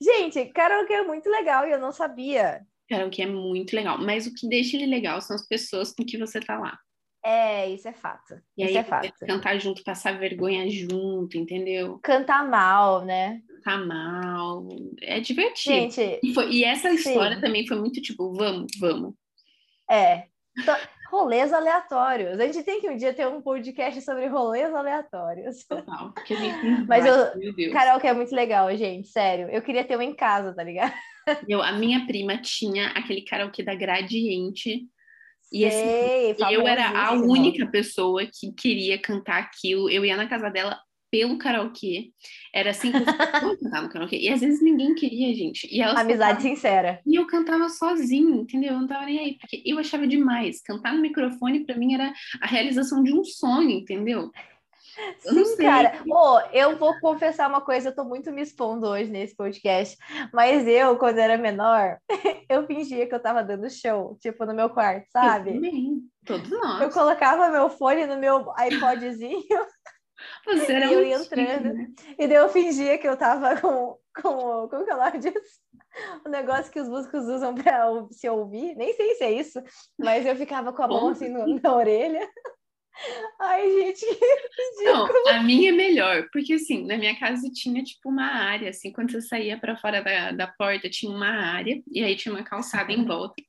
Gente, 0.00 0.46
karaokê 0.46 0.92
é 0.92 1.02
muito 1.02 1.28
legal 1.28 1.66
e 1.66 1.72
eu 1.72 1.80
não 1.80 1.90
sabia. 1.90 2.64
Karaokê 2.88 3.22
é 3.22 3.26
muito 3.26 3.74
legal. 3.74 3.98
Mas 3.98 4.28
o 4.28 4.34
que 4.34 4.48
deixa 4.48 4.76
ele 4.76 4.86
legal 4.86 5.20
são 5.20 5.34
as 5.34 5.46
pessoas 5.48 5.92
com 5.92 6.04
que 6.04 6.16
você 6.16 6.38
tá 6.38 6.56
lá. 6.56 6.78
É, 7.24 7.68
isso 7.70 7.86
é 7.86 7.92
fato. 7.92 8.34
E 8.56 8.64
isso 8.64 8.70
aí, 8.72 8.76
é 8.78 8.84
fato. 8.84 9.12
cantar 9.26 9.58
junto, 9.58 9.84
passar 9.84 10.18
vergonha 10.18 10.68
junto, 10.68 11.36
entendeu? 11.38 12.00
Cantar 12.02 12.48
mal, 12.48 13.04
né? 13.04 13.40
Tá 13.64 13.76
mal. 13.78 14.66
É 15.00 15.20
divertido. 15.20 15.74
Gente, 15.76 16.18
E, 16.22 16.34
foi- 16.34 16.50
e 16.50 16.64
essa 16.64 16.90
história 16.90 17.36
Sim. 17.36 17.40
também 17.40 17.66
foi 17.66 17.76
muito 17.78 18.00
tipo, 18.02 18.32
vamos, 18.34 18.72
vamos. 18.80 19.14
é. 19.90 20.24
Então, 20.58 20.76
rolês 21.10 21.50
aleatórios. 21.52 22.38
A 22.38 22.44
gente 22.46 22.62
tem 22.62 22.78
que 22.80 22.90
um 22.90 22.96
dia 22.96 23.14
ter 23.14 23.26
um 23.26 23.40
podcast 23.40 24.02
sobre 24.02 24.26
rolês 24.26 24.74
aleatórios. 24.74 25.64
Total. 25.66 26.12
Porque 26.12 26.34
a 26.34 26.36
gente 26.36 26.56
Mas 26.88 27.06
eu- 27.06 27.38
Meu 27.38 27.54
Deus. 27.54 27.72
Karaokê 27.72 28.08
é 28.08 28.12
muito 28.12 28.34
legal, 28.34 28.74
gente. 28.76 29.08
Sério. 29.08 29.48
Eu 29.48 29.62
queria 29.62 29.82
ter 29.84 29.96
um 29.96 30.02
em 30.02 30.14
casa, 30.14 30.52
tá 30.54 30.62
ligado? 30.62 30.92
Eu, 31.48 31.62
a 31.62 31.72
minha 31.72 32.04
prima 32.06 32.36
tinha 32.36 32.88
aquele 32.88 33.22
karaokê 33.22 33.62
da 33.62 33.74
Gradiente. 33.74 34.82
E 35.52 35.66
assim, 35.66 35.76
Sei, 35.78 36.36
Eu 36.50 36.66
era 36.66 36.88
a 37.08 37.12
única 37.12 37.66
pessoa 37.66 38.22
que 38.26 38.52
queria 38.52 38.98
cantar 38.98 39.38
aquilo. 39.38 39.90
Eu 39.90 40.04
ia 40.04 40.16
na 40.16 40.26
casa 40.26 40.48
dela 40.48 40.80
pelo 41.10 41.36
karaokê. 41.36 42.10
Era 42.54 42.70
assim 42.70 42.90
que 42.90 42.96
eu 42.96 43.02
no 43.82 43.88
karaokê. 43.90 44.16
E 44.18 44.30
às 44.30 44.40
vezes 44.40 44.62
ninguém 44.62 44.94
queria, 44.94 45.34
gente. 45.34 45.68
E 45.70 45.82
elas 45.82 45.98
Amizade 46.00 46.36
cantavam- 46.36 46.56
sincera. 46.56 47.00
E 47.06 47.14
eu 47.16 47.26
cantava 47.26 47.68
sozinha, 47.68 48.34
entendeu? 48.36 48.72
Eu 48.72 48.80
não 48.80 48.86
tava 48.86 49.04
nem 49.04 49.18
aí. 49.18 49.36
Porque 49.38 49.62
eu 49.66 49.78
achava 49.78 50.06
demais. 50.06 50.62
Cantar 50.62 50.94
no 50.94 51.02
microfone, 51.02 51.66
pra 51.66 51.76
mim, 51.76 51.92
era 51.92 52.14
a 52.40 52.46
realização 52.46 53.02
de 53.02 53.12
um 53.12 53.22
sonho, 53.22 53.70
entendeu? 53.70 54.30
Eu 55.24 55.44
Sim, 55.46 55.56
cara. 55.56 56.02
Ô, 56.06 56.40
eu 56.52 56.76
vou 56.78 56.98
confessar 57.00 57.48
uma 57.48 57.60
coisa, 57.60 57.88
eu 57.88 57.94
tô 57.94 58.04
muito 58.04 58.30
me 58.32 58.42
expondo 58.42 58.86
hoje 58.86 59.10
nesse 59.10 59.34
podcast, 59.34 59.96
mas 60.32 60.66
eu, 60.66 60.98
quando 60.98 61.18
era 61.18 61.38
menor, 61.38 61.98
eu 62.48 62.66
fingia 62.66 63.06
que 63.06 63.14
eu 63.14 63.22
tava 63.22 63.42
dando 63.42 63.68
show, 63.70 64.16
tipo, 64.20 64.44
no 64.44 64.54
meu 64.54 64.68
quarto, 64.70 65.04
Eu 65.04 65.10
sabe? 65.10 65.54
também. 65.54 66.02
Todos 66.26 66.50
Eu 66.50 66.60
nós. 66.60 66.94
colocava 66.94 67.48
meu 67.48 67.68
fone 67.70 68.06
no 68.06 68.16
meu 68.16 68.44
iPodzinho 68.66 69.42
Você 70.46 70.72
era 70.72 70.86
e 70.86 70.92
eu 70.92 71.04
ia 71.04 71.18
chique, 71.18 71.40
entrando. 71.40 71.74
né? 71.74 71.86
e 72.18 72.28
daí 72.28 72.36
eu 72.36 72.48
fingia 72.48 72.96
que 72.98 73.08
eu 73.08 73.16
tava 73.16 73.60
com, 73.60 73.96
com 74.22 74.68
como 74.68 74.84
que 74.84 74.90
é 74.90 74.94
o 74.94 74.98
nome 74.98 75.18
disso? 75.18 75.60
O 76.24 76.28
negócio 76.28 76.70
que 76.72 76.80
os 76.80 76.88
músicos 76.88 77.24
usam 77.26 77.54
ou- 77.90 78.08
se 78.12 78.28
ouvir, 78.28 78.74
nem 78.76 78.92
sei 78.94 79.14
se 79.14 79.24
é 79.24 79.32
isso, 79.32 79.60
mas 79.98 80.24
eu 80.24 80.36
ficava 80.36 80.72
com 80.72 80.82
a 80.82 80.88
mão 80.88 81.08
assim 81.08 81.28
no- 81.28 81.60
na 81.60 81.74
orelha. 81.74 82.28
Ai, 83.40 83.68
gente, 83.70 84.06
que 84.76 84.84
Não, 84.84 85.06
a 85.28 85.42
minha 85.42 85.70
é 85.70 85.72
melhor, 85.72 86.28
porque 86.32 86.54
assim, 86.54 86.86
na 86.86 86.96
minha 86.96 87.18
casa 87.18 87.50
tinha 87.50 87.82
tipo 87.82 88.08
uma 88.08 88.26
área, 88.26 88.70
assim, 88.70 88.92
quando 88.92 89.12
você 89.12 89.22
saía 89.22 89.58
para 89.58 89.76
fora 89.76 90.02
da, 90.02 90.32
da 90.32 90.46
porta, 90.46 90.88
tinha 90.90 91.10
uma 91.10 91.28
área, 91.28 91.82
e 91.90 92.02
aí 92.02 92.14
tinha 92.16 92.34
uma 92.34 92.44
calçada 92.44 92.92
em 92.92 93.04
volta. 93.04 93.42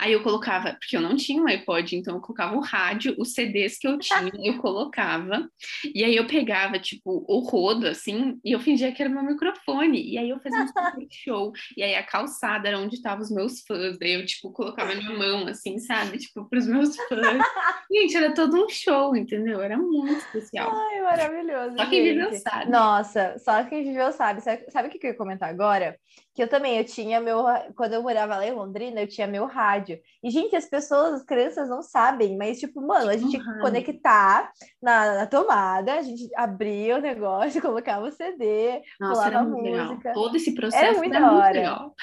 Aí 0.00 0.12
eu 0.14 0.22
colocava, 0.22 0.72
porque 0.72 0.96
eu 0.96 1.00
não 1.02 1.14
tinha 1.14 1.42
um 1.42 1.46
iPod, 1.46 1.94
então 1.94 2.14
eu 2.14 2.22
colocava 2.22 2.56
o 2.56 2.60
rádio, 2.60 3.14
os 3.18 3.34
CDs 3.34 3.78
que 3.78 3.86
eu 3.86 3.98
tinha, 4.00 4.32
eu 4.42 4.56
colocava, 4.56 5.46
e 5.94 6.02
aí 6.02 6.16
eu 6.16 6.26
pegava, 6.26 6.78
tipo, 6.78 7.22
o 7.28 7.40
rodo, 7.40 7.86
assim, 7.86 8.40
e 8.42 8.52
eu 8.52 8.60
fingia 8.60 8.90
que 8.92 9.02
era 9.02 9.12
meu 9.12 9.22
microfone, 9.22 10.02
e 10.02 10.16
aí 10.16 10.30
eu 10.30 10.40
fazia 10.40 10.62
um 10.62 11.06
show, 11.12 11.52
e 11.76 11.82
aí 11.82 11.94
a 11.94 12.02
calçada 12.02 12.66
era 12.66 12.78
onde 12.78 12.96
estavam 12.96 13.22
os 13.22 13.30
meus 13.30 13.60
fãs, 13.60 13.98
daí 13.98 14.14
eu, 14.14 14.24
tipo, 14.24 14.50
colocava 14.52 14.94
minha 14.94 15.12
mão, 15.12 15.46
assim, 15.46 15.78
sabe, 15.78 16.16
tipo, 16.16 16.48
pros 16.48 16.66
meus 16.66 16.96
fãs. 16.96 17.10
Gente, 17.92 18.16
era 18.16 18.32
todo 18.32 18.64
um 18.64 18.68
show, 18.68 19.14
entendeu? 19.14 19.60
Era 19.60 19.76
muito 19.76 20.12
especial. 20.18 20.70
Ai, 20.72 21.02
maravilhoso. 21.02 21.76
Só 21.76 21.90
quem 21.90 22.04
viveu 22.04 22.30
gente. 22.30 22.42
sabe. 22.42 22.70
Nossa, 22.70 23.36
só 23.38 23.64
quem 23.64 23.82
viveu 23.82 24.12
sabe. 24.12 24.40
Sabe, 24.40 24.64
sabe 24.70 24.88
o 24.88 24.90
que 24.92 24.98
que 24.98 25.06
eu 25.08 25.10
ia 25.10 25.16
comentar 25.16 25.48
agora? 25.50 25.98
Que 26.34 26.42
eu 26.42 26.48
também, 26.48 26.78
eu 26.78 26.84
tinha 26.84 27.20
meu. 27.20 27.44
Quando 27.76 27.94
eu 27.94 28.02
morava 28.02 28.36
lá 28.36 28.46
em 28.46 28.52
Londrina, 28.52 29.00
eu 29.00 29.08
tinha 29.08 29.26
meu 29.26 29.46
rádio. 29.46 29.98
E, 30.22 30.30
gente, 30.30 30.54
as 30.54 30.66
pessoas, 30.66 31.14
as 31.14 31.24
crianças 31.24 31.68
não 31.68 31.82
sabem, 31.82 32.36
mas, 32.36 32.60
tipo, 32.60 32.80
mano, 32.80 33.10
a 33.10 33.16
gente 33.16 33.36
uhum. 33.36 33.60
conectar 33.60 34.52
na, 34.80 35.16
na, 35.16 35.26
tomada, 35.26 35.94
a 35.94 36.02
gente 36.02 36.28
abria 36.36 36.98
o 36.98 37.00
negócio, 37.00 37.60
colocava 37.62 38.06
o 38.06 38.12
CD, 38.12 38.80
Nossa, 39.00 39.28
pulava 39.28 39.48
música. 39.48 40.08
Legal. 40.08 40.14
Todo 40.14 40.36
esse 40.36 40.54
processo 40.54 40.84
era 40.84 40.98
muito, 40.98 41.14
era 41.14 41.30
muito 41.30 41.52
legal. 41.52 41.94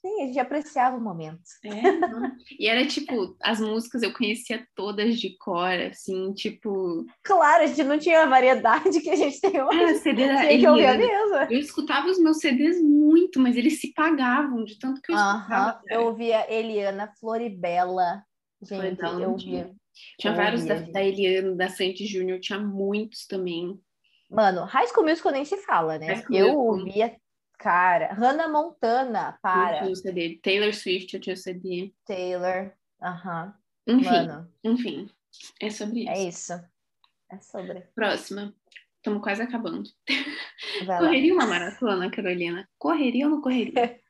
Sim, 0.00 0.22
a 0.22 0.26
gente 0.26 0.38
apreciava 0.38 0.96
o 0.96 1.00
momento. 1.00 1.42
É, 1.62 1.70
e 2.58 2.66
era 2.66 2.86
tipo, 2.86 3.36
as 3.42 3.60
músicas 3.60 4.02
eu 4.02 4.12
conhecia 4.14 4.66
todas 4.74 5.20
de 5.20 5.36
cor, 5.36 5.78
assim, 5.90 6.32
tipo. 6.32 7.04
Claro, 7.22 7.64
a 7.64 7.66
gente 7.66 7.84
não 7.84 7.98
tinha 7.98 8.22
a 8.22 8.26
variedade 8.26 9.00
que 9.00 9.10
a 9.10 9.16
gente 9.16 9.38
tem 9.40 9.62
hoje. 9.62 9.82
É, 9.82 9.94
CD 9.96 10.26
da 10.26 10.40
tinha 10.40 10.58
que 10.58 10.68
ouvir 10.68 10.98
mesmo. 10.98 11.36
Eu 11.50 11.58
escutava 11.58 12.08
os 12.08 12.18
meus 12.18 12.38
CDs 12.38 12.82
muito, 12.82 13.38
mas 13.38 13.56
eles 13.56 13.78
se 13.78 13.92
pagavam 13.92 14.64
de 14.64 14.78
tanto 14.78 15.02
que 15.02 15.12
eu 15.12 15.16
escutava. 15.16 15.78
Uh 15.78 15.82
-huh. 15.82 15.82
Eu 15.90 16.06
ouvia 16.06 16.50
Eliana 16.50 17.12
Floribela. 17.20 18.22
Gente, 18.62 19.02
eu 19.02 19.30
ouvia. 19.32 19.70
Tinha 20.18 20.32
eu 20.32 20.36
vários 20.36 20.62
ouvia, 20.62 20.80
da, 20.80 20.92
da, 20.92 21.02
Eliana, 21.02 21.54
da 21.56 21.68
Santi 21.68 22.06
Júnior, 22.06 22.40
tinha 22.40 22.58
muitos 22.58 23.26
também. 23.26 23.78
Mano, 24.30 24.64
High 24.64 24.86
School 24.86 25.06
Musical 25.06 25.32
nem 25.32 25.44
se 25.44 25.58
fala, 25.58 25.98
né? 25.98 26.22
Eu 26.30 26.56
ouvia 26.56 27.14
Cara, 27.60 28.14
Hannah 28.14 28.48
Montana, 28.48 29.38
para. 29.42 29.76
Eu 29.76 29.80
tinha 29.82 29.92
o 29.92 29.96
CD. 29.96 30.40
Taylor 30.42 30.72
Swift, 30.72 31.12
eu 31.12 31.20
tinha 31.20 31.34
o 31.34 31.36
CD. 31.36 31.92
Taylor, 32.06 32.72
aham. 33.02 33.54
Uh 33.86 33.92
-huh. 33.92 34.00
Enfim, 34.00 34.10
Mano. 34.10 34.52
enfim, 34.64 35.10
é 35.60 35.70
sobre 35.70 36.08
é 36.08 36.26
isso. 36.26 36.52
É 36.54 36.56
isso. 36.56 36.68
É 37.32 37.38
sobre. 37.40 37.80
Próxima. 37.94 38.54
Estamos 38.96 39.22
quase 39.22 39.42
acabando. 39.42 39.90
correria 40.98 41.34
uma 41.34 41.46
maratona, 41.46 42.10
Carolina? 42.10 42.66
Correria 42.78 43.26
ou 43.26 43.30
não 43.32 43.40
correria? 43.42 44.00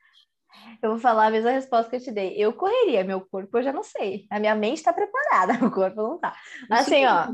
eu 0.81 0.91
vou 0.91 0.99
falar 0.99 1.27
a 1.27 1.31
mesma 1.31 1.51
resposta 1.51 1.89
que 1.89 1.97
eu 1.97 2.01
te 2.01 2.11
dei. 2.11 2.35
Eu 2.37 2.53
correria, 2.53 3.03
meu 3.03 3.19
corpo 3.19 3.57
eu 3.57 3.63
já 3.63 3.73
não 3.73 3.83
sei. 3.83 4.27
A 4.29 4.39
minha 4.39 4.55
mente 4.55 4.77
está 4.77 4.93
preparada, 4.93 5.53
meu 5.59 5.71
corpo 5.71 6.01
não 6.01 6.17
tá. 6.17 6.33
Assim, 6.69 7.05
ó. 7.05 7.27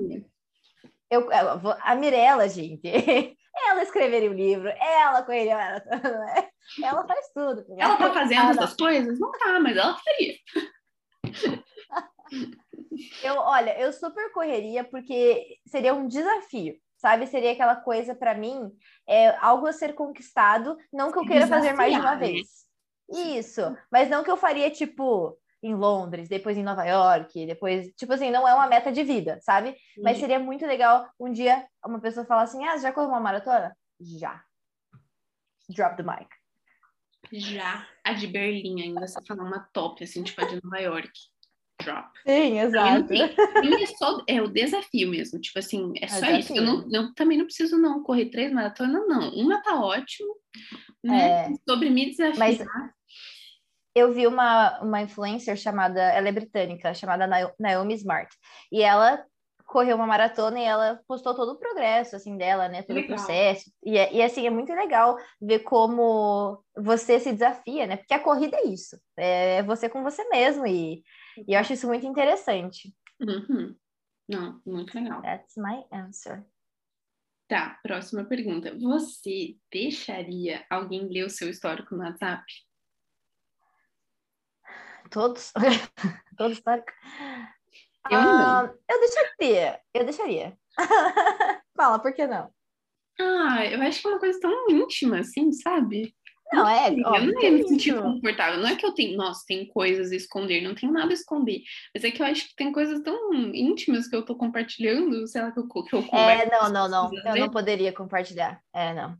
Eu, 1.09 1.29
a 1.81 1.95
Mirella, 1.95 2.49
gente, 2.49 2.81
ela 3.69 3.83
escreveria 3.83 4.29
o 4.29 4.33
um 4.33 4.35
livro, 4.35 4.69
ela 4.69 5.25
né? 5.27 5.83
ela 6.83 7.07
faz 7.07 7.31
tudo. 7.33 7.65
Ela 7.77 7.97
tá 7.97 8.13
fazendo 8.13 8.51
essas 8.51 8.75
coisas? 8.75 9.19
Não 9.19 9.31
tá, 9.31 9.59
mas 9.59 9.77
ela 9.77 9.97
faria. 9.97 10.35
eu, 13.23 13.35
olha, 13.35 13.79
eu 13.79 13.93
super 13.93 14.31
correria 14.31 14.83
porque 14.83 15.57
seria 15.65 15.93
um 15.93 16.07
desafio, 16.07 16.75
sabe? 16.97 17.27
Seria 17.27 17.51
aquela 17.51 17.75
coisa 17.75 18.15
para 18.15 18.35
mim, 18.35 18.71
é 19.07 19.35
algo 19.37 19.67
a 19.67 19.73
ser 19.73 19.93
conquistado, 19.93 20.77
não 20.91 21.11
que 21.11 21.19
eu 21.19 21.25
queira 21.25 21.45
Desafiar, 21.45 21.61
fazer 21.61 21.73
mais 21.73 21.93
de 21.93 21.99
uma 21.99 22.15
né? 22.15 22.27
vez. 22.27 22.67
Isso, 23.09 23.61
mas 23.91 24.09
não 24.09 24.23
que 24.23 24.31
eu 24.31 24.37
faria 24.37 24.69
tipo 24.69 25.37
em 25.61 25.73
Londres, 25.73 26.29
depois 26.29 26.57
em 26.57 26.63
Nova 26.63 26.85
York, 26.85 27.45
depois, 27.45 27.91
tipo 27.95 28.13
assim, 28.13 28.29
não 28.29 28.47
é 28.47 28.53
uma 28.53 28.67
meta 28.67 28.91
de 28.91 29.03
vida, 29.03 29.39
sabe? 29.41 29.71
Sim. 29.71 30.01
Mas 30.03 30.17
seria 30.17 30.39
muito 30.39 30.65
legal 30.65 31.09
um 31.19 31.31
dia 31.31 31.65
uma 31.85 31.99
pessoa 31.99 32.25
falar 32.25 32.43
assim: 32.43 32.63
"Ah, 32.65 32.77
já 32.77 32.91
correu 32.91 33.09
uma 33.09 33.19
maratona?" 33.19 33.75
Já. 33.99 34.43
Drop 35.69 35.97
the 35.97 36.03
mic. 36.03 36.27
Já. 37.31 37.85
A 38.03 38.13
de 38.13 38.27
Berlim 38.27 38.81
ainda, 38.81 39.07
você 39.07 39.19
fala 39.25 39.43
uma 39.43 39.67
top, 39.73 40.03
assim, 40.03 40.23
tipo 40.23 40.41
a 40.41 40.45
de 40.45 40.59
Nova 40.63 40.79
York. 40.79 41.11
Drop. 41.83 42.09
Sim, 42.25 42.59
exato. 42.59 43.13
é, 43.13 43.85
só, 43.97 44.23
é 44.27 44.41
o 44.41 44.47
desafio 44.47 45.09
mesmo, 45.09 45.39
tipo 45.39 45.59
assim, 45.59 45.93
é, 45.97 46.05
é 46.05 46.07
só 46.07 46.25
desafio. 46.25 46.39
isso. 46.39 46.55
Eu, 46.55 46.63
não, 46.63 46.89
eu 46.91 47.13
também 47.13 47.37
não 47.37 47.45
preciso 47.45 47.77
não 47.77 48.01
correr 48.01 48.29
três 48.29 48.51
maratonas, 48.51 49.07
não. 49.07 49.29
Uma 49.33 49.61
tá 49.61 49.79
ótimo, 49.79 50.35
né? 51.03 51.51
É... 51.51 51.53
Sobre 51.67 51.89
me 51.89 52.09
desafiar. 52.09 52.37
Mas 52.37 52.59
eu 53.97 54.11
vi 54.11 54.27
uma, 54.27 54.79
uma 54.81 55.01
influencer 55.01 55.55
chamada, 55.55 56.01
ela 56.01 56.27
é 56.27 56.31
britânica, 56.31 56.93
chamada 56.93 57.27
Naomi 57.59 57.93
Smart, 57.95 58.35
e 58.71 58.81
ela 58.81 59.25
correu 59.65 59.97
uma 59.97 60.07
maratona 60.07 60.59
e 60.59 60.63
ela 60.63 61.01
postou 61.07 61.35
todo 61.35 61.51
o 61.51 61.59
progresso, 61.59 62.15
assim, 62.15 62.37
dela, 62.37 62.69
né, 62.69 62.83
todo 62.83 62.95
legal. 62.95 63.15
o 63.15 63.15
processo, 63.17 63.71
e, 63.85 63.97
é, 63.97 64.13
e, 64.13 64.21
assim, 64.21 64.47
é 64.47 64.49
muito 64.49 64.71
legal 64.73 65.17
ver 65.41 65.59
como 65.59 66.63
você 66.75 67.19
se 67.19 67.33
desafia, 67.33 67.85
né, 67.85 67.97
porque 67.97 68.13
a 68.13 68.23
corrida 68.23 68.57
é 68.57 68.67
isso, 68.67 68.97
é 69.17 69.61
você 69.63 69.89
com 69.89 70.03
você 70.03 70.23
mesmo, 70.29 70.65
e, 70.65 71.03
e 71.47 71.53
eu 71.53 71.59
acho 71.59 71.73
isso 71.73 71.87
muito 71.87 72.05
interessante. 72.05 72.93
Uhum. 73.19 73.75
Não, 74.29 74.61
muito 74.65 74.93
legal. 74.93 75.21
That's 75.21 75.55
my 75.57 75.85
answer. 75.91 76.45
Tá, 77.47 77.79
próxima 77.81 78.25
pergunta. 78.25 78.75
Você 78.77 79.55
deixaria 79.71 80.65
alguém 80.69 81.07
ler 81.07 81.25
o 81.25 81.29
seu 81.29 81.49
histórico 81.49 81.95
no 81.95 82.03
WhatsApp? 82.03 82.43
Todos? 85.09 85.51
Todos 86.37 86.57
histórico? 86.57 86.91
Eu, 88.09 88.19
ah, 88.19 88.73
eu 88.89 88.99
deixaria, 88.99 89.79
eu 89.93 90.03
deixaria. 90.05 90.57
Fala, 91.75 91.99
por 91.99 92.13
que 92.13 92.25
não? 92.25 92.49
Ah, 93.19 93.65
eu 93.65 93.81
acho 93.81 94.01
que 94.01 94.07
é 94.07 94.11
uma 94.11 94.19
coisa 94.19 94.39
tão 94.39 94.69
íntima, 94.69 95.19
assim, 95.19 95.51
sabe? 95.51 96.15
Não, 96.53 96.67
é. 96.67 96.89
eu 96.89 97.25
não 97.25 97.41
ia 97.41 97.51
me 97.51 97.67
sentir 97.67 97.99
confortável. 98.01 98.61
Não 98.61 98.69
é 98.69 98.75
que 98.75 98.85
eu 98.85 98.93
tenho, 98.93 99.17
nossa, 99.17 99.43
tem 99.45 99.67
coisas 99.67 100.11
a 100.11 100.15
esconder, 100.15 100.61
não 100.61 100.73
tenho 100.73 100.93
nada 100.93 101.11
a 101.11 101.13
esconder. 101.13 101.61
Mas 101.93 102.03
é 102.03 102.11
que 102.11 102.21
eu 102.21 102.25
acho 102.25 102.47
que 102.47 102.55
tem 102.55 102.71
coisas 102.71 103.01
tão 103.01 103.33
íntimas 103.53 104.07
que 104.07 104.15
eu 104.15 104.23
tô 104.23 104.35
compartilhando, 104.35 105.27
sei 105.27 105.41
lá, 105.41 105.51
que 105.51 105.59
eu, 105.59 105.67
que 105.67 105.93
eu 105.93 105.99
É, 106.13 106.49
não, 106.49 106.69
não, 106.69 106.87
não. 106.87 107.11
Eu 107.25 107.35
não 107.35 107.49
poderia 107.49 107.91
compartilhar. 107.91 108.61
É, 108.73 108.93
não. 108.93 109.17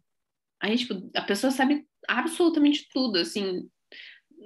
Aí, 0.62 0.78
tipo, 0.78 0.94
a 1.16 1.22
pessoa 1.22 1.52
sabe 1.52 1.86
absolutamente 2.08 2.88
tudo, 2.92 3.20
assim, 3.20 3.70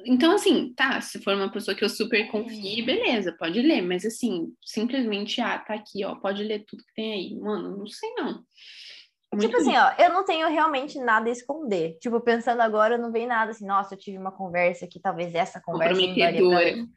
então, 0.06 0.34
assim, 0.34 0.74
tá, 0.74 1.00
se 1.02 1.22
for 1.22 1.36
uma 1.36 1.52
pessoa 1.52 1.76
que 1.76 1.84
eu 1.84 1.90
super 1.90 2.30
confie, 2.32 2.82
beleza, 2.82 3.36
pode 3.38 3.62
ler, 3.62 3.82
mas 3.82 4.06
assim, 4.06 4.54
simplesmente, 4.64 5.42
ah, 5.42 5.60
tá 5.60 5.74
aqui, 5.74 6.04
ó, 6.06 6.16
pode 6.16 6.44
ler 6.44 6.66
tudo 6.66 6.84
que 6.84 6.94
tem 6.96 7.14
aí. 7.14 7.40
Mano, 7.40 7.78
não 7.78 7.88
sei 7.88 8.14
não. 8.16 8.44
Muito 9.34 9.46
tipo 9.48 9.58
assim, 9.58 9.78
ó, 9.78 9.92
eu 9.98 10.12
não 10.12 10.26
tenho 10.26 10.50
realmente 10.50 11.00
nada 11.00 11.30
a 11.30 11.32
esconder. 11.32 11.98
Tipo, 12.02 12.20
pensando 12.20 12.62
agora, 12.62 12.98
não 12.98 13.12
vem 13.12 13.26
nada 13.26 13.52
assim, 13.52 13.66
nossa, 13.66 13.94
eu 13.94 13.98
tive 13.98 14.18
uma 14.18 14.32
conversa 14.32 14.88
que 14.88 15.00
talvez 15.00 15.34
essa 15.34 15.62
conversa 15.62 16.02
não 16.02 16.16
daria. 16.16 16.86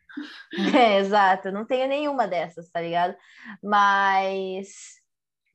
É, 0.73 0.99
exato, 1.01 1.51
não 1.51 1.67
tenho 1.67 1.89
nenhuma 1.89 2.29
dessas, 2.29 2.71
tá 2.71 2.81
ligado? 2.81 3.17
Mas 3.61 4.69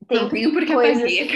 tem 0.06 0.20
não 0.20 0.28
tenho 0.28 0.52
porque 0.52 0.74
coisas... 0.74 1.10
eu 1.10 1.26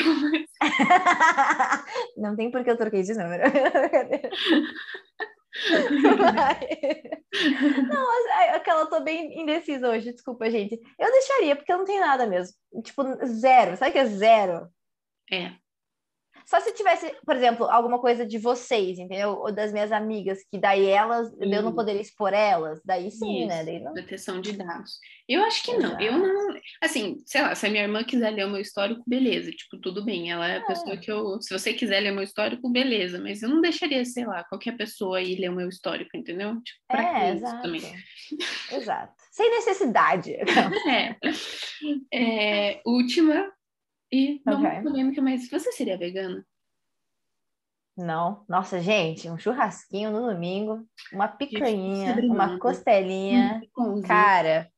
não 2.18 2.36
tem 2.36 2.50
porque 2.50 2.70
eu 2.70 2.76
troquei 2.76 3.02
de 3.02 3.14
número. 3.14 3.44
não, 7.88 8.54
aquela 8.54 8.82
eu 8.82 8.88
tô 8.88 9.00
bem 9.00 9.40
indecisa 9.40 9.88
hoje, 9.88 10.12
desculpa, 10.12 10.50
gente. 10.50 10.80
Eu 10.98 11.12
deixaria, 11.12 11.56
porque 11.56 11.72
eu 11.72 11.78
não 11.78 11.84
tenho 11.84 12.00
nada 12.00 12.26
mesmo. 12.26 12.54
Tipo, 12.82 13.04
zero. 13.26 13.76
Sabe 13.76 13.92
que 13.92 13.98
é 13.98 14.06
zero? 14.06 14.68
É. 15.32 15.52
Só 16.44 16.60
se 16.60 16.72
tivesse, 16.72 17.10
por 17.24 17.34
exemplo, 17.34 17.66
alguma 17.70 17.98
coisa 17.98 18.26
de 18.26 18.38
vocês, 18.38 18.98
entendeu? 18.98 19.30
Ou 19.30 19.52
das 19.52 19.72
minhas 19.72 19.90
amigas, 19.90 20.40
que 20.50 20.58
daí 20.58 20.86
elas, 20.86 21.32
eu 21.40 21.62
não 21.62 21.74
poderia 21.74 22.02
expor 22.02 22.34
elas, 22.34 22.80
daí 22.84 23.10
sim, 23.10 23.46
né? 23.46 23.48
Isso, 23.48 23.48
né? 23.48 23.64
Daí 23.64 23.80
não... 23.80 23.94
Proteção 23.94 24.40
de 24.40 24.52
dados. 24.52 24.98
Eu 25.26 25.42
acho 25.44 25.62
que 25.62 25.76
não, 25.76 25.98
eu 25.98 26.18
não. 26.18 26.53
Assim, 26.80 27.18
sei 27.24 27.42
lá, 27.42 27.54
se 27.54 27.66
a 27.66 27.70
minha 27.70 27.82
irmã 27.82 28.02
quiser 28.04 28.30
ler 28.30 28.46
o 28.46 28.50
meu 28.50 28.60
histórico, 28.60 29.02
beleza, 29.06 29.50
tipo, 29.50 29.78
tudo 29.78 30.04
bem. 30.04 30.30
Ela 30.30 30.48
é 30.48 30.52
a 30.58 30.60
é. 30.60 30.66
pessoa 30.66 30.96
que 30.96 31.10
eu. 31.10 31.40
Se 31.40 31.56
você 31.56 31.72
quiser 31.72 32.00
ler 32.00 32.12
o 32.12 32.14
meu 32.14 32.24
histórico, 32.24 32.68
beleza, 32.70 33.20
mas 33.20 33.42
eu 33.42 33.48
não 33.48 33.60
deixaria, 33.60 34.04
sei 34.04 34.26
lá, 34.26 34.44
qualquer 34.44 34.76
pessoa 34.76 35.20
ir 35.20 35.38
ler 35.38 35.50
o 35.50 35.54
meu 35.56 35.68
histórico, 35.68 36.16
entendeu? 36.16 36.60
Tipo, 36.62 36.80
pra 36.88 37.20
é, 37.20 37.30
exato. 37.32 37.62
também. 37.62 37.82
Exato. 38.72 39.14
Sem 39.30 39.50
necessidade. 39.50 40.34
é. 40.88 41.16
é. 42.12 42.82
Última 42.84 43.52
e 44.12 44.40
não 44.46 44.60
okay. 44.60 44.82
polêmica, 44.82 45.20
mas 45.20 45.48
você 45.50 45.72
seria 45.72 45.98
vegana? 45.98 46.44
Não. 47.96 48.44
Nossa, 48.48 48.80
gente, 48.80 49.30
um 49.30 49.38
churrasquinho 49.38 50.10
no 50.10 50.32
domingo, 50.32 50.84
uma 51.12 51.28
picanha, 51.28 52.16
uma 52.24 52.58
costelinha. 52.58 53.62
Hum, 53.78 54.02
cara, 54.02 54.70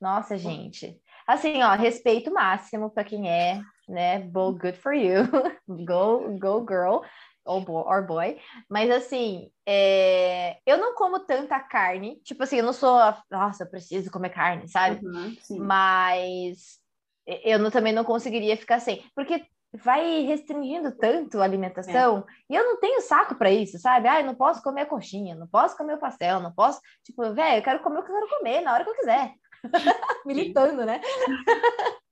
nossa, 0.00 0.36
gente. 0.36 1.00
Assim, 1.26 1.62
ó, 1.62 1.74
respeito 1.74 2.32
máximo 2.32 2.90
para 2.90 3.04
quem 3.04 3.30
é, 3.30 3.60
né? 3.88 4.20
Bo, 4.20 4.52
good 4.52 4.78
for 4.78 4.94
you. 4.94 5.24
go, 5.84 6.38
go 6.38 6.64
girl. 6.66 7.04
Or 7.44 7.62
boy, 7.62 7.82
or 7.86 8.06
boy. 8.06 8.38
Mas 8.68 8.90
assim, 8.90 9.50
é... 9.66 10.58
eu 10.66 10.76
não 10.76 10.94
como 10.94 11.20
tanta 11.20 11.58
carne. 11.60 12.20
Tipo 12.22 12.42
assim, 12.42 12.58
eu 12.58 12.64
não 12.64 12.74
sou, 12.74 12.98
nossa, 13.30 13.64
eu 13.64 13.70
preciso 13.70 14.10
comer 14.10 14.30
carne, 14.30 14.68
sabe? 14.68 15.04
Uhum, 15.04 15.34
Mas 15.58 16.78
eu 17.26 17.58
não, 17.58 17.70
também 17.70 17.92
não 17.92 18.04
conseguiria 18.04 18.56
ficar 18.56 18.80
sem. 18.80 19.02
Porque 19.14 19.46
vai 19.72 20.22
restringindo 20.22 20.92
tanto 20.92 21.40
a 21.40 21.44
alimentação 21.44 22.24
é. 22.26 22.52
e 22.52 22.56
eu 22.56 22.64
não 22.64 22.80
tenho 22.80 23.02
saco 23.02 23.34
para 23.34 23.50
isso, 23.50 23.78
sabe? 23.78 24.08
Ah, 24.08 24.20
eu 24.20 24.26
não 24.26 24.34
posso 24.34 24.62
comer 24.62 24.86
coxinha, 24.86 25.34
não 25.34 25.46
posso 25.46 25.76
comer 25.76 25.94
o 25.94 25.98
pastel, 25.98 26.40
não 26.40 26.52
posso, 26.52 26.80
tipo, 27.04 27.22
velho, 27.34 27.58
eu 27.58 27.62
quero 27.62 27.80
comer 27.80 27.98
o 27.98 28.02
que 28.02 28.10
eu 28.10 28.14
quero 28.14 28.38
comer 28.38 28.60
na 28.62 28.72
hora 28.72 28.84
que 28.84 28.90
eu 28.90 28.96
quiser. 28.96 29.34
Militando, 30.26 30.84
né? 30.84 31.00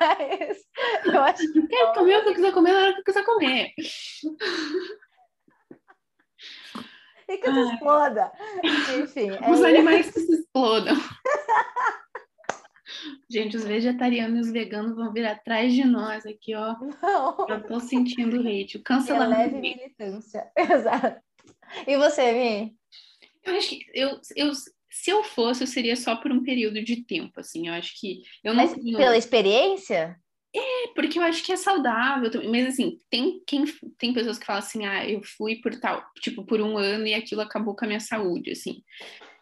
Mas 0.00 0.58
eu 1.04 1.20
acho 1.22 1.52
que 1.52 1.66
quero 1.66 1.92
comer 1.94 2.18
o 2.18 2.22
que 2.22 2.28
eu 2.30 2.34
quiser 2.34 2.52
comer 2.52 2.72
na 2.72 2.78
hora 2.80 2.92
que 2.92 3.00
eu 3.00 3.04
quiser 3.04 3.24
comer. 3.24 3.72
E 7.28 7.38
que 7.38 7.52
se 7.52 7.60
exploda. 7.60 8.32
Enfim. 9.02 9.30
É 9.30 9.50
os 9.50 9.62
animais 9.62 10.10
que 10.10 10.20
se 10.20 10.32
explodam. 10.32 10.96
Gente, 13.30 13.56
os 13.56 13.64
vegetarianos 13.64 14.38
e 14.38 14.40
os 14.42 14.52
veganos 14.52 14.94
vão 14.94 15.12
vir 15.12 15.24
atrás 15.24 15.72
de 15.72 15.84
nós 15.84 16.26
aqui, 16.26 16.54
ó. 16.54 16.76
Não. 17.02 17.48
Eu 17.48 17.66
tô 17.66 17.80
sentindo 17.80 18.46
hate. 18.46 18.76
O 18.76 18.82
cancelamento. 18.82 19.40
É 19.40 19.44
leve 19.44 19.58
militância. 19.58 20.50
Exato. 20.56 21.20
E 21.86 21.96
você, 21.96 22.32
Mi? 22.32 22.76
Eu 23.44 23.56
acho 23.56 23.68
que 23.70 23.86
eu, 23.94 24.20
eu, 24.36 24.52
se 24.92 25.10
eu 25.10 25.24
fosse, 25.24 25.62
eu 25.62 25.66
seria 25.66 25.96
só 25.96 26.14
por 26.14 26.30
um 26.30 26.42
período 26.42 26.84
de 26.84 27.02
tempo, 27.04 27.40
assim. 27.40 27.68
Eu 27.68 27.74
acho 27.74 27.98
que 27.98 28.22
eu 28.44 28.52
não 28.52 28.62
Mas 28.62 28.74
tenho... 28.74 28.98
pela 28.98 29.16
experiência? 29.16 30.16
É, 30.54 30.88
porque 30.94 31.18
eu 31.18 31.22
acho 31.22 31.42
que 31.42 31.50
é 31.50 31.56
saudável, 31.56 32.30
mas 32.50 32.66
assim, 32.66 32.98
tem 33.08 33.42
quem 33.46 33.64
tem 33.96 34.12
pessoas 34.12 34.38
que 34.38 34.44
falam 34.44 34.58
assim, 34.58 34.84
ah, 34.84 35.08
eu 35.08 35.22
fui 35.24 35.56
por 35.56 35.74
tal, 35.80 36.04
tipo, 36.20 36.44
por 36.44 36.60
um 36.60 36.76
ano 36.76 37.06
e 37.06 37.14
aquilo 37.14 37.40
acabou 37.40 37.74
com 37.74 37.86
a 37.86 37.88
minha 37.88 38.00
saúde, 38.00 38.50
assim. 38.50 38.82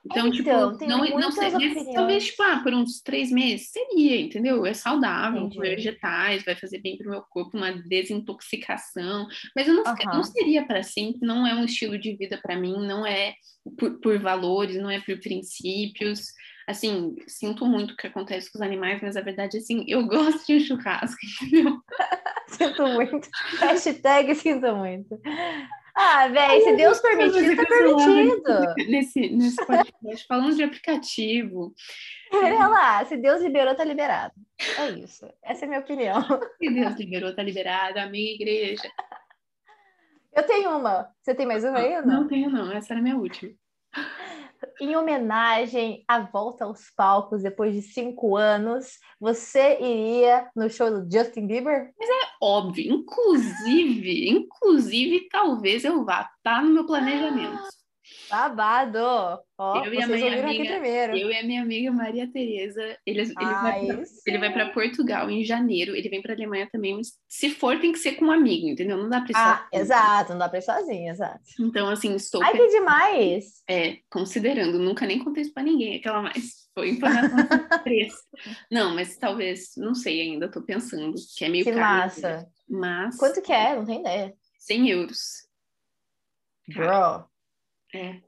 Então, 0.04 0.28
então 0.28 0.30
tipo, 0.30 0.86
não, 0.86 1.04
não 1.20 1.30
sei, 1.30 1.50
mas 1.50 1.94
talvez, 1.94 2.26
tipo, 2.26 2.42
ah, 2.42 2.60
por 2.62 2.72
uns 2.72 3.00
três 3.00 3.30
meses 3.30 3.70
seria, 3.70 4.20
entendeu? 4.20 4.64
É 4.64 4.72
saudável, 4.72 5.48
comer 5.50 5.76
vegetais, 5.76 6.44
vai 6.44 6.56
fazer 6.56 6.80
bem 6.80 6.96
pro 6.96 7.10
meu 7.10 7.22
corpo, 7.22 7.56
uma 7.56 7.72
desintoxicação, 7.72 9.26
mas 9.54 9.68
eu 9.68 9.74
não, 9.74 9.84
uhum. 9.84 10.14
não 10.14 10.24
seria 10.24 10.66
para 10.66 10.82
sempre, 10.82 11.26
não 11.26 11.46
é 11.46 11.54
um 11.54 11.64
estilo 11.64 11.98
de 11.98 12.16
vida 12.16 12.38
para 12.42 12.58
mim, 12.58 12.86
não 12.86 13.06
é 13.06 13.34
por, 13.78 14.00
por, 14.00 14.18
valores, 14.18 14.76
não 14.76 14.90
é 14.90 15.00
por 15.00 15.18
princípios. 15.20 16.28
Assim, 16.66 17.16
sinto 17.26 17.66
muito 17.66 17.94
o 17.94 17.96
que 17.96 18.06
acontece 18.06 18.50
com 18.50 18.58
os 18.58 18.62
animais, 18.62 19.00
mas 19.02 19.16
a 19.16 19.20
verdade 19.20 19.56
é 19.56 19.60
assim, 19.60 19.84
eu 19.88 20.06
gosto 20.08 20.46
de 20.46 20.54
um 20.54 20.60
churrasco, 20.60 21.18
entendeu? 21.42 21.78
sinto 22.48 22.86
muito. 22.86 23.28
Hashtag 23.58 24.34
sinto 24.34 24.74
muito. 24.76 25.20
Ah, 26.02 26.28
velho, 26.28 26.64
se 26.64 26.76
Deus 26.76 26.98
permitir, 27.00 27.56
tá 27.56 27.64
permitido. 27.66 28.74
Nesse, 28.88 29.28
nesse 29.28 29.66
podcast, 29.66 30.26
falando 30.26 30.56
de 30.56 30.62
aplicativo. 30.62 31.74
Olha 32.32 32.68
lá, 32.68 33.04
se 33.04 33.18
Deus 33.18 33.42
liberou, 33.42 33.74
tá 33.74 33.84
liberado. 33.84 34.32
É 34.78 34.90
isso. 34.90 35.30
Essa 35.42 35.64
é 35.64 35.66
a 35.66 35.68
minha 35.68 35.80
opinião. 35.80 36.22
Se 36.58 36.70
Deus 36.70 36.94
liberou, 36.96 37.34
tá 37.34 37.42
liberado. 37.42 37.98
Amém, 37.98 38.34
igreja. 38.34 38.90
Eu 40.34 40.42
tenho 40.44 40.70
uma. 40.78 41.08
Você 41.20 41.34
tem 41.34 41.46
mais 41.46 41.64
uma 41.64 41.78
aí? 41.78 42.00
Não, 42.00 42.22
não 42.22 42.28
tenho, 42.28 42.48
não. 42.48 42.72
Essa 42.72 42.94
era 42.94 43.00
a 43.00 43.02
minha 43.02 43.16
última 43.16 43.52
em 44.80 44.96
homenagem 44.96 46.04
à 46.06 46.20
volta 46.20 46.64
aos 46.64 46.90
palcos 46.96 47.42
depois 47.42 47.74
de 47.74 47.82
cinco 47.82 48.36
anos, 48.36 48.98
você 49.18 49.78
iria 49.80 50.48
no 50.54 50.68
show 50.68 50.90
do 50.90 51.10
Justin 51.10 51.46
Bieber? 51.46 51.92
Mas 51.98 52.08
é 52.08 52.28
óbvio, 52.40 52.94
inclusive, 52.94 54.28
inclusive, 54.28 55.28
talvez 55.30 55.84
eu 55.84 56.04
vá, 56.04 56.30
tá 56.42 56.62
no 56.62 56.70
meu 56.70 56.86
planejamento. 56.86 57.79
Babado! 58.30 59.42
Ó, 59.58 59.84
eu, 59.84 59.92
e 59.92 60.02
a 60.02 60.06
minha 60.06 60.42
amiga, 60.42 60.88
eu 61.16 61.30
e 61.30 61.36
a 61.36 61.42
minha 61.42 61.62
amiga 61.62 61.90
Maria 61.90 62.30
Tereza, 62.32 62.80
ele, 63.04 63.20
ele, 63.20 63.34
vai 63.34 63.86
pra, 63.86 64.02
ele 64.26 64.38
vai 64.38 64.52
para 64.52 64.70
Portugal 64.70 65.28
em 65.28 65.44
janeiro, 65.44 65.94
ele 65.94 66.08
vem 66.08 66.22
para 66.22 66.32
Alemanha 66.32 66.68
também, 66.70 66.96
mas 66.96 67.12
se 67.28 67.50
for 67.50 67.78
tem 67.80 67.92
que 67.92 67.98
ser 67.98 68.12
com 68.12 68.26
um 68.26 68.30
amigo, 68.30 68.68
entendeu? 68.68 68.96
Não 68.96 69.08
dá 69.08 69.20
para 69.20 69.30
ir 69.30 69.36
Ah, 69.36 69.68
exato, 69.72 70.32
não 70.32 70.38
dá 70.38 70.48
para 70.48 70.60
ir 70.60 70.62
sozinho, 70.62 71.10
exato. 71.10 71.40
Então, 71.58 71.90
assim, 71.90 72.14
estou... 72.14 72.42
Ai, 72.42 72.52
que 72.52 72.68
demais! 72.68 73.62
É, 73.68 73.98
considerando, 74.08 74.78
nunca 74.78 75.04
nem 75.04 75.18
contei 75.18 75.42
isso 75.42 75.52
para 75.52 75.64
ninguém, 75.64 75.96
aquela 75.96 76.22
mais, 76.22 76.68
foi 76.72 76.90
informação 76.90 77.82
preço. 77.82 78.22
Não, 78.70 78.94
mas 78.94 79.16
talvez, 79.18 79.72
não 79.76 79.94
sei 79.94 80.20
ainda, 80.20 80.50
tô 80.50 80.62
pensando, 80.62 81.14
que 81.36 81.44
é 81.44 81.48
meio 81.48 81.64
que 81.64 81.72
caro. 81.72 81.80
massa! 81.80 82.48
Mas... 82.68 83.16
Quanto 83.16 83.42
que 83.42 83.52
é? 83.52 83.74
Não 83.74 83.84
tem 83.84 84.00
ideia. 84.00 84.32
100 84.58 84.88
euros. 84.88 85.20
Bro... 86.68 87.29
É. 87.94 88.20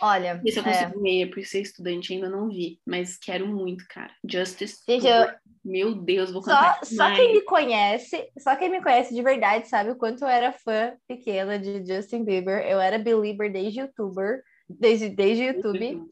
Olha. 0.00 0.40
Isso 0.44 0.58
eu 0.58 0.64
consigo 0.64 0.98
é... 0.98 1.02
meia 1.02 1.30
por 1.30 1.44
ser 1.44 1.62
estudante, 1.62 2.12
ainda 2.12 2.28
não 2.28 2.48
vi, 2.48 2.80
mas 2.86 3.16
quero 3.16 3.46
muito, 3.46 3.84
cara. 3.88 4.12
Justice. 4.28 4.82
Gente, 4.88 5.06
eu... 5.06 5.28
Meu 5.64 5.94
Deus, 5.96 6.30
vou 6.30 6.42
contar. 6.42 6.78
Só, 6.84 6.94
só 6.94 7.14
quem 7.14 7.32
me 7.32 7.40
conhece, 7.42 8.30
só 8.38 8.54
quem 8.54 8.70
me 8.70 8.80
conhece 8.80 9.12
de 9.12 9.20
verdade 9.20 9.66
sabe 9.66 9.90
o 9.90 9.96
quanto 9.96 10.22
eu 10.22 10.28
era 10.28 10.52
fã 10.52 10.96
pequena 11.08 11.58
de 11.58 11.84
Justin 11.84 12.24
Bieber. 12.24 12.64
Eu 12.64 12.80
era 12.80 13.00
believer 13.00 13.52
desde 13.52 13.80
youtuber, 13.80 14.44
desde, 14.68 15.08
desde 15.08 15.42
YouTube. 15.42 16.04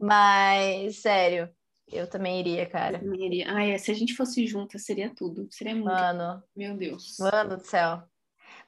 Mas, 0.00 1.02
sério, 1.02 1.50
eu 1.92 2.08
também 2.08 2.40
iria, 2.40 2.64
cara. 2.64 2.96
Eu 2.96 3.00
também 3.00 3.26
iria. 3.26 3.52
Ai, 3.52 3.78
se 3.78 3.90
a 3.90 3.94
gente 3.94 4.14
fosse 4.14 4.46
junta, 4.46 4.78
seria 4.78 5.12
tudo. 5.14 5.46
Seria 5.50 5.74
muito. 5.74 5.90
Mano. 5.90 6.42
Meu 6.56 6.74
Deus. 6.74 7.16
Mano 7.18 7.58
do 7.58 7.66
céu. 7.66 8.02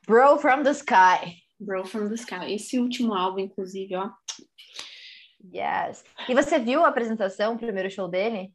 Bro 0.06 0.38
from 0.40 0.62
the 0.62 0.72
sky. 0.72 1.38
Bro 1.62 1.86
from 1.86 2.08
the 2.08 2.14
Sky. 2.14 2.52
Esse 2.54 2.78
último 2.78 3.14
álbum, 3.14 3.40
inclusive, 3.40 3.94
ó. 3.96 4.10
Yes. 5.44 6.04
E 6.28 6.34
você 6.34 6.58
viu 6.58 6.84
a 6.84 6.88
apresentação, 6.88 7.54
o 7.54 7.58
primeiro 7.58 7.90
show 7.90 8.08
dele? 8.08 8.54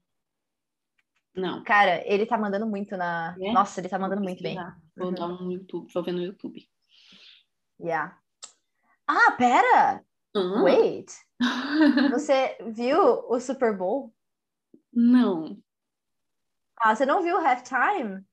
Não. 1.36 1.64
Cara, 1.64 2.02
ele 2.06 2.26
tá 2.26 2.38
mandando 2.38 2.66
muito 2.66 2.98
na. 2.98 3.36
É? 3.40 3.52
Nossa, 3.52 3.80
ele 3.80 3.90
tá 3.90 4.00
mandando 4.00 4.22
muito 4.22 4.42
bem. 4.42 4.58
Vou 4.96 5.08
uhum. 5.08 5.14
dar 5.14 5.28
um 5.28 5.52
YouTube, 5.52 5.92
vou 5.94 6.04
ver 6.04 6.12
no 6.12 6.24
YouTube. 6.24 6.68
Yeah. 7.80 8.18
Ah, 9.08 9.32
pera! 9.38 10.04
Uhum. 10.36 10.64
Wait! 10.64 11.12
Você 12.12 12.58
viu 12.74 13.00
o 13.30 13.40
Super 13.40 13.78
Bowl? 13.78 14.14
Não. 14.92 15.62
Ah, 16.80 16.96
você 16.96 17.06
não 17.06 17.24
viu 17.24 17.38
o 17.38 17.40
halftime? 17.40 18.24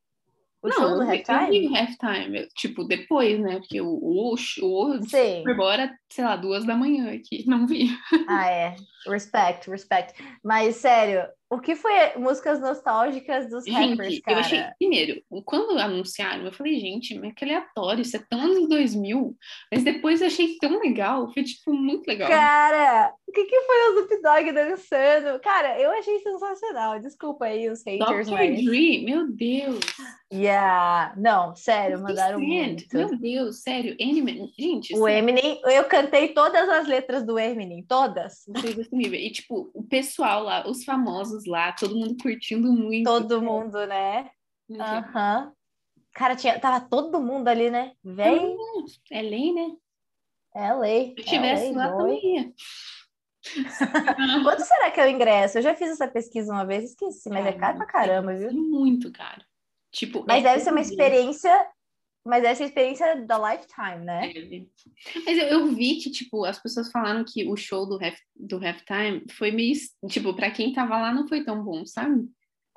O 0.65 0.69
não, 0.69 0.77
show 0.77 0.95
do 0.95 1.03
halftime? 1.03 1.67
Eu 1.67 1.77
halftime, 1.77 2.49
tipo, 2.57 2.85
depois, 2.85 3.39
né? 3.39 3.59
Porque 3.59 3.83
o, 3.83 3.87
o, 3.87 4.33
o 4.33 4.37
Super 4.39 5.55
Bowl 5.55 5.71
era, 5.71 5.95
sei 6.09 6.25
lá, 6.25 6.37
duas 6.37 6.65
da 6.65 6.75
manhã 6.75 7.15
aqui, 7.15 7.45
não 7.47 7.67
vi. 7.67 7.91
Ah, 8.27 8.49
é. 8.51 8.77
Respect, 9.07 9.69
respect. 9.69 10.15
Mas, 10.43 10.77
sério, 10.77 11.29
o 11.55 11.61
que 11.61 11.77
foi 11.77 11.93
músicas 12.17 12.61
nostálgicas 12.61 13.49
dos 13.49 13.65
gente, 13.65 13.91
rappers, 13.91 14.21
cara? 14.21 14.37
eu 14.37 14.41
achei, 14.41 14.65
primeiro, 14.79 15.23
quando 15.45 15.79
anunciaram, 15.79 16.45
eu 16.45 16.53
falei, 16.53 16.79
gente, 16.79 17.19
mas 17.19 17.35
que 17.35 17.45
aleatório, 17.45 18.03
isso 18.03 18.17
é 18.17 18.25
tão 18.29 18.41
anos 18.41 18.69
2000. 18.69 19.37
Mas 19.73 19.85
depois 19.85 20.21
eu 20.21 20.27
achei 20.27 20.57
tão 20.59 20.81
legal, 20.81 21.33
foi, 21.33 21.43
tipo, 21.43 21.73
muito 21.73 22.07
legal. 22.07 22.29
Cara, 22.29 23.13
o 23.27 23.33
que 23.33 23.45
que 23.45 23.61
foi 23.61 23.77
o 23.77 23.91
Snoop 23.95 24.23
Dogg 24.23 24.53
dançando? 24.53 25.41
Cara, 25.41 25.81
eu 25.81 25.91
achei 25.91 26.19
sensacional. 26.21 27.01
Desculpa 27.01 27.47
aí 27.47 27.69
os 27.69 27.83
haters, 27.85 28.27
Dr. 28.27 28.33
mas... 28.33 28.65
Dre, 28.65 29.05
meu 29.05 29.31
Deus. 29.31 29.81
Yeah, 30.33 31.15
não, 31.17 31.55
sério, 31.55 32.01
mandaram 32.01 32.41
muito. 32.41 32.85
Meu 32.93 33.17
Deus, 33.17 33.63
sério, 33.63 33.95
Eminem, 33.99 34.53
gente. 34.59 34.95
O 34.95 35.05
sério. 35.05 35.19
Eminem, 35.19 35.61
eu 35.65 35.85
cantei 35.85 36.29
todas 36.29 36.69
as 36.69 36.89
letras 36.89 37.25
do 37.25 37.39
Eminem, 37.39 37.85
todas. 37.87 38.45
E, 38.93 39.31
tipo, 39.31 39.71
o 39.73 39.83
pessoal 39.85 40.43
lá, 40.43 40.69
os 40.69 40.85
famosos 40.85 41.44
lá, 41.47 41.73
todo 41.73 41.97
mundo 41.97 42.17
curtindo 42.23 42.73
muito. 42.73 43.05
Todo 43.05 43.43
mundo, 43.43 43.87
né? 43.87 44.31
Aham. 44.71 45.47
Uhum. 45.47 45.53
Cara, 46.13 46.37
tinha, 46.37 46.59
tava 46.61 46.81
todo 46.81 47.21
mundo 47.21 47.49
ali, 47.49 47.71
né? 47.71 47.93
Vem. 48.05 48.57
É 49.11 49.21
lei, 49.21 49.53
né? 49.53 49.73
É 50.55 50.73
lei. 50.73 51.07
Se 51.07 51.21
eu 51.21 51.25
estivesse 51.25 51.67
é 51.67 51.73
lá, 51.73 51.97
também 51.97 52.37
ia. 52.37 52.53
Quanto 54.45 54.63
será 54.63 54.91
que 54.91 55.01
é 55.01 55.07
o 55.07 55.11
ingresso? 55.11 55.59
Eu 55.59 55.63
já 55.63 55.75
fiz 55.75 55.91
essa 55.91 56.09
pesquisa 56.09 56.53
uma 56.53 56.65
vez, 56.65 56.85
esqueci, 56.85 57.29
mas 57.29 57.45
é 57.45 57.53
caro 57.53 57.77
pra 57.77 57.87
caramba, 57.87 58.35
viu? 58.35 58.53
Muito 58.53 59.13
caro. 59.13 59.43
Tipo, 59.91 60.25
mas 60.27 60.45
é 60.45 60.49
deve 60.49 60.61
ser 60.63 60.71
uma 60.71 60.81
experiência, 60.81 61.69
mas 62.25 62.43
deve 62.43 62.57
ser 62.57 62.65
experiência 62.65 63.27
da 63.27 63.39
lifetime, 63.39 64.05
né? 64.05 64.31
É. 64.31 64.67
Mas 65.27 65.39
eu, 65.39 65.45
eu, 65.45 65.67
vi 65.69 65.97
que, 65.97 66.11
tipo, 66.11 66.45
as 66.45 66.59
pessoas 66.59 66.91
falaram 66.91 67.25
que 67.25 67.47
o 67.47 67.57
show 67.57 67.87
do, 67.87 68.03
half, 68.03 68.19
do 68.35 68.57
halftime 68.57 69.25
foi 69.31 69.51
meio, 69.51 69.75
tipo, 70.09 70.35
pra 70.35 70.51
quem 70.51 70.73
tava 70.73 70.99
lá 70.99 71.13
não 71.13 71.29
foi 71.29 71.45
tão 71.45 71.63
bom, 71.63 71.85
sabe? 71.85 72.27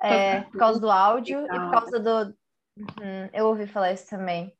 É, 0.02 0.42
por 0.42 0.58
causa 0.58 0.78
do 0.78 0.90
áudio 0.90 1.44
e, 1.44 1.48
por 1.48 1.70
causa 1.70 1.98
do. 1.98 2.34
Uhum, 2.76 3.30
eu 3.32 3.46
ouvi 3.46 3.66
falar 3.66 3.92
isso 3.92 4.08
também. 4.08 4.52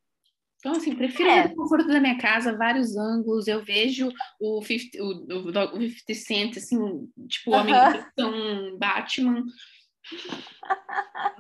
Então, 0.58 0.72
assim, 0.72 0.96
prefiro 0.96 1.28
é. 1.28 1.44
o 1.44 1.54
conforto 1.54 1.86
da 1.86 2.00
minha 2.00 2.18
casa, 2.18 2.56
vários 2.56 2.96
ângulos. 2.96 3.46
Eu 3.46 3.64
vejo 3.64 4.10
o 4.40 4.60
50, 4.60 5.00
o, 5.00 5.06
o, 5.06 5.76
o 5.76 5.80
50 5.80 6.14
Cent, 6.14 6.56
assim, 6.56 7.08
tipo, 7.28 7.52
o 7.52 7.54
homem 7.54 7.74
uh 7.74 8.76
Batman. 8.76 9.44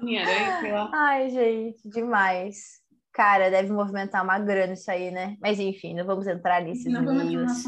Ai, 0.92 1.30
gente, 1.30 1.88
demais. 1.88 2.80
Cara, 3.18 3.50
deve 3.50 3.72
movimentar 3.72 4.22
uma 4.22 4.38
grana 4.38 4.74
isso 4.74 4.88
aí, 4.88 5.10
né? 5.10 5.36
Mas 5.40 5.58
enfim, 5.58 5.92
não 5.92 6.06
vamos 6.06 6.28
entrar 6.28 6.62
nesses 6.62 6.92
não 6.92 7.02
meios. 7.02 7.64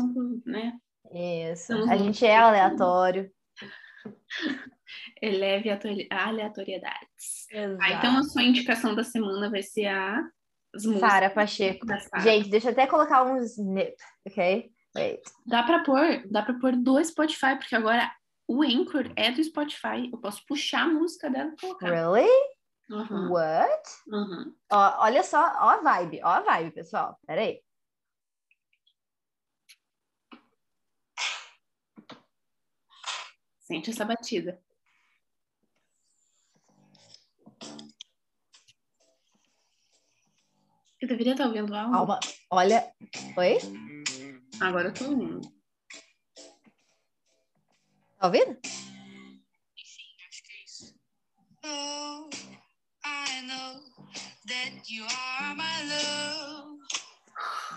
né? 0.47 0.75
Isso. 1.51 1.73
a 1.91 1.97
gente 1.97 2.25
é 2.25 2.37
aleatório. 2.37 3.29
Eleve 5.21 5.69
aleatoriedades. 6.09 7.49
Ah, 7.81 7.95
então 7.95 8.17
a 8.17 8.23
sua 8.23 8.45
indicação 8.45 8.95
da 8.95 9.03
semana 9.03 9.51
vai 9.51 9.61
ser 9.61 9.87
a 9.87 10.23
Sara 11.01 11.29
Pacheco. 11.31 11.85
Gente, 12.21 12.49
deixa 12.49 12.69
eu 12.69 12.73
até 12.73 12.87
colocar 12.87 13.25
um 13.25 13.37
snip, 13.39 13.97
ok? 14.25 14.71
Wait. 14.97 15.21
Dá 15.45 15.65
para 15.65 15.83
pôr, 15.83 16.29
dá 16.31 16.43
para 16.43 16.55
pôr 16.61 16.77
do 16.77 17.05
Spotify, 17.05 17.57
porque 17.59 17.75
agora 17.75 18.09
o 18.47 18.63
Anchor 18.63 19.11
é 19.17 19.33
do 19.33 19.43
Spotify. 19.43 20.09
Eu 20.13 20.19
posso 20.19 20.47
puxar 20.47 20.83
a 20.83 20.89
música 20.89 21.29
dela 21.29 21.53
e 21.53 21.61
colocar. 21.61 21.91
Really? 21.91 22.31
Uhum. 22.91 23.31
What? 23.31 23.83
Uhum. 24.09 24.53
Ó, 24.73 25.05
olha 25.05 25.23
só, 25.23 25.39
ó 25.39 25.69
a 25.71 25.77
vibe, 25.81 26.21
ó 26.25 26.29
a 26.29 26.41
vibe, 26.41 26.73
pessoal. 26.73 27.17
Peraí. 27.25 27.63
Sente 33.61 33.91
essa 33.91 34.05
batida. 34.05 34.61
Eu 41.01 41.09
deveria 41.09 41.33
estar 41.33 41.47
ouvindo 41.47 41.73
algo. 41.73 41.95
Alma, 41.95 42.21
olha. 42.51 42.93
Oi? 43.37 43.59
Agora 44.61 44.89
eu 44.89 44.95
tô 44.95 45.05
ouvindo. 45.05 45.41
Tá 48.19 48.27
ouvindo? 48.27 48.59
Enfim, 49.79 50.11
acho 50.29 50.43
que 50.43 50.53
é 50.53 50.65
isso. 50.65 50.95
Hum. 51.65 52.50
I 53.11 53.43
know 53.47 53.81
that 54.47 54.89
you 54.89 55.05
are 55.05 55.55
my 55.57 55.85
love. 55.89 56.79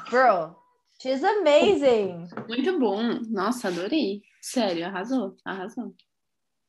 Bro, 0.09 0.55
she's 1.01 1.23
amazing. 1.23 2.29
Muito 2.47 2.79
bom. 2.79 3.19
Nossa, 3.29 3.69
adorei. 3.69 4.21
Sério, 4.41 4.85
arrasou. 4.85 5.35
Arrasou. 5.45 5.95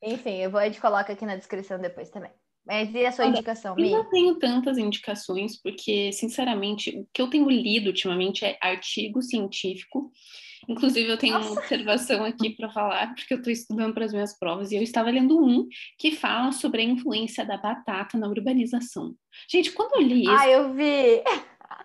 Enfim, 0.03 0.37
eu 0.37 0.51
vou, 0.51 0.61
a 0.61 0.67
gente 0.67 0.81
coloca 0.81 1.13
aqui 1.13 1.25
na 1.25 1.37
descrição 1.37 1.79
depois 1.79 2.11
também. 2.11 2.31
Mas 2.67 2.95
e 2.95 3.05
a 3.05 3.13
sua 3.13 3.27
Olha, 3.27 3.33
indicação, 3.33 3.75
Eu 3.77 3.85
Mi? 3.85 3.91
não 3.91 4.09
tenho 4.09 4.39
tantas 4.39 4.79
indicações, 4.79 5.61
porque, 5.61 6.11
sinceramente, 6.13 6.99
o 6.99 7.07
que 7.13 7.21
eu 7.21 7.29
tenho 7.29 7.49
lido 7.49 7.89
ultimamente 7.89 8.45
é 8.45 8.57
artigo 8.61 9.21
científico. 9.21 10.11
Inclusive, 10.69 11.09
eu 11.09 11.19
tenho 11.19 11.37
uma 11.37 11.45
Nossa. 11.45 11.61
observação 11.61 12.25
aqui 12.25 12.51
para 12.51 12.71
falar, 12.71 13.15
porque 13.15 13.35
eu 13.35 13.39
estou 13.39 13.53
estudando 13.53 13.95
para 13.95 14.05
as 14.05 14.13
minhas 14.13 14.39
provas, 14.39 14.73
e 14.73 14.77
eu 14.77 14.83
estava 14.83 15.11
lendo 15.11 15.39
um 15.43 15.69
que 15.99 16.13
fala 16.13 16.53
sobre 16.53 16.83
a 16.83 16.85
influência 16.85 17.45
da 17.45 17.57
batata 17.57 18.19
na 18.19 18.29
urbanização. 18.29 19.15
Gente, 19.49 19.73
quando 19.73 19.97
eu 19.97 20.03
li 20.03 20.23
isso, 20.23 20.31
Ah, 20.31 20.49
eu 20.49 20.73
vi. 20.73 21.23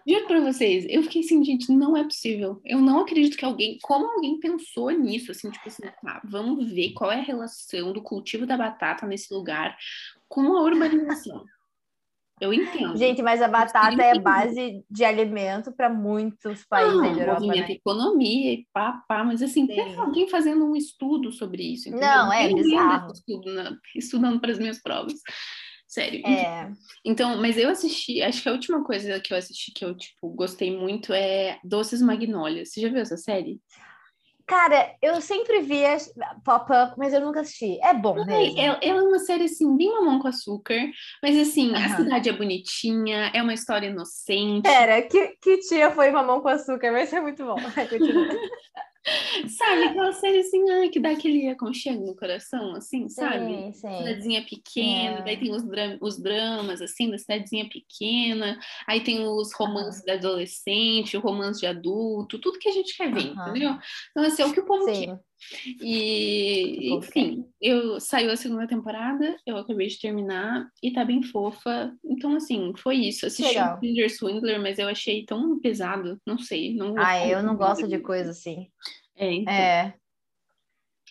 Juro 0.07 0.27
pra 0.27 0.39
vocês, 0.39 0.86
eu 0.89 1.03
fiquei 1.03 1.21
assim, 1.21 1.43
gente, 1.43 1.71
não 1.71 1.95
é 1.95 2.03
possível. 2.03 2.61
Eu 2.65 2.80
não 2.80 3.01
acredito 3.01 3.38
que 3.38 3.45
alguém, 3.45 3.77
como 3.82 4.05
alguém 4.05 4.39
pensou 4.39 4.89
nisso, 4.91 5.32
assim, 5.32 5.51
tipo 5.51 5.67
assim, 5.67 5.84
tá, 5.84 6.21
vamos 6.23 6.71
ver 6.71 6.93
qual 6.93 7.11
é 7.11 7.19
a 7.19 7.23
relação 7.23 7.91
do 7.91 8.01
cultivo 8.01 8.45
da 8.45 8.57
batata 8.57 9.05
nesse 9.05 9.34
lugar 9.34 9.77
com 10.27 10.41
a 10.55 10.63
urbanização. 10.63 11.45
Eu 12.40 12.54
entendo. 12.54 12.96
Gente, 12.98 13.22
mas 13.22 13.42
a 13.42 13.48
batata 13.48 14.02
é 14.02 14.18
base 14.20 14.84
de 14.90 15.04
alimento 15.04 15.72
para 15.72 15.90
muitos 15.90 16.66
países 16.66 16.96
não, 16.96 17.02
da 17.02 17.22
Europa, 17.22 17.42
movimenta 17.42 17.68
né? 17.68 17.74
economia 17.76 18.54
e 18.54 18.68
pá, 18.72 19.04
pá, 19.08 19.24
mas 19.24 19.42
assim, 19.42 19.66
Sim. 19.68 19.76
pensa 19.76 20.02
alguém 20.02 20.30
fazendo 20.30 20.66
um 20.66 20.76
estudo 20.76 21.32
sobre 21.32 21.64
isso. 21.64 21.90
entendeu? 21.90 22.08
Não, 22.08 22.32
é 22.32 22.54
bizarro. 22.54 23.12
estudo 23.12 23.54
na- 23.54 23.78
estudando 23.96 24.40
para 24.40 24.52
as 24.52 24.60
minhas 24.60 24.82
provas. 24.82 25.14
Sério. 25.88 26.26
É. 26.26 26.72
Então, 27.04 27.42
mas 27.42 27.58
eu 27.58 27.68
assisti, 27.70 28.22
acho 28.22 28.44
que 28.44 28.50
a 28.50 28.52
última 28.52 28.84
coisa 28.84 29.20
que 29.20 29.34
eu 29.34 29.38
assisti 29.38 29.72
que 29.74 29.84
eu, 29.84 29.98
tipo, 29.98 30.30
gostei 30.30 30.76
muito 30.76 31.12
é 31.12 31.60
Doces 31.64 32.00
Magnólias. 32.02 32.72
Você 32.72 32.80
já 32.82 32.90
viu 32.90 33.00
essa 33.00 33.18
série? 33.18 33.60
Cara, 34.50 34.95
eu 35.00 35.22
sempre 35.22 35.62
via 35.62 35.95
pop-up, 36.43 36.95
mas 36.97 37.14
eu 37.14 37.22
nunca 37.22 37.41
assisti. 37.41 37.80
É 37.84 37.93
bom 37.93 38.16
mesmo. 38.26 38.60
ela, 38.60 38.80
ela 38.82 39.00
é 39.00 39.04
uma 39.04 39.20
série, 39.20 39.43
assim, 39.43 39.78
bem 39.78 39.91
mamão 39.91 40.20
com 40.20 40.28
açúcar, 40.28 40.89
mas, 41.22 41.38
assim, 41.38 41.72
a 41.76 41.78
Aham. 41.78 41.97
cidade 41.97 42.30
é 42.30 42.34
bonitinha, 42.34 43.32
é 43.32 43.43
uma 43.43 43.54
história 43.54 43.88
inocente, 43.88 44.64
Pera, 44.64 45.04
que, 45.04 45.38
que 45.39 45.60
tia 45.60 45.91
foi 45.91 46.10
mamão 46.10 46.41
com 46.41 46.47
açúcar? 46.47 46.91
Vai 46.91 47.06
ser 47.06 47.22
muito 47.22 47.45
bom. 47.45 47.62
Continua. 47.62 48.28
sabe? 49.58 49.84
Aquela 49.84 50.12
série, 50.14 50.39
assim, 50.39 50.70
ai, 50.70 50.89
que 50.89 51.00
dá 51.00 51.12
aquele 51.12 51.47
aconchego 51.47 52.06
no 52.06 52.16
coração, 52.16 52.76
assim, 52.76 53.08
sabe? 53.10 53.45
Sim, 53.56 53.74
sim. 53.74 53.97
Cidadezinha 53.97 54.45
pequena, 54.45 55.20
É. 55.20 55.24
daí 55.24 55.38
tem 55.38 55.52
os, 55.54 55.64
dra- 55.64 55.97
os 56.02 56.22
dramas, 56.22 56.82
assim, 56.82 57.10
da 57.10 57.18
cidadezinha 57.18 57.68
pequena, 57.70 58.60
aí 58.88 59.02
tem 59.04 59.26
os 59.28 59.54
romances 59.54 60.04
de 60.04 60.12
adolescente, 60.12 61.18
o 61.18 61.22
romance 61.22 61.60
de 61.60 61.68
adulto, 61.68 62.39
tudo 62.39 62.60
que 62.60 62.70
a 62.70 62.72
gente 62.72 62.95
quer 62.95 63.12
ver, 63.14 63.32
Aham. 63.32 63.50
entendeu? 63.50 63.78
Então, 64.12 64.24
assim, 64.24 64.41
é 64.41 64.45
o 64.45 64.54
que 64.54 64.60
o 64.60 64.66
povo 64.66 64.86
quer. 64.86 65.20
E, 65.82 66.94
enfim, 66.94 67.46
eu 67.62 68.00
saiu 68.00 68.32
a 68.32 68.36
segunda 68.36 68.68
temporada, 68.68 69.38
eu 69.46 69.58
acabei 69.58 69.88
de 69.88 70.00
terminar 70.00 70.68
e 70.84 70.92
tá 70.92 71.06
bem 71.06 71.24
fofa. 71.24 71.94
Então, 72.04 72.36
assim, 72.36 72.74
foi 72.78 72.96
isso. 72.96 73.26
Assisti 73.26 73.56
Legal. 73.56 73.78
o 73.78 73.80
Tinder 73.80 74.10
Swindler, 74.10 74.62
mas 74.62 74.78
eu 74.78 74.88
achei 74.88 75.26
tão 75.26 75.60
pesado, 75.60 76.20
não 76.26 76.38
sei. 76.38 76.76
Não 76.76 76.96
Ah, 76.98 77.26
eu 77.28 77.42
não 77.42 77.56
gosto 77.56 77.88
de 77.88 78.00
coisa 78.00 78.32
assim. 78.32 78.70
É, 79.16 79.32
então. 79.32 79.54
É. 79.54 79.94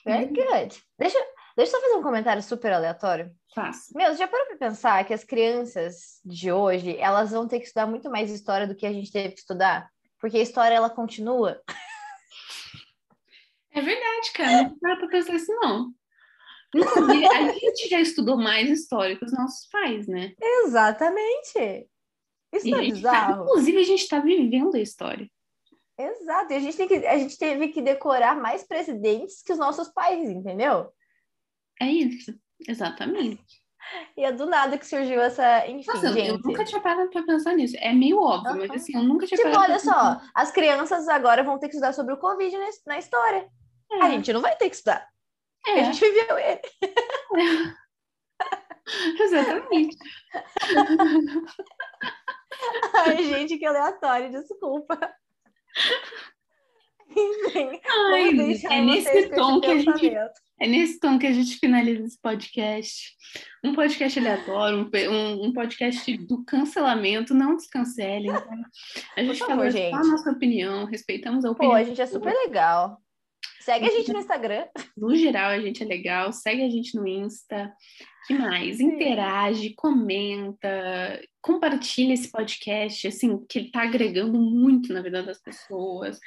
Very 0.05 0.26
good. 0.26 0.83
Deixa, 0.99 1.18
deixa 1.57 1.72
eu 1.72 1.81
só 1.81 1.81
fazer 1.81 1.95
um 1.95 2.03
comentário 2.03 2.43
super 2.43 2.72
aleatório. 2.72 3.31
Faça. 3.55 3.93
Meu, 3.97 4.14
já 4.14 4.29
parou 4.29 4.47
pra 4.47 4.57
pensar 4.57 5.05
que 5.05 5.14
as 5.14 5.24
crianças 5.24 6.20
de 6.24 6.53
hoje, 6.53 6.97
elas 6.99 7.31
vão 7.31 7.49
ter 7.49 7.59
que 7.59 7.66
estudar 7.66 7.87
muito 7.87 8.11
mais 8.11 8.31
história 8.31 8.66
do 8.66 8.74
que 8.74 8.87
a 8.87 8.93
gente 8.93 9.11
teve 9.11 9.31
que 9.31 9.41
estudar? 9.41 9.91
Porque 10.20 10.37
a 10.37 10.43
história, 10.43 10.74
ela 10.74 10.91
continua. 10.91 11.61
É 13.79 13.81
verdade, 13.81 14.33
cara. 14.35 14.62
Não 14.64 14.76
dá 14.81 14.97
pra 14.97 15.09
pensar 15.09 15.35
assim, 15.35 15.53
não. 15.55 15.93
Inclusive, 16.74 17.26
a 17.26 17.53
gente 17.53 17.89
já 17.89 18.01
estudou 18.01 18.37
mais 18.37 18.68
história 18.68 19.16
que 19.16 19.24
os 19.24 19.33
nossos 19.33 19.66
pais, 19.68 20.07
né? 20.07 20.33
Exatamente. 20.41 21.89
Isso 22.53 22.68
é 22.68 22.70
tá- 22.70 22.79
bizarro? 22.81 23.43
inclusive, 23.45 23.79
a 23.79 23.83
gente 23.85 24.09
tá 24.09 24.20
vivendo 24.20 24.74
a 24.76 24.81
história. 24.81 25.29
Exato. 25.99 26.53
E 26.53 26.57
a 26.57 26.61
gente, 26.61 26.76
tem 26.76 26.89
que, 26.89 26.95
a 27.07 27.18
gente 27.18 27.39
teve 27.39 27.68
que 27.68 27.83
decorar 27.83 28.37
mais 28.37 28.64
presidentes 28.66 29.43
que 29.43 29.53
os 29.53 29.59
nossos 29.59 29.89
pais, 29.89 30.29
entendeu? 30.29 30.93
É 31.81 31.87
isso. 31.87 32.33
Exatamente. 32.66 33.43
E 34.16 34.24
é 34.24 34.31
do 34.33 34.45
nada 34.47 34.76
que 34.76 34.87
surgiu 34.87 35.20
essa. 35.20 35.66
Enfim, 35.66 35.87
Nossa, 35.91 36.12
gente. 36.12 36.29
eu 36.29 36.39
nunca 36.39 36.64
tinha 36.64 36.81
parado 36.81 37.09
pra 37.11 37.22
pensar 37.22 37.55
nisso. 37.55 37.74
É 37.79 37.93
meio 37.95 38.20
óbvio, 38.20 38.57
mas 38.57 38.68
Aham. 38.70 38.74
assim, 38.76 38.95
eu 38.97 39.03
nunca 39.03 39.26
tinha 39.26 39.39
Tipo, 39.39 39.51
parado 39.51 39.72
olha 39.72 39.81
pra 39.81 39.91
pensar. 39.93 40.20
só, 40.20 40.31
as 40.35 40.51
crianças 40.51 41.09
agora 41.09 41.43
vão 41.43 41.59
ter 41.59 41.68
que 41.68 41.74
estudar 41.74 41.93
sobre 41.95 42.12
o 42.12 42.18
Covid 42.18 42.55
na 42.87 42.99
história. 42.99 43.49
É, 43.91 44.01
A 44.03 44.11
gente 44.11 44.32
não 44.32 44.41
vai 44.41 44.55
ter 44.57 44.68
que 44.68 44.76
estudar. 44.76 45.07
é, 45.66 45.80
A 45.80 45.84
gente 45.84 46.01
viveu 46.01 46.39
ele. 46.39 46.61
exatamente. 49.20 49.97
Ai, 52.95 53.22
gente, 53.24 53.57
que 53.59 53.64
aleatório, 53.66 54.30
desculpa. 54.30 54.99
Enfim, 57.11 57.80
Ai, 58.12 58.28
é 58.70 58.80
nesse 58.82 59.30
tom 59.30 59.61
que 59.61 59.66
a 59.66 59.78
gente. 59.78 60.09
É 60.61 60.66
nesse 60.66 60.99
tom 60.99 61.18
que 61.18 61.26
a 61.26 61.32
gente 61.32 61.57
finaliza 61.59 62.03
esse 62.05 62.20
podcast. 62.20 63.16
Um 63.64 63.74
podcast 63.74 64.18
aleatório, 64.18 64.91
um, 65.11 65.47
um- 65.47 65.53
podcast 65.53 66.16
do 66.26 66.45
cancelamento, 66.45 67.32
não 67.32 67.57
descancelem. 67.57 68.32
tá? 68.32 68.45
A 69.16 69.22
gente 69.22 69.39
favor, 69.39 69.57
falou 69.57 69.70
gente. 69.70 69.95
a 69.95 69.99
nossa 70.03 70.30
opinião, 70.32 70.84
respeitamos 70.84 71.45
a 71.45 71.49
Pô, 71.49 71.55
opinião. 71.55 71.74
a 71.76 71.84
gente 71.84 72.01
é 72.03 72.07
super 72.07 72.32
legal. 72.34 73.01
Segue 73.68 73.86
a 73.86 73.90
gente 73.90 74.12
no 74.14 74.20
Instagram. 74.20 74.64
No 74.96 75.14
geral, 75.14 75.50
a 75.50 75.60
gente 75.60 75.82
é 75.82 75.86
legal, 75.86 76.32
segue 76.32 76.62
a 76.64 76.70
gente 76.70 76.96
no 76.96 77.06
Insta. 77.06 77.70
que 78.26 78.32
mais? 78.34 78.80
Interage, 78.80 79.74
comenta, 79.74 81.20
compartilha 81.40 82.14
esse 82.14 82.32
podcast, 82.32 83.06
assim, 83.06 83.44
que 83.46 83.58
ele 83.58 83.70
tá 83.70 83.82
agregando 83.82 84.40
muito 84.40 84.90
na 84.92 85.02
vida 85.02 85.22
das 85.22 85.38
pessoas. 85.40 86.18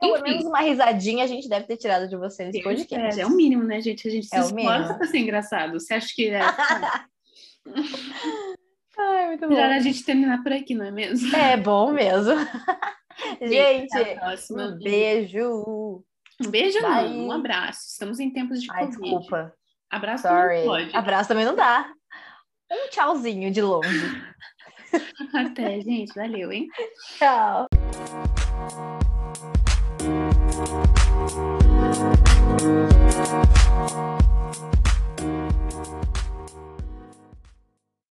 Pelo 0.00 0.14
Enfim. 0.14 0.22
menos 0.22 0.44
uma 0.44 0.60
risadinha 0.60 1.24
a 1.24 1.26
gente 1.26 1.48
deve 1.48 1.66
ter 1.66 1.76
tirado 1.76 2.08
de 2.08 2.16
você 2.16 2.44
nesse 2.44 2.62
podcast. 2.62 3.20
É 3.20 3.26
o 3.26 3.30
mínimo, 3.30 3.64
né, 3.64 3.80
gente? 3.80 4.06
A 4.06 4.10
gente 4.10 4.26
se 4.26 4.36
É 4.36 4.40
esforça 4.40 4.94
pra 4.94 5.06
ser 5.06 5.18
engraçado. 5.18 5.72
Você 5.72 5.94
acha 5.94 6.08
que 6.14 6.30
é 6.30 6.40
Ai, 8.96 9.26
muito 9.28 9.48
melhor 9.48 9.68
bom. 9.68 9.74
a 9.74 9.80
gente 9.80 10.04
terminar 10.04 10.42
por 10.44 10.52
aqui, 10.52 10.74
não 10.74 10.84
é 10.86 10.92
mesmo? 10.92 11.34
É 11.36 11.56
bom 11.56 11.92
mesmo. 11.92 12.34
gente, 13.42 14.14
próxima. 14.14 14.68
um 14.68 14.78
beijo. 14.78 16.04
Um 16.40 16.50
beijo, 16.50 16.80
não. 16.80 17.26
Um 17.26 17.32
abraço. 17.32 17.88
Estamos 17.90 18.18
em 18.18 18.30
tempos 18.30 18.62
de 18.62 18.70
Ai, 18.70 18.86
Covid. 18.86 19.00
Desculpa. 19.00 19.54
Abraço 19.90 20.22
Sorry. 20.22 20.58
não 20.58 20.64
pode. 20.64 20.96
Abraço 20.96 21.28
também 21.28 21.44
não 21.44 21.54
dá. 21.54 21.92
Um 22.70 22.88
tchauzinho 22.90 23.50
de 23.52 23.62
longe. 23.62 24.22
Até, 25.34 25.80
gente. 25.80 26.12
Valeu, 26.14 26.52
hein? 26.52 26.68
Tchau. 27.18 27.68
Thank 32.56 33.58
you. 33.58 33.63